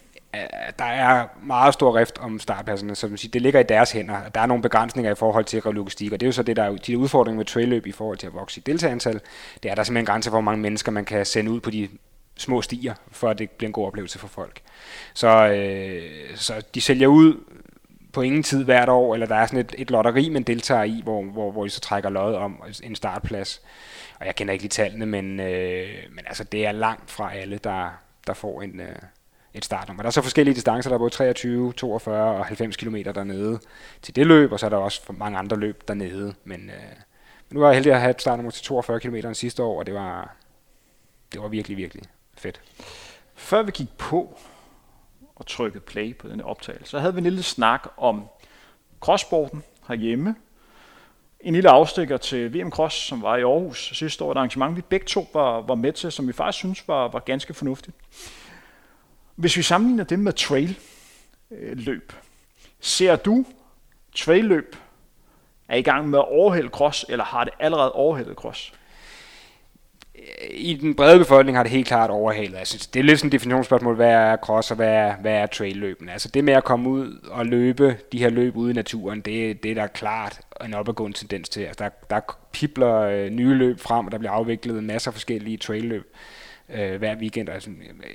[0.79, 4.29] der er meget stor rift om startpladserne, så siger, det ligger i deres hænder.
[4.35, 6.63] Der er nogle begrænsninger i forhold til logistik, og det er jo så det, der
[6.63, 9.21] er de udfordringer med trailløb i forhold til at vokse i deltagerantal.
[9.63, 11.89] Det er der simpelthen grænse for, hvor mange mennesker man kan sende ud på de
[12.37, 14.61] små stier, for at det bliver en god oplevelse for folk.
[15.13, 17.43] Så, øh, så de sælger ud
[18.13, 21.01] på ingen tid hvert år, eller der er sådan et, et lotteri, man deltager i,
[21.03, 23.61] hvor, hvor, hvor de så trækker lod om en startplads.
[24.19, 27.57] Og jeg kender ikke lige tallene, men, øh, men altså, det er langt fra alle,
[27.57, 27.89] der,
[28.27, 28.95] der får en, øh,
[29.53, 30.03] et startnummer.
[30.03, 33.59] Der er så forskellige distancer, der er både 23, 42 og 90 km dernede
[34.01, 36.33] til det løb, og så er der også for mange andre løb dernede.
[36.43, 36.95] Men, øh,
[37.49, 39.85] men nu var jeg heldig at have et startnummer til 42 km sidste år, og
[39.85, 40.35] det var,
[41.33, 42.03] det var virkelig, virkelig
[42.41, 42.61] fedt.
[43.35, 44.39] Før vi gik på
[45.35, 48.25] og trykkede play på denne optagelse, så havde vi en lille snak om
[48.99, 50.35] crosssporten herhjemme.
[51.39, 54.81] En lille afstikker til VM Cross, som var i Aarhus sidste år, et arrangement, vi
[54.81, 57.95] begge to var, var med til, som vi faktisk synes var, var ganske fornuftigt.
[59.35, 60.79] Hvis vi sammenligner det med trail
[61.73, 62.13] løb,
[62.79, 63.45] ser du
[64.15, 64.75] trail løb
[65.67, 68.73] er i gang med at overhælde cross, eller har det allerede overhældet cross?
[70.51, 72.57] I den brede befolkning har det helt klart overhalet.
[72.57, 75.45] Altså, det er lidt sådan et definitionsspørgsmål, hvad er cross og hvad er, hvad er
[75.45, 76.09] trail-løben.
[76.09, 79.63] Altså det med at komme ud og løbe de her løb ude i naturen, det,
[79.63, 81.61] det er der klart en opadgående tendens til.
[81.61, 82.19] Altså, der, der
[82.51, 86.15] pipler øh, nye løb frem, og der bliver afviklet masser af forskellige trail-løb
[86.73, 87.49] øh, hver weekend.
[87.49, 87.69] Altså,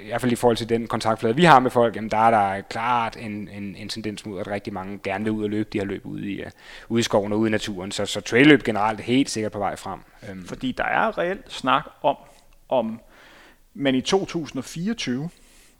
[0.04, 2.30] I hvert fald i forhold til den kontaktflade, vi har med folk, jamen, der er
[2.30, 5.68] der klart en, en, en tendens mod, at rigtig mange gerne vil ud og løbe
[5.72, 6.50] de her løb ude i, uh,
[6.88, 7.92] ude i skoven og ude i naturen.
[7.92, 10.00] Så, så trailløb generelt er helt sikkert på vej frem.
[10.30, 10.44] Øhm.
[10.44, 12.16] Fordi der er reelt snak om,
[12.68, 13.00] om
[13.74, 15.30] man i 2024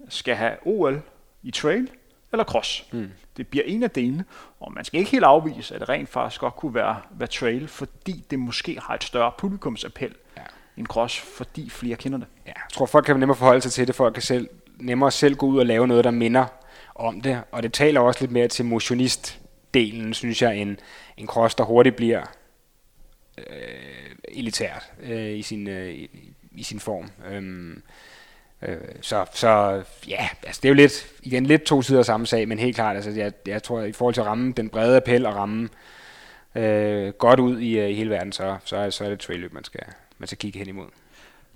[0.08, 1.02] skal have OL
[1.42, 1.90] i trail
[2.32, 2.86] eller cross.
[2.92, 3.10] Mm.
[3.36, 4.24] Det bliver en af delene,
[4.60, 7.68] og man skal ikke helt afvise, at det rent faktisk godt kunne være, være trail,
[7.68, 10.14] fordi det måske har et større publikumsappel
[10.76, 12.26] en cross, fordi flere kender det.
[12.46, 13.94] Ja, jeg tror, folk kan nemmere forholde sig til det.
[13.94, 14.48] Folk kan selv,
[14.80, 16.46] nemmere selv gå ud og lave noget, der minder
[16.94, 17.42] om det.
[17.52, 20.80] Og det taler også lidt mere til motionistdelen, synes jeg, en,
[21.16, 22.22] en cross, der hurtigt bliver
[23.38, 23.44] øh,
[24.28, 27.10] elitært øh, i, sin, øh, i, i sin form.
[27.30, 27.82] Øhm,
[28.62, 32.26] øh, så, så ja, altså det er jo lidt, igen lidt to sider af samme
[32.26, 34.96] sag, men helt klart, altså jeg, jeg tror, i forhold til at ramme den brede
[34.96, 35.68] appel og ramme
[36.54, 39.64] øh, godt ud i, øh, i hele verden, så, så, så er det trail man
[39.64, 39.82] skal,
[40.18, 40.86] man skal kigge hen imod.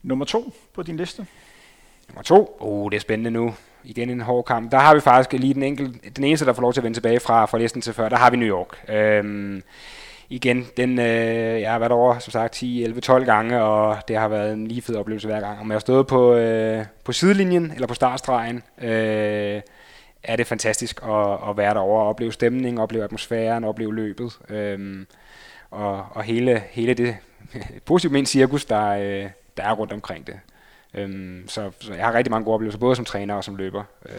[0.02, 1.26] Nummer to på din liste?
[2.08, 2.56] Nummer to?
[2.60, 3.54] Oh, det er spændende nu.
[3.84, 4.72] Igen en hård kamp.
[4.72, 6.96] Der har vi faktisk lige den, enkel, den eneste, der får lov til at vende
[6.96, 8.08] tilbage fra, fra listen til før.
[8.08, 8.88] Der har vi New York.
[8.88, 9.62] Øhm,
[10.28, 14.16] igen, den, øh, jeg har været over, som sagt, 10, 11, 12 gange, og det
[14.16, 15.60] har været en lige fed oplevelse hver gang.
[15.60, 19.60] Om jeg har stået på, øh, på sidelinjen eller på startstregen, øh,
[20.22, 24.38] er det fantastisk at, at være derovre og opleve stemningen, opleve atmosfæren, opleve løbet.
[24.48, 25.06] Øh,
[25.70, 27.16] og, og hele, hele det
[27.86, 30.40] positivt ment cirkus, der, øh, der er rundt omkring det.
[30.94, 33.84] Øhm, så, så jeg har rigtig mange gode oplevelser, både som træner og som løber
[34.06, 34.14] øh,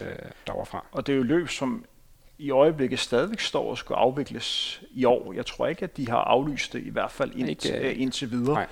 [0.46, 0.84] derovre fra.
[0.92, 1.84] Og det er jo løb, som
[2.38, 5.32] i øjeblikket stadigvæk står og skal afvikles i år.
[5.32, 8.30] Jeg tror ikke, at de har aflyst det, i hvert fald ind, ikke, øh, indtil
[8.30, 8.54] videre.
[8.54, 8.66] Nej.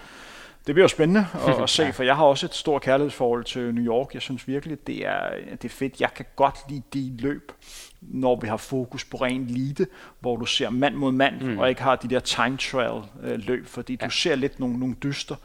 [0.67, 3.75] Det bliver jo spændende at, at se, for jeg har også et stort kærlighedsforhold til
[3.75, 4.15] New York.
[4.15, 6.01] Jeg synes virkelig, det er, det er fedt.
[6.01, 7.53] Jeg kan godt lide de løb,
[8.01, 9.87] når vi har fokus på ren lide,
[10.21, 11.59] hvor du ser mand mod mand, mm.
[11.59, 14.07] og ikke har de der time trial øh, løb, fordi ja.
[14.07, 15.37] du ser lidt nogle, nogle dyster.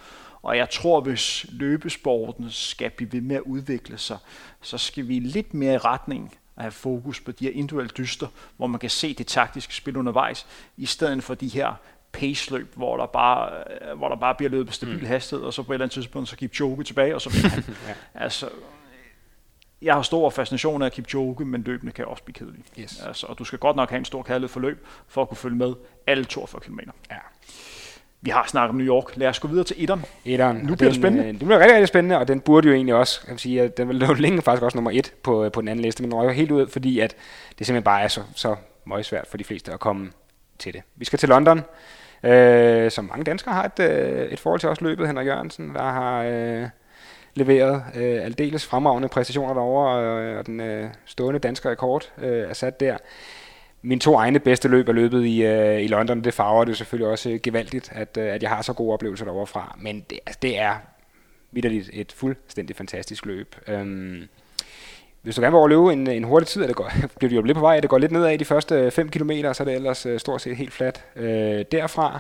[0.42, 4.18] Og jeg tror, hvis løbesporten skal blive ved med at udvikle sig,
[4.62, 8.28] så skal vi lidt mere i retning at have fokus på de her individuelle dyster,
[8.58, 10.46] hvor man kan se det taktiske spil undervejs,
[10.78, 11.74] i stedet for de her
[12.12, 15.06] pace-løb, hvor der bare, øh, hvor der bare bliver løbet på stabil mm.
[15.06, 17.64] hastighed, og så på et eller andet tidspunkt, så Kipchoge tilbage, og så bliver han.
[17.88, 17.94] ja.
[18.14, 18.50] Altså,
[19.82, 22.64] jeg har stor fascination af Kipchoge, men løbende kan også blive kedelige.
[22.80, 23.02] Yes.
[23.08, 25.38] Altså, og du skal godt nok have en stor kærlighed for løb, for at kunne
[25.38, 25.74] følge med
[26.08, 26.80] alle 42 km.
[27.12, 27.16] Ja.
[28.22, 29.18] Vi har snakket om New York.
[29.18, 30.06] Lad os gå videre til etteren.
[30.26, 30.58] Etteren.
[30.58, 31.28] Nu bliver den, det spændende.
[31.28, 33.62] Øh, det bliver rigtig, rigtig spændende, og den burde jo egentlig også, kan man sige,
[33.62, 36.20] at den lå længe faktisk også nummer et på, på den anden liste, men den
[36.20, 37.16] røg helt ud, fordi at
[37.60, 38.56] det simpelthen bare er så, så
[39.02, 40.12] svært for de fleste at komme
[40.60, 40.82] til det.
[40.96, 41.62] Vi skal til London,
[42.24, 45.08] øh, som mange danskere har et, øh, et forhold til også løbet.
[45.08, 46.68] Henrik Jørgensen, der har øh,
[47.36, 52.54] leveret øh, aldeles fremragende præstationer derovre, øh, og den øh, stående danske rekord øh, er
[52.54, 52.98] sat der.
[53.82, 57.12] Mine to egne bedste løb er løbet i, øh, i London, det farver det selvfølgelig
[57.12, 59.78] også øh, gevaldigt, at, øh, at jeg har så gode oplevelser derovre fra.
[59.82, 60.76] Men det, altså, det er
[61.52, 63.56] vidderligt et fuldstændig fantastisk løb.
[63.68, 64.22] Øh,
[65.26, 67.56] hvis du gerne vil overleve en, en hurtig tid, det går, bliver du hjulpet lidt
[67.56, 70.06] på vej, det går lidt nedad i de første 5 km, så er det ellers
[70.06, 72.20] øh, stort set helt fladt øh, derfra.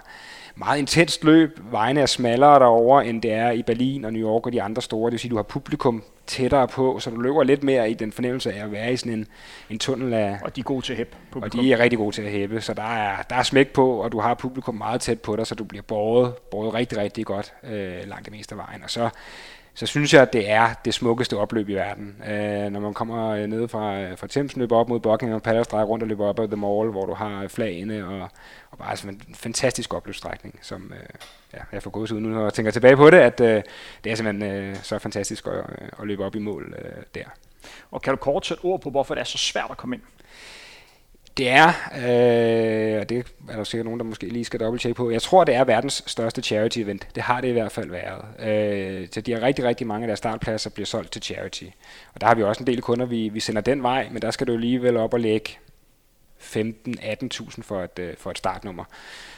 [0.55, 4.45] Meget intenst løb, vejene er smallere derovre, end det er i Berlin og New York
[4.45, 7.43] og de andre store, det vil sige, du har publikum tættere på, så du løber
[7.43, 9.27] lidt mere i den fornemmelse af at være i sådan en,
[9.69, 10.39] en tunnel af...
[10.43, 11.59] Og de er gode til at hæppe publikum.
[11.59, 13.97] Og de er rigtig gode til at hæppe, så der er, der er smæk på,
[13.97, 17.25] og du har publikum meget tæt på dig, så du bliver båret, båret rigtig, rigtig
[17.25, 18.83] godt øh, langt det meste af vejen.
[18.83, 19.09] Og så
[19.75, 22.15] så synes jeg, at det er det smukkeste opløb i verden.
[22.27, 25.69] Øh, når man kommer øh, ned fra, øh, fra Thames, løber op mod Buckingham Palace,
[25.69, 28.29] drejer rundt og løber op ad The Mall, hvor du har øh, flagene og,
[28.71, 31.09] og bare sådan en fantastisk opløbsstrækning, som øh,
[31.53, 33.63] ja, jeg får gået ud nu, når jeg tænker tilbage på det, at øh,
[34.03, 37.25] det er simpelthen øh, så fantastisk at, øh, at løbe op i mål øh, der.
[37.91, 40.03] Og kan du kort sætte ord på, hvorfor det er så svært at komme ind?
[41.37, 45.09] Det er, øh, og det er der sikkert nogen, der måske lige skal dobbelttjekke på,
[45.09, 47.07] jeg tror, det er verdens største charity event.
[47.15, 48.49] Det har det i hvert fald været.
[48.49, 51.63] Øh, så de har rigtig, rigtig mange af deres startpladser bliver solgt til charity.
[52.13, 54.31] Og der har vi også en del kunder, vi, vi sender den vej, men der
[54.31, 55.51] skal du alligevel op og lægge
[56.39, 58.83] 15-18.000 for et, øh, for et startnummer.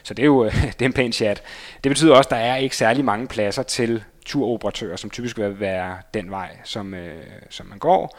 [0.04, 1.44] Så det er jo øh, det er en pæn chat.
[1.84, 5.60] Det betyder også, at der er ikke særlig mange pladser til turoperatører, som typisk vil
[5.60, 8.18] være den vej, som, øh, som man går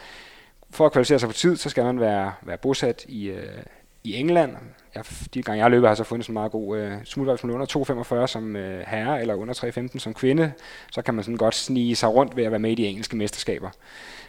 [0.70, 3.62] for at kvalificere sig på tid, så skal man være, være bosat i, øh,
[4.04, 4.56] i England.
[4.94, 5.04] Jeg,
[5.34, 7.44] de gange jeg har løbet, har jeg så fundet sådan en meget god øh, smulvejs
[7.44, 10.52] under 2,45 som øh, herre, eller under 3,15 som kvinde.
[10.92, 13.16] Så kan man sådan godt snige sig rundt ved at være med i de engelske
[13.16, 13.70] mesterskaber.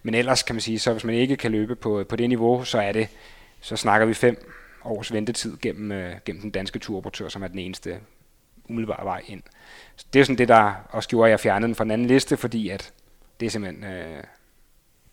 [0.03, 2.64] Men ellers kan man sige, så hvis man ikke kan løbe på, på det niveau,
[2.64, 3.07] så er det,
[3.61, 4.52] så snakker vi fem
[4.86, 7.99] års ventetid gennem, øh, gennem den danske turoperatør, som er den eneste
[8.70, 9.44] umiddelbare vej ind.
[9.95, 12.07] Så det er sådan det, der også gjorde, at jeg fjernede den fra den anden
[12.07, 12.94] liste, fordi at
[13.40, 14.24] det er simpelthen øh,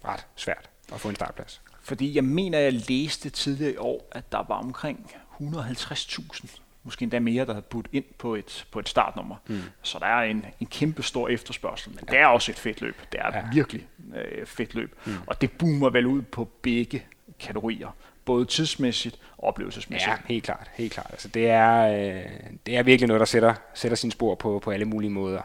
[0.04, 1.62] ret svært at få en startplads.
[1.82, 5.10] Fordi jeg mener, jeg læste tidligere i år, at der var omkring
[5.40, 9.36] 150.000 måske endda mere, der havde budt ind på et, på et startnummer.
[9.46, 9.60] Mm.
[9.82, 12.12] Så der er en, en kæmpe stor efterspørgsel, men ja.
[12.12, 12.96] det er også et fedt løb.
[13.12, 13.44] Det er ja.
[13.52, 14.98] virkelig øh, fedt løb.
[15.06, 15.12] Mm.
[15.26, 17.04] Og det boomer vel ud på begge
[17.40, 17.88] kategorier,
[18.24, 20.10] både tidsmæssigt og oplevelsesmæssigt.
[20.10, 20.70] Ja, helt klart.
[20.74, 21.06] Helt klart.
[21.10, 22.30] Altså, det, er, øh,
[22.66, 25.42] det er virkelig noget, der sætter, sætter sin spor på, på alle mulige måder.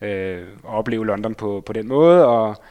[0.00, 2.62] Øh, at opleve London på, på den måde, og,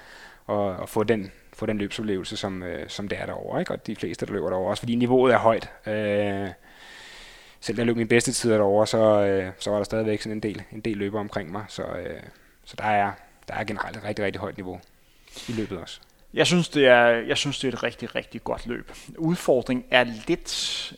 [0.46, 3.60] og, og få den få den løbsoplevelse, som, øh, som det er derovre.
[3.60, 3.72] Ikke?
[3.72, 5.70] Og de fleste, der løber derovre, også fordi niveauet er højt.
[5.88, 6.50] Øh,
[7.60, 10.38] selv da jeg løb min bedste tid derovre, så, øh, så var der stadigvæk sådan
[10.38, 11.66] en del, en del løber omkring mig.
[11.68, 12.20] Så, øh,
[12.66, 13.12] så der, er,
[13.48, 14.80] der er generelt et rigtig, rigtig højt niveau
[15.50, 16.00] i løbet også.
[16.34, 18.92] Jeg synes, det er, jeg synes, det er et rigtig, rigtig godt løb.
[19.18, 20.94] Udfordringen er lidt,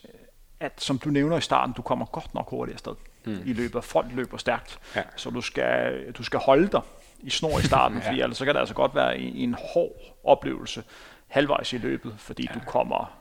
[0.60, 3.38] at som du nævner i starten, du kommer godt nok hurtigt afsted mm.
[3.46, 3.84] i løbet.
[3.84, 5.02] Folk løber stærkt, ja.
[5.16, 6.80] så du skal, du skal holde dig
[7.22, 8.08] i snor i starten, ja.
[8.08, 10.82] fordi ellers så kan det altså godt være en, en hård oplevelse
[11.28, 12.54] halvvejs i løbet, fordi ja.
[12.54, 13.20] du kommer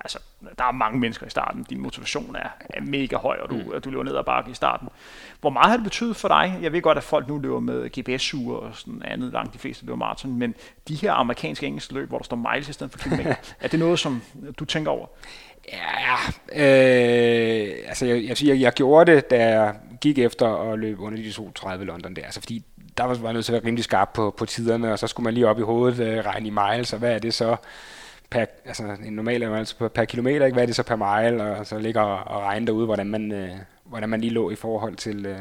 [0.00, 0.18] altså,
[0.58, 1.62] der er mange mennesker i starten.
[1.62, 3.80] Din motivation er, er mega høj, og du, mm.
[3.80, 4.88] du løber ned ad bakke i starten.
[5.40, 6.58] Hvor meget har det betydet for dig?
[6.62, 9.84] Jeg ved godt, at folk nu løber med GPS-ure og sådan andet, langt de fleste
[9.86, 10.54] løber maraton, men
[10.88, 13.78] de her amerikanske engelske løb, hvor der står miles i stedet for kilometer, er det
[13.78, 14.22] noget, som
[14.58, 15.06] du tænker over?
[15.72, 16.16] Ja,
[16.52, 21.18] øh, altså jeg, jeg, jeg, jeg gjorde det, da jeg gik efter at løbe under
[21.18, 22.64] de 32 London der, altså fordi
[22.98, 25.24] der var man nødt til at være rimelig skarp på, på tiderne, og så skulle
[25.24, 27.56] man lige op i hovedet øh, regne i miles, og hvad er det så
[28.30, 30.54] per, altså en normal er altså per, per kilometer, ikke?
[30.54, 33.32] hvad er det så per mile, og så ligger og, og regne derude, hvordan man,
[33.32, 33.50] øh,
[33.84, 35.38] hvordan man lige lå i forhold til, øh,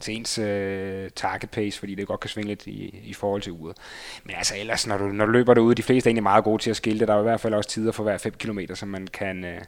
[0.00, 3.52] til ens øh, target pace, fordi det godt kan svinge lidt i, i forhold til
[3.52, 3.76] uret.
[4.24, 6.62] Men altså ellers, når du, når du løber derude, de fleste er egentlig meget gode
[6.62, 8.88] til at skilte, der er i hvert fald også tider for hver 5 km, som
[8.88, 9.60] man kan, øh,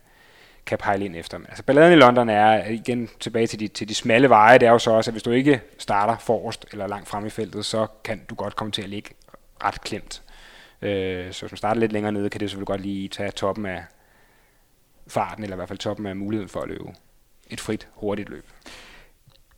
[0.66, 1.39] kan pejle ind efter.
[1.49, 4.66] Altså balladen i London er, øh, igen tilbage til de, til de smalle veje, det
[4.66, 7.65] er jo så også, at hvis du ikke starter forrest eller langt frem i feltet,
[7.65, 9.11] så kan du godt komme til at ligge
[9.65, 10.23] ret klemt.
[10.82, 13.66] Øh, så hvis man starter lidt længere nede, kan det selvfølgelig godt lige tage toppen
[13.66, 13.85] af
[15.07, 16.85] farten, eller i hvert fald toppen af muligheden for at løbe
[17.51, 18.47] et frit, hurtigt løb.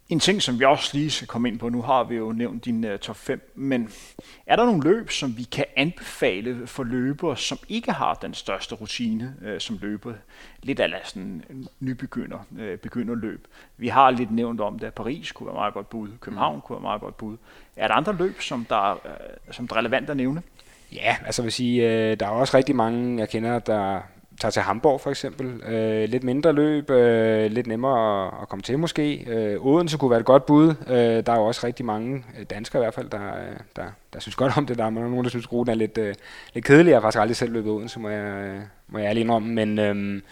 [0.08, 2.64] En ting, som vi også lige skal komme ind på, nu har vi jo nævnt
[2.64, 3.90] din uh, top 5, men
[4.46, 8.74] er der nogle løb, som vi kan anbefale for løbere, som ikke har den største
[8.74, 10.12] rutine uh, som løber?
[10.62, 11.42] Lidt af sådan
[11.80, 13.46] nybegynder, uh, begynderløb.
[13.76, 16.82] Vi har lidt nævnt om det, Paris kunne være meget godt bud, København kunne være
[16.82, 17.36] meget godt bud.
[17.76, 20.42] Er der andre løb, som der, uh, som der er relevant at nævne?
[20.92, 24.00] Ja, altså vil sige, uh, der er også rigtig mange, jeg kender, der
[24.40, 25.62] tager til Hamburg for eksempel.
[25.68, 29.24] Øh, lidt mindre løb, øh, lidt nemmere at, at komme til måske.
[29.26, 30.74] Øh, Odense kunne være et godt bud.
[30.88, 33.84] Øh, der er jo også rigtig mange øh, danskere i hvert fald, der, øh, der,
[34.12, 34.78] der synes godt om det.
[34.78, 36.14] Der er nogen, der synes, at ruten er lidt, øh,
[36.54, 36.90] lidt kedelig.
[36.90, 39.54] Jeg har faktisk aldrig selv løbet Odense, må jeg, øh, må jeg ærlig indrømme.
[39.54, 40.22] Men, øh,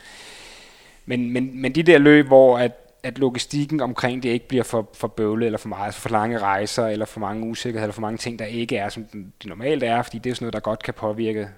[1.07, 4.89] men, men, men de der løb, hvor at at logistikken omkring det ikke bliver for,
[4.95, 8.01] for bøvlet eller for meget, altså for lange rejser eller for mange usikkerheder eller for
[8.01, 10.61] mange ting, der ikke er, som det normalt er, fordi det er sådan noget, der
[10.61, 11.49] godt kan påvirke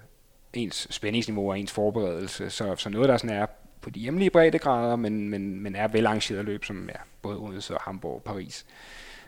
[0.53, 2.49] ens spændingsniveau og ens forberedelse.
[2.49, 3.45] Så, så noget, der sådan er
[3.81, 7.81] på de hjemlige breddegrader, men, men, men er velarrangeret løb, som ja, både Odense og
[7.81, 8.65] Hamburg og Paris.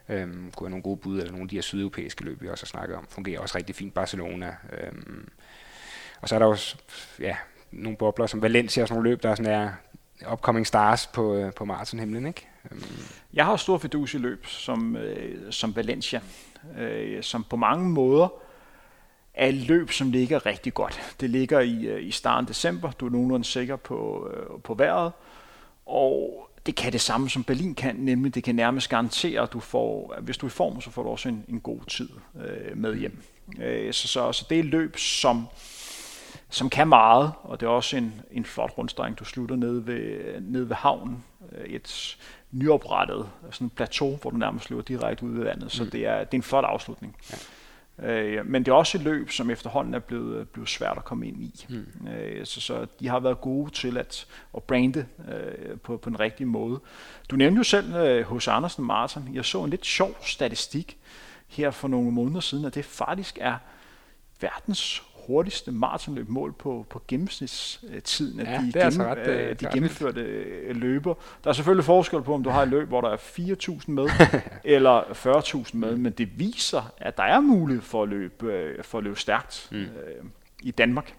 [0.09, 2.63] Øhm, kunne være nogle gode bud, eller nogle af de her sydeuropæiske løb, vi også
[2.63, 3.07] har snakket om.
[3.09, 3.93] Fungerer også rigtig fint.
[3.93, 4.55] Barcelona.
[4.73, 5.29] Øhm,
[6.21, 6.75] Og så er der også
[7.19, 7.35] ja,
[7.71, 9.71] nogle bobler som Valencia og sådan nogle løb, der er sådan er
[10.31, 12.47] upcoming stars på, øh, på på maratonhimlen, ikke?
[12.71, 12.83] Øhm.
[13.33, 16.21] Jeg har stor fedus i løb som, øh, som Valencia,
[16.77, 18.27] øh, som på mange måder
[19.37, 21.15] et løb, som ligger rigtig godt.
[21.19, 24.73] Det ligger i, øh, i starten af december, du er nogenlunde sikker på, øh, på
[24.73, 25.11] vejret,
[25.85, 29.59] og det kan det samme som Berlin kan, nemlig det kan nærmest garantere, at du
[29.59, 32.09] får, at hvis du er i form, så får du også en, en god tid
[32.35, 33.23] øh, med hjem.
[33.59, 35.47] Øh, så, så, så det er løb, som,
[36.49, 39.19] som kan meget, og det er også en, en flot rundstrækning.
[39.19, 42.17] Du slutter ned ved, ned ved havnen, øh, et
[42.51, 45.89] nyoprettet sådan et plateau, hvor du nærmest løber direkte ud ved vandet, så mm.
[45.89, 47.15] det, er, det er en flot afslutning.
[47.31, 47.37] Ja.
[48.03, 51.27] Øh, men det er også et løb, som efterhånden er blevet, blevet svært at komme
[51.27, 51.65] ind i.
[51.69, 52.07] Mm.
[52.07, 54.27] Øh, så, så de har været gode til at,
[54.57, 56.79] at brande øh, på, på en rigtig måde.
[57.29, 59.29] Du nævnte jo selv øh, hos Andersen Martin.
[59.33, 60.97] Jeg så en lidt sjov statistik
[61.47, 63.57] her for nogle måneder siden, at det faktisk er
[64.41, 69.67] verdens hurtigste maratonløb mål på, på gennemsnitstiden af ja, de, gennem, altså ret, øh, de
[69.73, 71.13] gennemførte øh, løber.
[71.43, 74.09] Der er selvfølgelig forskel på, om du har et løb, hvor der er 4.000 med,
[74.75, 78.97] eller 40.000 med, men det viser, at der er mulighed for at løbe, øh, for
[78.97, 79.77] at løbe stærkt mm.
[79.77, 79.87] øh,
[80.63, 81.13] i Danmark.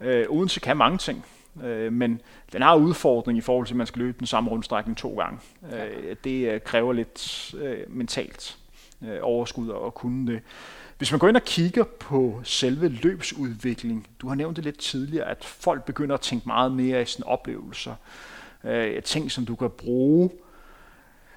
[0.00, 1.24] Øh, Odense kan mange ting,
[1.64, 2.20] øh, men
[2.52, 5.38] den har udfordring i forhold til, at man skal løbe den samme rundstrækning to gange.
[5.72, 8.58] Øh, det øh, kræver lidt øh, mentalt
[9.02, 10.40] øh, overskud at kunne det.
[10.98, 15.28] Hvis man går ind og kigger på selve løbsudvikling, du har nævnt det lidt tidligere,
[15.28, 17.94] at folk begynder at tænke meget mere i sådan oplevelser.
[18.64, 20.30] Øh, ting, som du kan bruge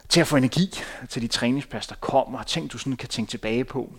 [0.09, 0.79] til at få energi
[1.09, 2.43] til de træningspas, der kommer.
[2.43, 3.93] Ting, du sådan kan tænke tilbage på.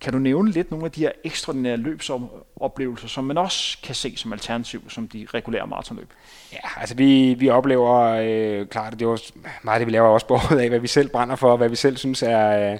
[0.00, 4.16] Kan du nævne lidt nogle af de her ekstraordinære løbsoplevelser, som man også kan se
[4.16, 6.12] som alternativ, som de regulære maratonløb?
[6.52, 9.18] Ja, altså vi, vi oplever øh, klart, at det er
[9.62, 11.76] meget det, vi laver også både af, hvad vi selv brænder for, og hvad vi
[11.76, 12.78] selv synes er, øh,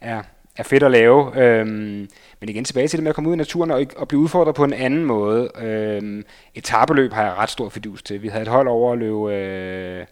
[0.00, 0.22] er,
[0.56, 1.42] er fedt at lave.
[1.42, 2.08] Øhm,
[2.40, 4.54] men igen tilbage til det med at komme ud i naturen og, og blive udfordret
[4.54, 5.50] på en anden måde.
[5.58, 6.24] Øhm,
[6.54, 8.22] et tabeløb har jeg ret stor fidus til.
[8.22, 10.06] Vi havde et hold over at løbe øh,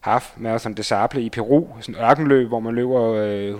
[0.00, 3.54] Half Marathon des Sable i Peru, sådan et ørkenløb, hvor man løber øh,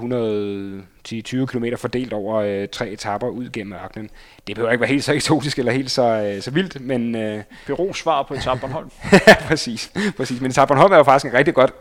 [1.45, 4.11] 110-20 km fordelt over øh, tre etapper ud gennem ørkenen.
[4.47, 7.15] Det behøver ikke være helt så eksotisk eller helt så, øh, så vildt, men...
[7.15, 8.91] Øh, Peru svar på etape Bornholm.
[9.27, 10.41] ja, præcis, præcis.
[10.41, 11.73] Men etape Bornholm er jo faktisk en rigtig godt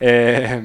[0.00, 0.62] øh,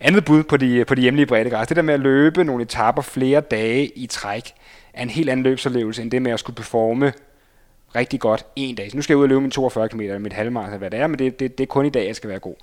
[0.00, 2.62] andet bud på de, på de hjemlige breddegræs, altså Det der med at løbe nogle
[2.62, 4.54] etapper flere dage i træk,
[4.94, 7.12] er en helt anden løbsoplevelse, end det med at skulle performe
[7.96, 8.90] rigtig godt en dag.
[8.90, 11.06] Så nu skal jeg ud og løbe min 42 km mit halvmarathon, hvad det er,
[11.06, 12.54] men det, det, det er kun i dag, jeg skal være god.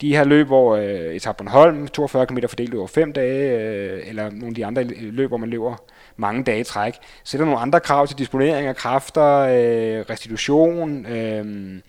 [0.00, 4.30] De her løb, hvor øh, etape Bornholm, 42 km fordelt over 5 dage, øh, eller
[4.30, 5.76] nogle af de andre øh, løb, hvor man løber
[6.16, 6.94] mange dage i træk,
[7.24, 11.80] sætter nogle andre krav til disponering af kræfter, øh, restitution, øh,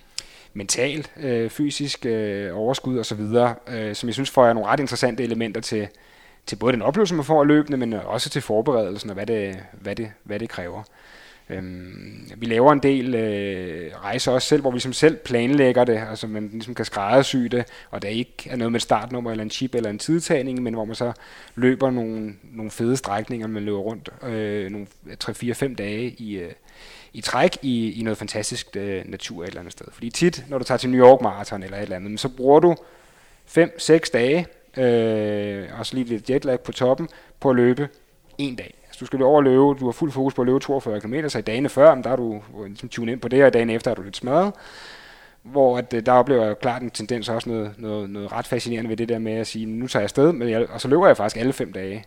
[0.57, 3.21] mental, øh, fysisk øh, overskud osv.,
[3.67, 5.87] øh, som jeg synes får nogle ret interessante elementer til,
[6.45, 9.59] til både den oplevelse, man får af løbende, men også til forberedelsen og hvad det,
[9.81, 10.83] hvad det, hvad det kræver.
[11.49, 16.03] Øhm, vi laver en del øh, rejser også selv, hvor vi ligesom selv planlægger det,
[16.09, 19.43] altså man ligesom kan skræddersy det, og der ikke er noget med et startnummer eller
[19.43, 21.11] en chip eller en tidtagning, men hvor man så
[21.55, 24.87] løber nogle, nogle fede strækninger, man løber rundt øh, nogle
[25.23, 26.51] 3-4-5 dage i, øh,
[27.13, 29.85] i træk i, i noget fantastisk øh, natur et eller andet sted.
[29.91, 32.59] Fordi tit, når du tager til New York Marathon eller et eller andet, så bruger
[32.59, 32.75] du
[33.57, 34.47] 5-6 dage,
[34.77, 37.07] øh, og så lige lidt jetlag på toppen,
[37.39, 37.89] på at løbe
[38.37, 38.73] en dag.
[38.87, 41.37] Altså, du skal over løbe, du har fuld fokus på at løbe 42 km, så
[41.37, 43.91] i dagene før, der er du øh, ligesom tunet ind på det, og dagen efter
[43.91, 44.53] er du lidt smadret.
[45.43, 48.89] Hvor at, øh, der oplever jeg klart en tendens også noget, noget, noget ret fascinerende
[48.89, 51.07] ved det der med at sige, nu tager jeg afsted, men jeg, og så løber
[51.07, 52.05] jeg faktisk alle fem dage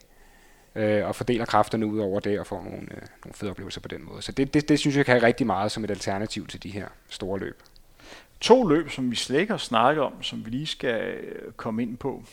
[0.74, 3.88] øh, og fordeler kræfterne ud over det og får nogle, øh, nogle fede oplevelser på
[3.88, 4.22] den måde.
[4.22, 6.88] Så det, det, det synes jeg kan rigtig meget som et alternativ til de her
[7.08, 7.62] store løb.
[8.40, 11.82] To løb, som vi slet ikke har snakket om, som vi lige skal øh, komme
[11.82, 12.24] ind på.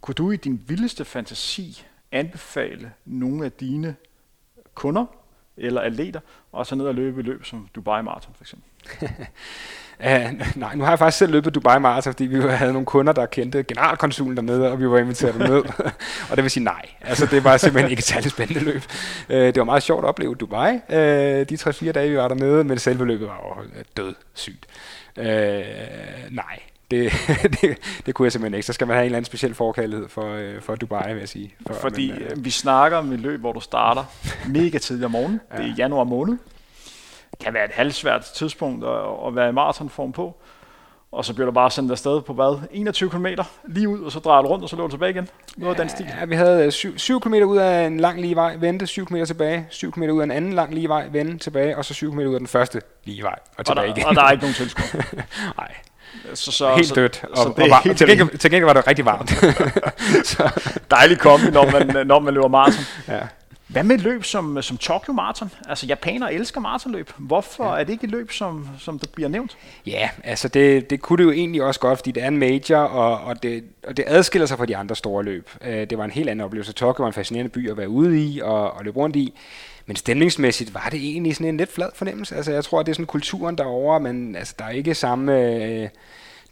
[0.00, 3.96] Kunne du i din vildeste fantasi anbefale nogle af dine
[4.74, 5.06] kunder
[5.56, 6.20] eller atleter
[6.52, 8.68] og så ned og løbe løb som Dubai Marathon for eksempel?
[10.04, 13.12] Uh, nej, nu har jeg faktisk selv løbet Dubai Marathon, fordi vi havde nogle kunder,
[13.12, 15.62] der kendte generalkonsulen dernede, og vi var inviteret ned.
[16.30, 16.86] og det vil sige nej.
[17.00, 18.82] Altså, det var simpelthen ikke et særligt spændende løb.
[19.28, 22.64] Uh, det var meget sjovt at opleve Dubai, uh, de 3-4 dage, vi var dernede,
[22.64, 24.66] men selve løbet var jo død sygt.
[25.16, 25.24] Uh,
[26.30, 26.58] nej,
[26.90, 27.12] det,
[27.60, 28.66] det, det kunne jeg simpelthen ikke.
[28.66, 31.54] Så skal man have en eller anden speciel forkærlighed for, for Dubai, vil jeg sige.
[31.66, 34.04] For, Fordi men, uh, vi snakker om et løb, hvor du starter
[34.48, 35.40] mega tidligt om morgenen.
[35.52, 35.56] Ja.
[35.62, 36.38] Det er januar måned
[37.40, 40.36] kan være et halvsvært tidspunkt at, at være i maratonform på.
[41.12, 42.60] Og så bliver du bare sendt afsted på hvad?
[42.70, 43.26] 21 km
[43.68, 45.28] lige ud, og så drejer du rundt, og så løber du tilbage igen.
[45.56, 46.06] Noget ja, af den stil.
[46.20, 49.24] Ja, vi havde 7, 7 km ud af en lang lige vej, vente 7 km
[49.24, 52.12] tilbage, 7 km ud af en anden lang lige vej, vende tilbage, og så 7
[52.12, 54.08] km ud af den første lige vej, og tilbage og der, igen.
[54.08, 55.02] Og der er ikke nogen tilskud.
[55.58, 55.74] Nej.
[56.34, 57.24] Så, så, helt dødt.
[57.30, 59.30] Og, så det og var, helt til, gengæld, til gengæld var det rigtig varmt.
[60.32, 60.72] så.
[60.90, 62.84] Dejligt kombi, når man, når man løber maraton.
[63.08, 63.20] Ja.
[63.72, 65.50] Hvad med løb som, som Tokyo Marathon?
[65.68, 67.10] Altså, japanere elsker maratonløb.
[67.16, 67.80] Hvorfor ja.
[67.80, 69.56] er det ikke et løb, som, som der bliver nævnt?
[69.86, 72.76] Ja, altså det, det kunne det jo egentlig også godt, fordi det er en major,
[72.76, 75.50] og, og, det, og det adskiller sig fra de andre store løb.
[75.64, 76.72] Øh, det var en helt anden oplevelse.
[76.72, 79.34] Tokyo var en fascinerende by at være ude i og, og løbe rundt i.
[79.86, 82.36] Men stemningsmæssigt var det egentlig sådan en lidt flad fornemmelse.
[82.36, 85.40] Altså jeg tror, det er sådan kulturen derovre, men altså, der er ikke samme...
[85.40, 85.88] Øh,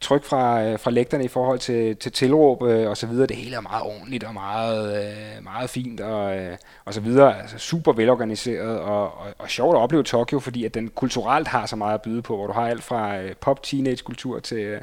[0.00, 3.26] tryk fra, øh, fra lægterne i forhold til, til tilråb øh, og så videre.
[3.26, 7.40] Det hele er meget ordentligt og meget, øh, meget fint og, øh, og så videre.
[7.40, 11.66] Altså super velorganiseret og, og, og sjovt at opleve Tokyo, fordi at den kulturelt har
[11.66, 14.80] så meget at byde på, hvor du har alt fra øh, pop-teenage-kultur til, øh,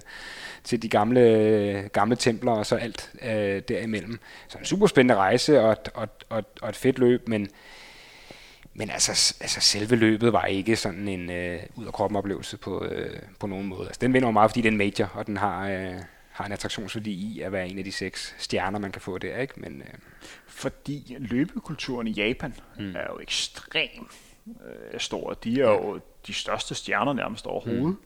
[0.63, 4.19] til de gamle, øh, gamle templer og så alt øh, derimellem.
[4.47, 7.49] Så en super spændende rejse og, og, og, og et fedt løb, men
[8.77, 12.85] men altså, altså selve løbet var ikke sådan en øh, ud af kroppen oplevelse på,
[12.85, 13.88] øh, på nogen måde.
[13.88, 15.95] Altså, den vinder meget, fordi det er major, og den har, øh,
[16.30, 19.38] har en attraktionsværdi i at være en af de seks stjerner, man kan få der.
[19.38, 19.53] Ikke?
[19.57, 19.93] Men, øh,
[20.47, 22.95] fordi løbekulturen i Japan mm.
[22.95, 24.11] er jo ekstremt
[24.47, 25.34] øh, stor.
[25.34, 27.84] De er jo de største stjerner nærmest overhovedet.
[27.84, 27.97] Mm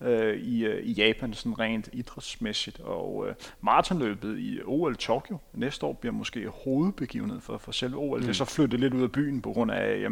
[0.00, 2.80] øh, i, øh, i Japan, sådan rent idrætsmæssigt.
[2.80, 8.18] Og øh, maratonløbet i OL Tokyo næste år bliver måske hovedbegivenhed for, for selve OL.
[8.18, 8.22] Mm.
[8.22, 10.10] Det er så flyttet lidt ud af byen på grund af, øh,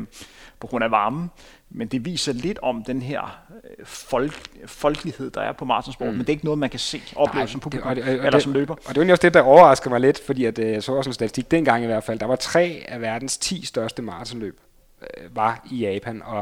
[0.60, 1.30] på grund af varmen.
[1.70, 3.38] Men det viser lidt om den her
[3.78, 6.08] øh, folk, folkelighed, der er på maratonsport.
[6.08, 6.12] Mm.
[6.12, 8.20] Men det er ikke noget, man kan se, opleve Nej, som publikum det, og det,
[8.20, 8.74] og eller det, som løber.
[8.86, 11.10] Og det var også det, der overrasker mig lidt, fordi at, øh, jeg så også
[11.10, 12.18] en statistik dengang i hvert fald.
[12.18, 14.60] Der var tre af verdens 10 største maratonløb
[15.02, 16.38] Øh, var i Japan, og,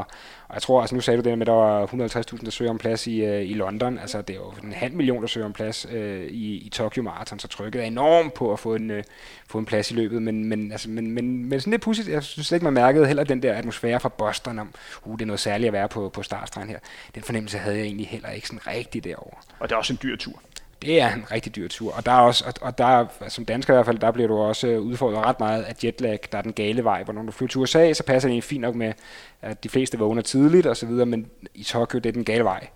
[0.47, 2.71] og jeg tror, altså nu sagde du det med, at der var 150.000, der søger
[2.71, 5.45] om plads i, øh, i London, altså det er jo en halv million, der søger
[5.45, 8.91] om plads øh, i, i Tokyo Marathon, så trykket er enormt på at få en,
[8.91, 9.03] øh,
[9.47, 12.23] få en plads i løbet, men, men, altså, men, men, men sådan lidt pudsigt, jeg
[12.23, 14.73] synes ikke, man mærkede heller den der atmosfære fra Boston om,
[15.03, 16.79] uh, det er noget særligt at være på, på startstregen her.
[17.15, 19.37] Den fornemmelse havde jeg egentlig heller ikke sådan rigtig derovre.
[19.59, 20.41] Og det er også en dyr tur
[20.81, 23.73] det er en rigtig dyr tur, og der er også, og, og der, som dansker
[23.73, 26.41] i hvert fald, der bliver du også øh, udfordret ret meget af jetlag, der er
[26.41, 28.93] den gale vej, hvor når du flyver til USA, så passer det fint nok med,
[29.41, 32.43] at de fleste vågner tidligt og så videre, men i Tokyo, det er den gale
[32.43, 32.67] vej.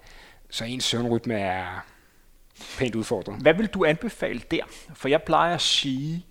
[0.50, 1.86] Så ens søvnrytme er
[2.78, 3.36] pænt udfordret.
[3.42, 4.64] Hvad vil du anbefale der?
[4.94, 6.26] For jeg plejer at sige,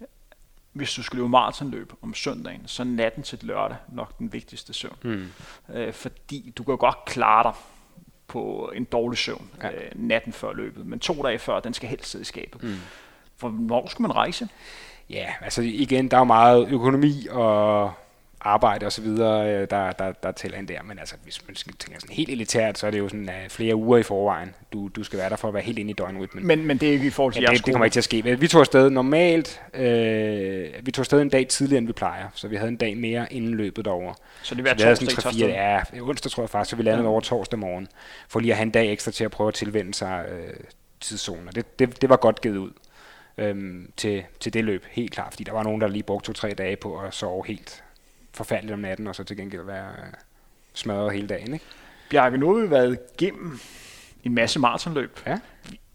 [0.72, 4.96] hvis du skal løbe maratonløb om søndagen, så natten til lørdag nok den vigtigste søvn.
[5.02, 5.32] Hmm.
[5.74, 7.52] Øh, fordi du kan godt klare dig
[8.28, 9.70] på en dårlig søvn ja.
[9.70, 12.62] øh, natten før løbet, men to dage før, den skal helst sidde i skabet.
[12.62, 12.74] Mm.
[13.36, 14.48] For hvor skulle man rejse?
[15.10, 17.92] Ja, altså igen, der er jo meget økonomi og
[18.44, 20.82] arbejde og så videre, øh, der, der, der tæller ind der.
[20.82, 23.74] Men altså, hvis man tænker sådan helt elitært, så er det jo sådan uh, flere
[23.74, 24.54] uger i forvejen.
[24.72, 26.46] Du, du skal være der for at være helt inde i døgnrytmen.
[26.46, 28.04] Men, men det er ikke i forhold til ja, det, det kommer ikke til at
[28.04, 28.38] ske.
[28.38, 32.28] Vi tog afsted normalt, øh, vi tog afsted en dag tidligere, end vi plejer.
[32.34, 34.14] Så vi havde en dag mere inden løbet derovre.
[34.42, 37.04] Så det var torsdag, sådan 3, 4, Ja, onsdag tror jeg faktisk, så vi landede
[37.04, 37.10] ja.
[37.10, 37.88] over torsdag morgen.
[38.28, 40.54] For lige at have en dag ekstra til at prøve at tilvende sig øh,
[41.00, 41.52] tidszoner.
[41.52, 42.70] Det, det, det var godt givet ud
[43.38, 45.32] øhm, til, til det løb, helt klart.
[45.32, 47.83] Fordi der var nogen, der lige brugte to-tre dage på at sove helt
[48.34, 50.12] forfærdeligt om natten, og så til gengæld være øh,
[50.74, 51.52] smadret hele dagen.
[51.52, 51.64] Ikke?
[52.10, 53.58] Bjarke, nu har vi været igennem
[54.24, 55.20] en masse maratonløb.
[55.26, 55.38] Ja.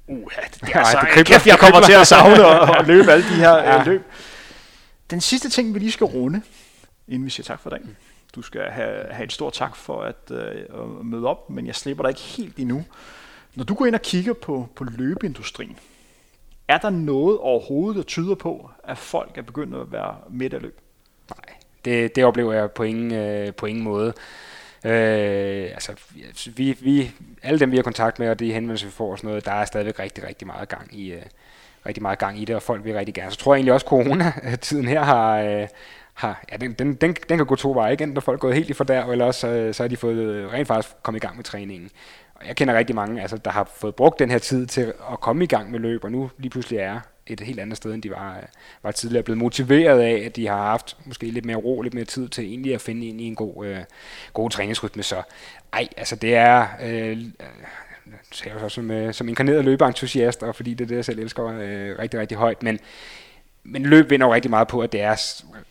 [0.08, 3.12] Uh, det, det er altså, det kæft, jeg kommer til at savne og, og løbe
[3.12, 3.80] alle de her ja.
[3.80, 4.02] øh, løb.
[5.10, 6.42] Den sidste ting, vi lige skal runde,
[7.08, 7.98] inden vi siger tak for dagen.
[8.36, 12.04] Du skal have, have et stort tak for at øh, møde op, men jeg slipper
[12.04, 12.86] dig ikke helt endnu.
[13.56, 15.78] Når du går ind og kigger på, på løbeindustrien,
[16.68, 20.62] er der noget overhovedet, der tyder på, at folk er begyndt at være midt af
[20.62, 20.80] løb?
[21.30, 21.59] Nej.
[21.86, 24.14] Det, det oplever jeg på ingen, øh, på ingen måde.
[24.86, 25.92] Øh, altså,
[26.56, 27.12] vi, vi,
[27.44, 29.52] alle dem, vi har kontakt med, og de henvendelser, vi får og sådan noget, der
[29.52, 31.22] er stadigvæk rigtig, rigtig meget gang i, øh,
[31.86, 33.32] rigtig meget gang i det, og folk vil rigtig gerne.
[33.32, 35.68] Så tror jeg egentlig også, at corona-tiden her har, øh,
[36.14, 37.94] har ja, den, den, den, den kan gå to veje.
[37.94, 40.16] Igen, når folk gået helt i fordær, eller også øh, så, så har de fået
[40.16, 41.90] øh, rent faktisk kommet i gang med træningen.
[42.36, 45.20] Og jeg kender rigtig mange, altså, der har fået brugt den her tid til at
[45.20, 47.00] komme i gang med løb, og nu lige pludselig er
[47.30, 48.38] et helt andet sted, end de var,
[48.84, 52.06] var tidligere blevet motiveret af, at de har haft måske lidt mere ro, lidt mere
[52.06, 53.80] tid til egentlig at finde ind i en god, øh,
[54.34, 55.04] god træningsrytme.
[55.04, 55.22] Så
[55.74, 56.68] ej, altså det er...
[56.84, 57.48] Øh, øh
[58.46, 61.46] jeg så som, øh, som inkarneret løbeentusiast, og fordi det er det, jeg selv elsker
[61.46, 62.80] øh, rigtig, rigtig højt, men,
[63.64, 65.16] men løb vinder jo rigtig meget på, at det er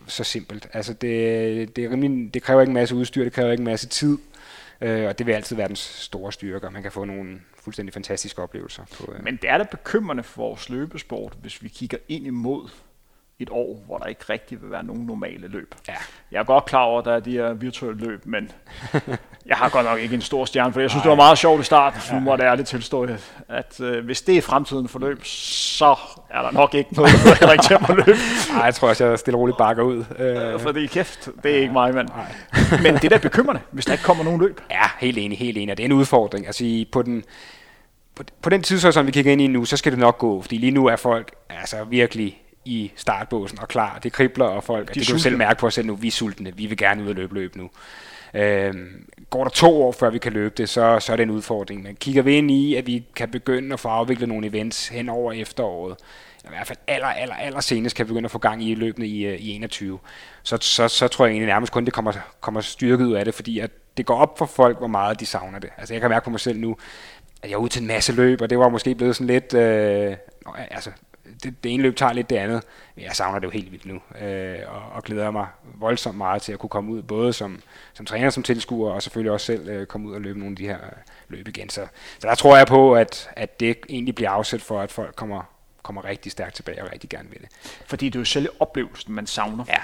[0.06, 0.68] så simpelt.
[0.72, 3.64] Altså det, det, er rimelig, det kræver ikke en masse udstyr, det kræver ikke en
[3.64, 4.18] masse tid,
[4.80, 8.42] øh, og det vil altid være den store styrke, man kan få nogle, fuldstændig fantastiske
[8.42, 8.82] oplevelser.
[8.98, 9.24] På, øh.
[9.24, 12.68] Men det er da bekymrende for vores løbesport, hvis vi kigger ind imod
[13.40, 15.74] et år, hvor der ikke rigtig vil være nogen normale løb.
[15.88, 15.94] Ja.
[16.32, 18.50] Jeg er godt klar over, at der er de her virtuelle løb, men
[19.46, 21.04] jeg har godt nok ikke en stor stjerne, for jeg synes, Ej.
[21.04, 22.00] det var meget sjovt i starten.
[22.08, 22.14] Ja.
[22.14, 23.08] Nu må det ærligt tilstå,
[23.48, 25.96] at, øh, hvis det er fremtiden for løb, så
[26.30, 28.18] er der nok ikke noget, der er rigtig at løbe.
[28.54, 30.04] Nej, jeg tror også, jeg stille og roligt bakker ud.
[30.18, 30.60] Øh.
[30.60, 32.08] For det er kæft, det er ikke mig, mand.
[32.82, 34.60] men det er da bekymrende, hvis der ikke kommer nogen løb.
[34.70, 35.76] Ja, helt enig, helt enig.
[35.76, 36.46] Det er en udfordring.
[36.46, 37.24] Altså på den,
[38.14, 40.56] på, på den som vi kigger ind i nu, så skal det nok gå, fordi
[40.56, 43.98] lige nu er folk altså virkelig i startbåsen og klar.
[43.98, 46.06] Det kribler, og folk, de det kan du selv mærke på os selv nu, vi
[46.06, 47.70] er sultne, vi vil gerne ud og løbe løb nu.
[48.34, 51.30] Øhm, går der to år, før vi kan løbe det, så, så er det en
[51.30, 51.82] udfordring.
[51.82, 55.08] Men kigger vi ind i, at vi kan begynde at få afviklet nogle events hen
[55.08, 55.96] over efteråret,
[56.44, 59.06] i hvert fald aller, aller, aller senest kan vi begynde at få gang i løbende
[59.06, 59.98] i, øh, i 21,
[60.42, 63.34] så, så, så tror jeg egentlig nærmest kun, det kommer, kommer styrket ud af det,
[63.34, 65.70] fordi at det går op for folk, hvor meget de savner det.
[65.78, 66.76] Altså jeg kan mærke på mig selv nu,
[67.42, 69.54] at jeg er ude til en masse løb, og det var måske blevet sådan lidt,
[69.54, 70.16] øh,
[70.70, 70.90] altså
[71.42, 72.62] det, det ene løb tager lidt det andet.
[72.96, 76.52] Jeg savner det jo helt vildt nu, øh, og, og glæder mig voldsomt meget til
[76.52, 77.60] at kunne komme ud, både som,
[77.92, 80.56] som træner, som tilskuer, og selvfølgelig også selv øh, komme ud og løbe nogle af
[80.56, 80.78] de her
[81.28, 81.68] løb igen.
[81.68, 81.86] Så,
[82.18, 85.42] så der tror jeg på, at, at det egentlig bliver afsæt for, at folk kommer,
[85.82, 87.48] kommer rigtig stærkt tilbage og rigtig gerne vil det.
[87.86, 89.64] Fordi det er jo selv oplevelsen, man savner.
[89.68, 89.80] Ja,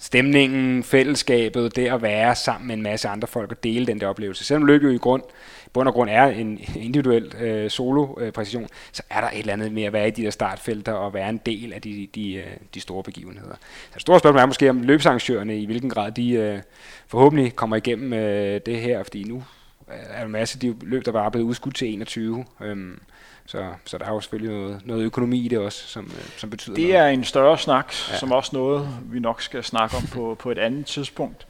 [0.00, 4.06] stemningen, fællesskabet, det at være sammen med en masse andre folk og dele den der
[4.06, 4.44] oplevelse.
[4.44, 5.22] Selvom løb jo i grund,
[5.72, 9.82] bund og grund er en individuel øh, solo-præcision, så er der et eller andet med
[9.82, 12.80] at være i de der startfelter og være en del af de, de, øh, de
[12.80, 13.54] store begivenheder.
[13.84, 16.58] Så det store spørgsmål er måske om løbsarrangørerne, i hvilken grad de øh,
[17.06, 19.44] forhåbentlig kommer igennem øh, det her, fordi nu
[19.88, 22.44] er der en masse de løb, der var blevet udskudt til 21.
[22.60, 23.00] Øhm,
[23.46, 26.50] så, så der er jo selvfølgelig noget, noget økonomi i det også, som, øh, som
[26.50, 26.98] betyder Det noget.
[26.98, 28.16] er en større snak, ja.
[28.16, 31.46] som også noget, vi nok skal snakke om på, på et andet tidspunkt.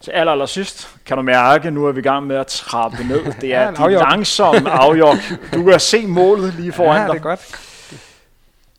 [0.00, 3.04] Til aller, aller sidst kan du mærke, nu er vi i gang med at trappe
[3.04, 3.24] ned.
[3.40, 5.16] Det er ja, de langsomme afjok.
[5.54, 7.12] Du kan se målet lige foran ja, dig.
[7.12, 7.60] det er godt.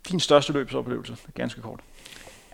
[0.09, 1.79] Din største løbsoplevelse, ganske kort.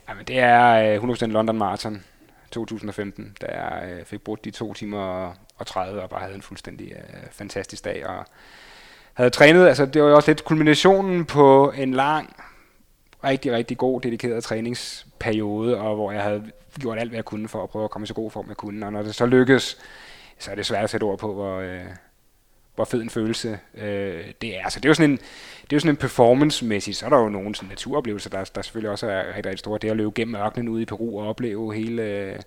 [0.09, 2.03] Jamen, det er 100% London Marathon
[2.51, 6.91] 2015, da jeg fik brugt de to timer og 30 og bare havde en fuldstændig
[6.95, 8.07] uh, fantastisk dag.
[8.07, 8.25] Og
[9.13, 12.35] havde trænet, altså det var jo også lidt kulminationen på en lang,
[13.23, 17.63] rigtig, rigtig god, dedikeret træningsperiode, og hvor jeg havde gjort alt, hvad jeg kunne for
[17.63, 18.85] at prøve at komme i så god form, jeg kunne.
[18.85, 19.77] Og når det så lykkes,
[20.39, 21.85] så er det svært at sætte ord på, hvor, øh,
[22.75, 24.69] hvor fed en følelse øh, det er.
[24.69, 25.17] Så det er jo sådan en,
[25.61, 28.61] det er jo sådan en performance-mæssig, så er der jo nogle sådan naturoplevelser, der, der
[28.61, 29.79] selvfølgelig også er rigtig, rigtig store.
[29.81, 32.39] Det at løbe gennem ørkenen ude i Peru og opleve hele, øh,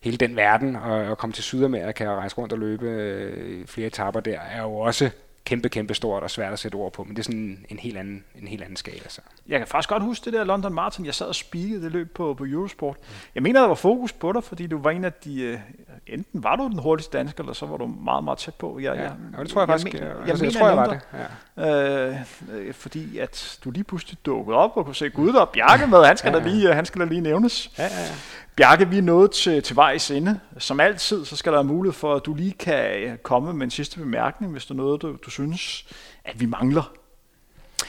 [0.00, 3.86] hele den verden, og, og komme til Sydamerika og rejse rundt og løbe øh, flere
[3.86, 5.10] etapper der, er jo også
[5.50, 7.96] kæmpe, kæmpe stort og svært at sætte ord på, men det er sådan en helt
[7.96, 9.08] anden, en helt anden skala.
[9.08, 9.20] Så.
[9.48, 11.06] Jeg kan faktisk godt huske det der London Marathon.
[11.06, 12.96] Jeg sad og spikede det løb på, på Eurosport.
[13.00, 13.14] Mm.
[13.34, 15.42] Jeg mener, der var fokus på dig, fordi du var en af de...
[15.42, 15.58] Øh,
[16.06, 18.78] enten var du den hurtigste dansker, eller så var du meget, meget tæt på.
[18.78, 19.94] Jeg, ja, jeg, ja, det tror jeg, jeg faktisk.
[19.94, 21.00] Jeg, jeg, jeg, jeg, mener, jeg tror, jeg var det.
[21.56, 22.18] Ja.
[22.66, 25.86] Øh, fordi at du lige pludselig dukkede op og kunne se, gud, der er Bjarke
[25.86, 26.04] med.
[26.04, 26.44] Han skal, ja, ja.
[26.44, 27.70] Da lige, han skal da lige nævnes.
[27.78, 27.88] Ja, ja.
[28.60, 30.40] Bjarke, vi er nået til, til vejs ende.
[30.58, 33.64] Som altid, så skal der være mulighed for, at du lige kan øh, komme med
[33.64, 35.86] en sidste bemærkning, hvis der er noget, du, du synes,
[36.24, 36.92] at vi mangler.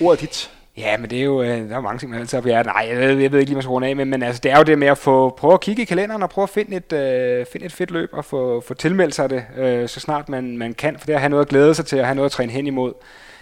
[0.02, 0.52] Ordet dit.
[0.77, 2.48] Ja, men det er jo, øh, der er mange ting, man altid har på.
[2.48, 4.57] Nej, jeg ved, jeg ved ikke lige, hvad man af med, men altså, det er
[4.57, 6.93] jo det med at få, prøve at kigge i kalenderen og prøve at finde et,
[6.93, 10.57] øh, finde et fedt løb og få, få tilmeldt sig det, øh, så snart man,
[10.57, 12.26] man kan, for det er at have noget at glæde sig til, og have noget
[12.26, 12.93] at træne hen imod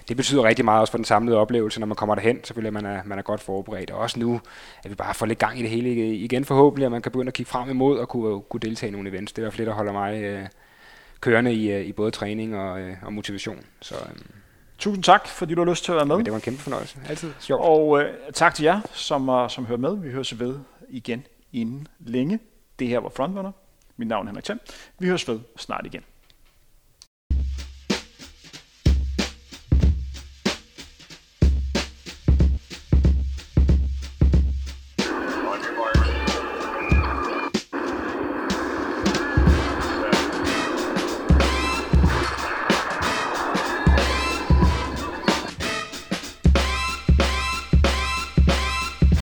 [0.10, 2.44] det betyder rigtig meget også for den samlede oplevelse, når man kommer derhen.
[2.44, 3.92] Selvfølgelig, at man er, man er godt forberedt.
[3.92, 4.42] Og også nu,
[4.84, 7.30] at vi bare får lidt gang i det hele igen forhåbentlig, at man kan begynde
[7.30, 9.34] at kigge frem imod og kunne, kunne deltage i nogle events.
[9.34, 10.46] Det er i hvert fald det, der holder mig øh,
[11.22, 13.66] kørende i, øh, i både træning og, øh, og motivation.
[13.82, 14.16] Så, øh,
[14.80, 16.16] Tusind tak, fordi du har lyst til at være med.
[16.16, 16.98] Men det var en kæmpe fornøjelse.
[17.10, 17.62] Altid sjovt.
[17.64, 19.98] Og øh, tak til jer, som, uh, som hører med.
[19.98, 20.60] Vi høres ved
[20.90, 22.40] igen inden længe.
[22.80, 23.52] Det her var Frontrunner.
[23.98, 24.60] Mit navn er Henrik Thiem.
[25.00, 26.04] Vi høres ved snart igen.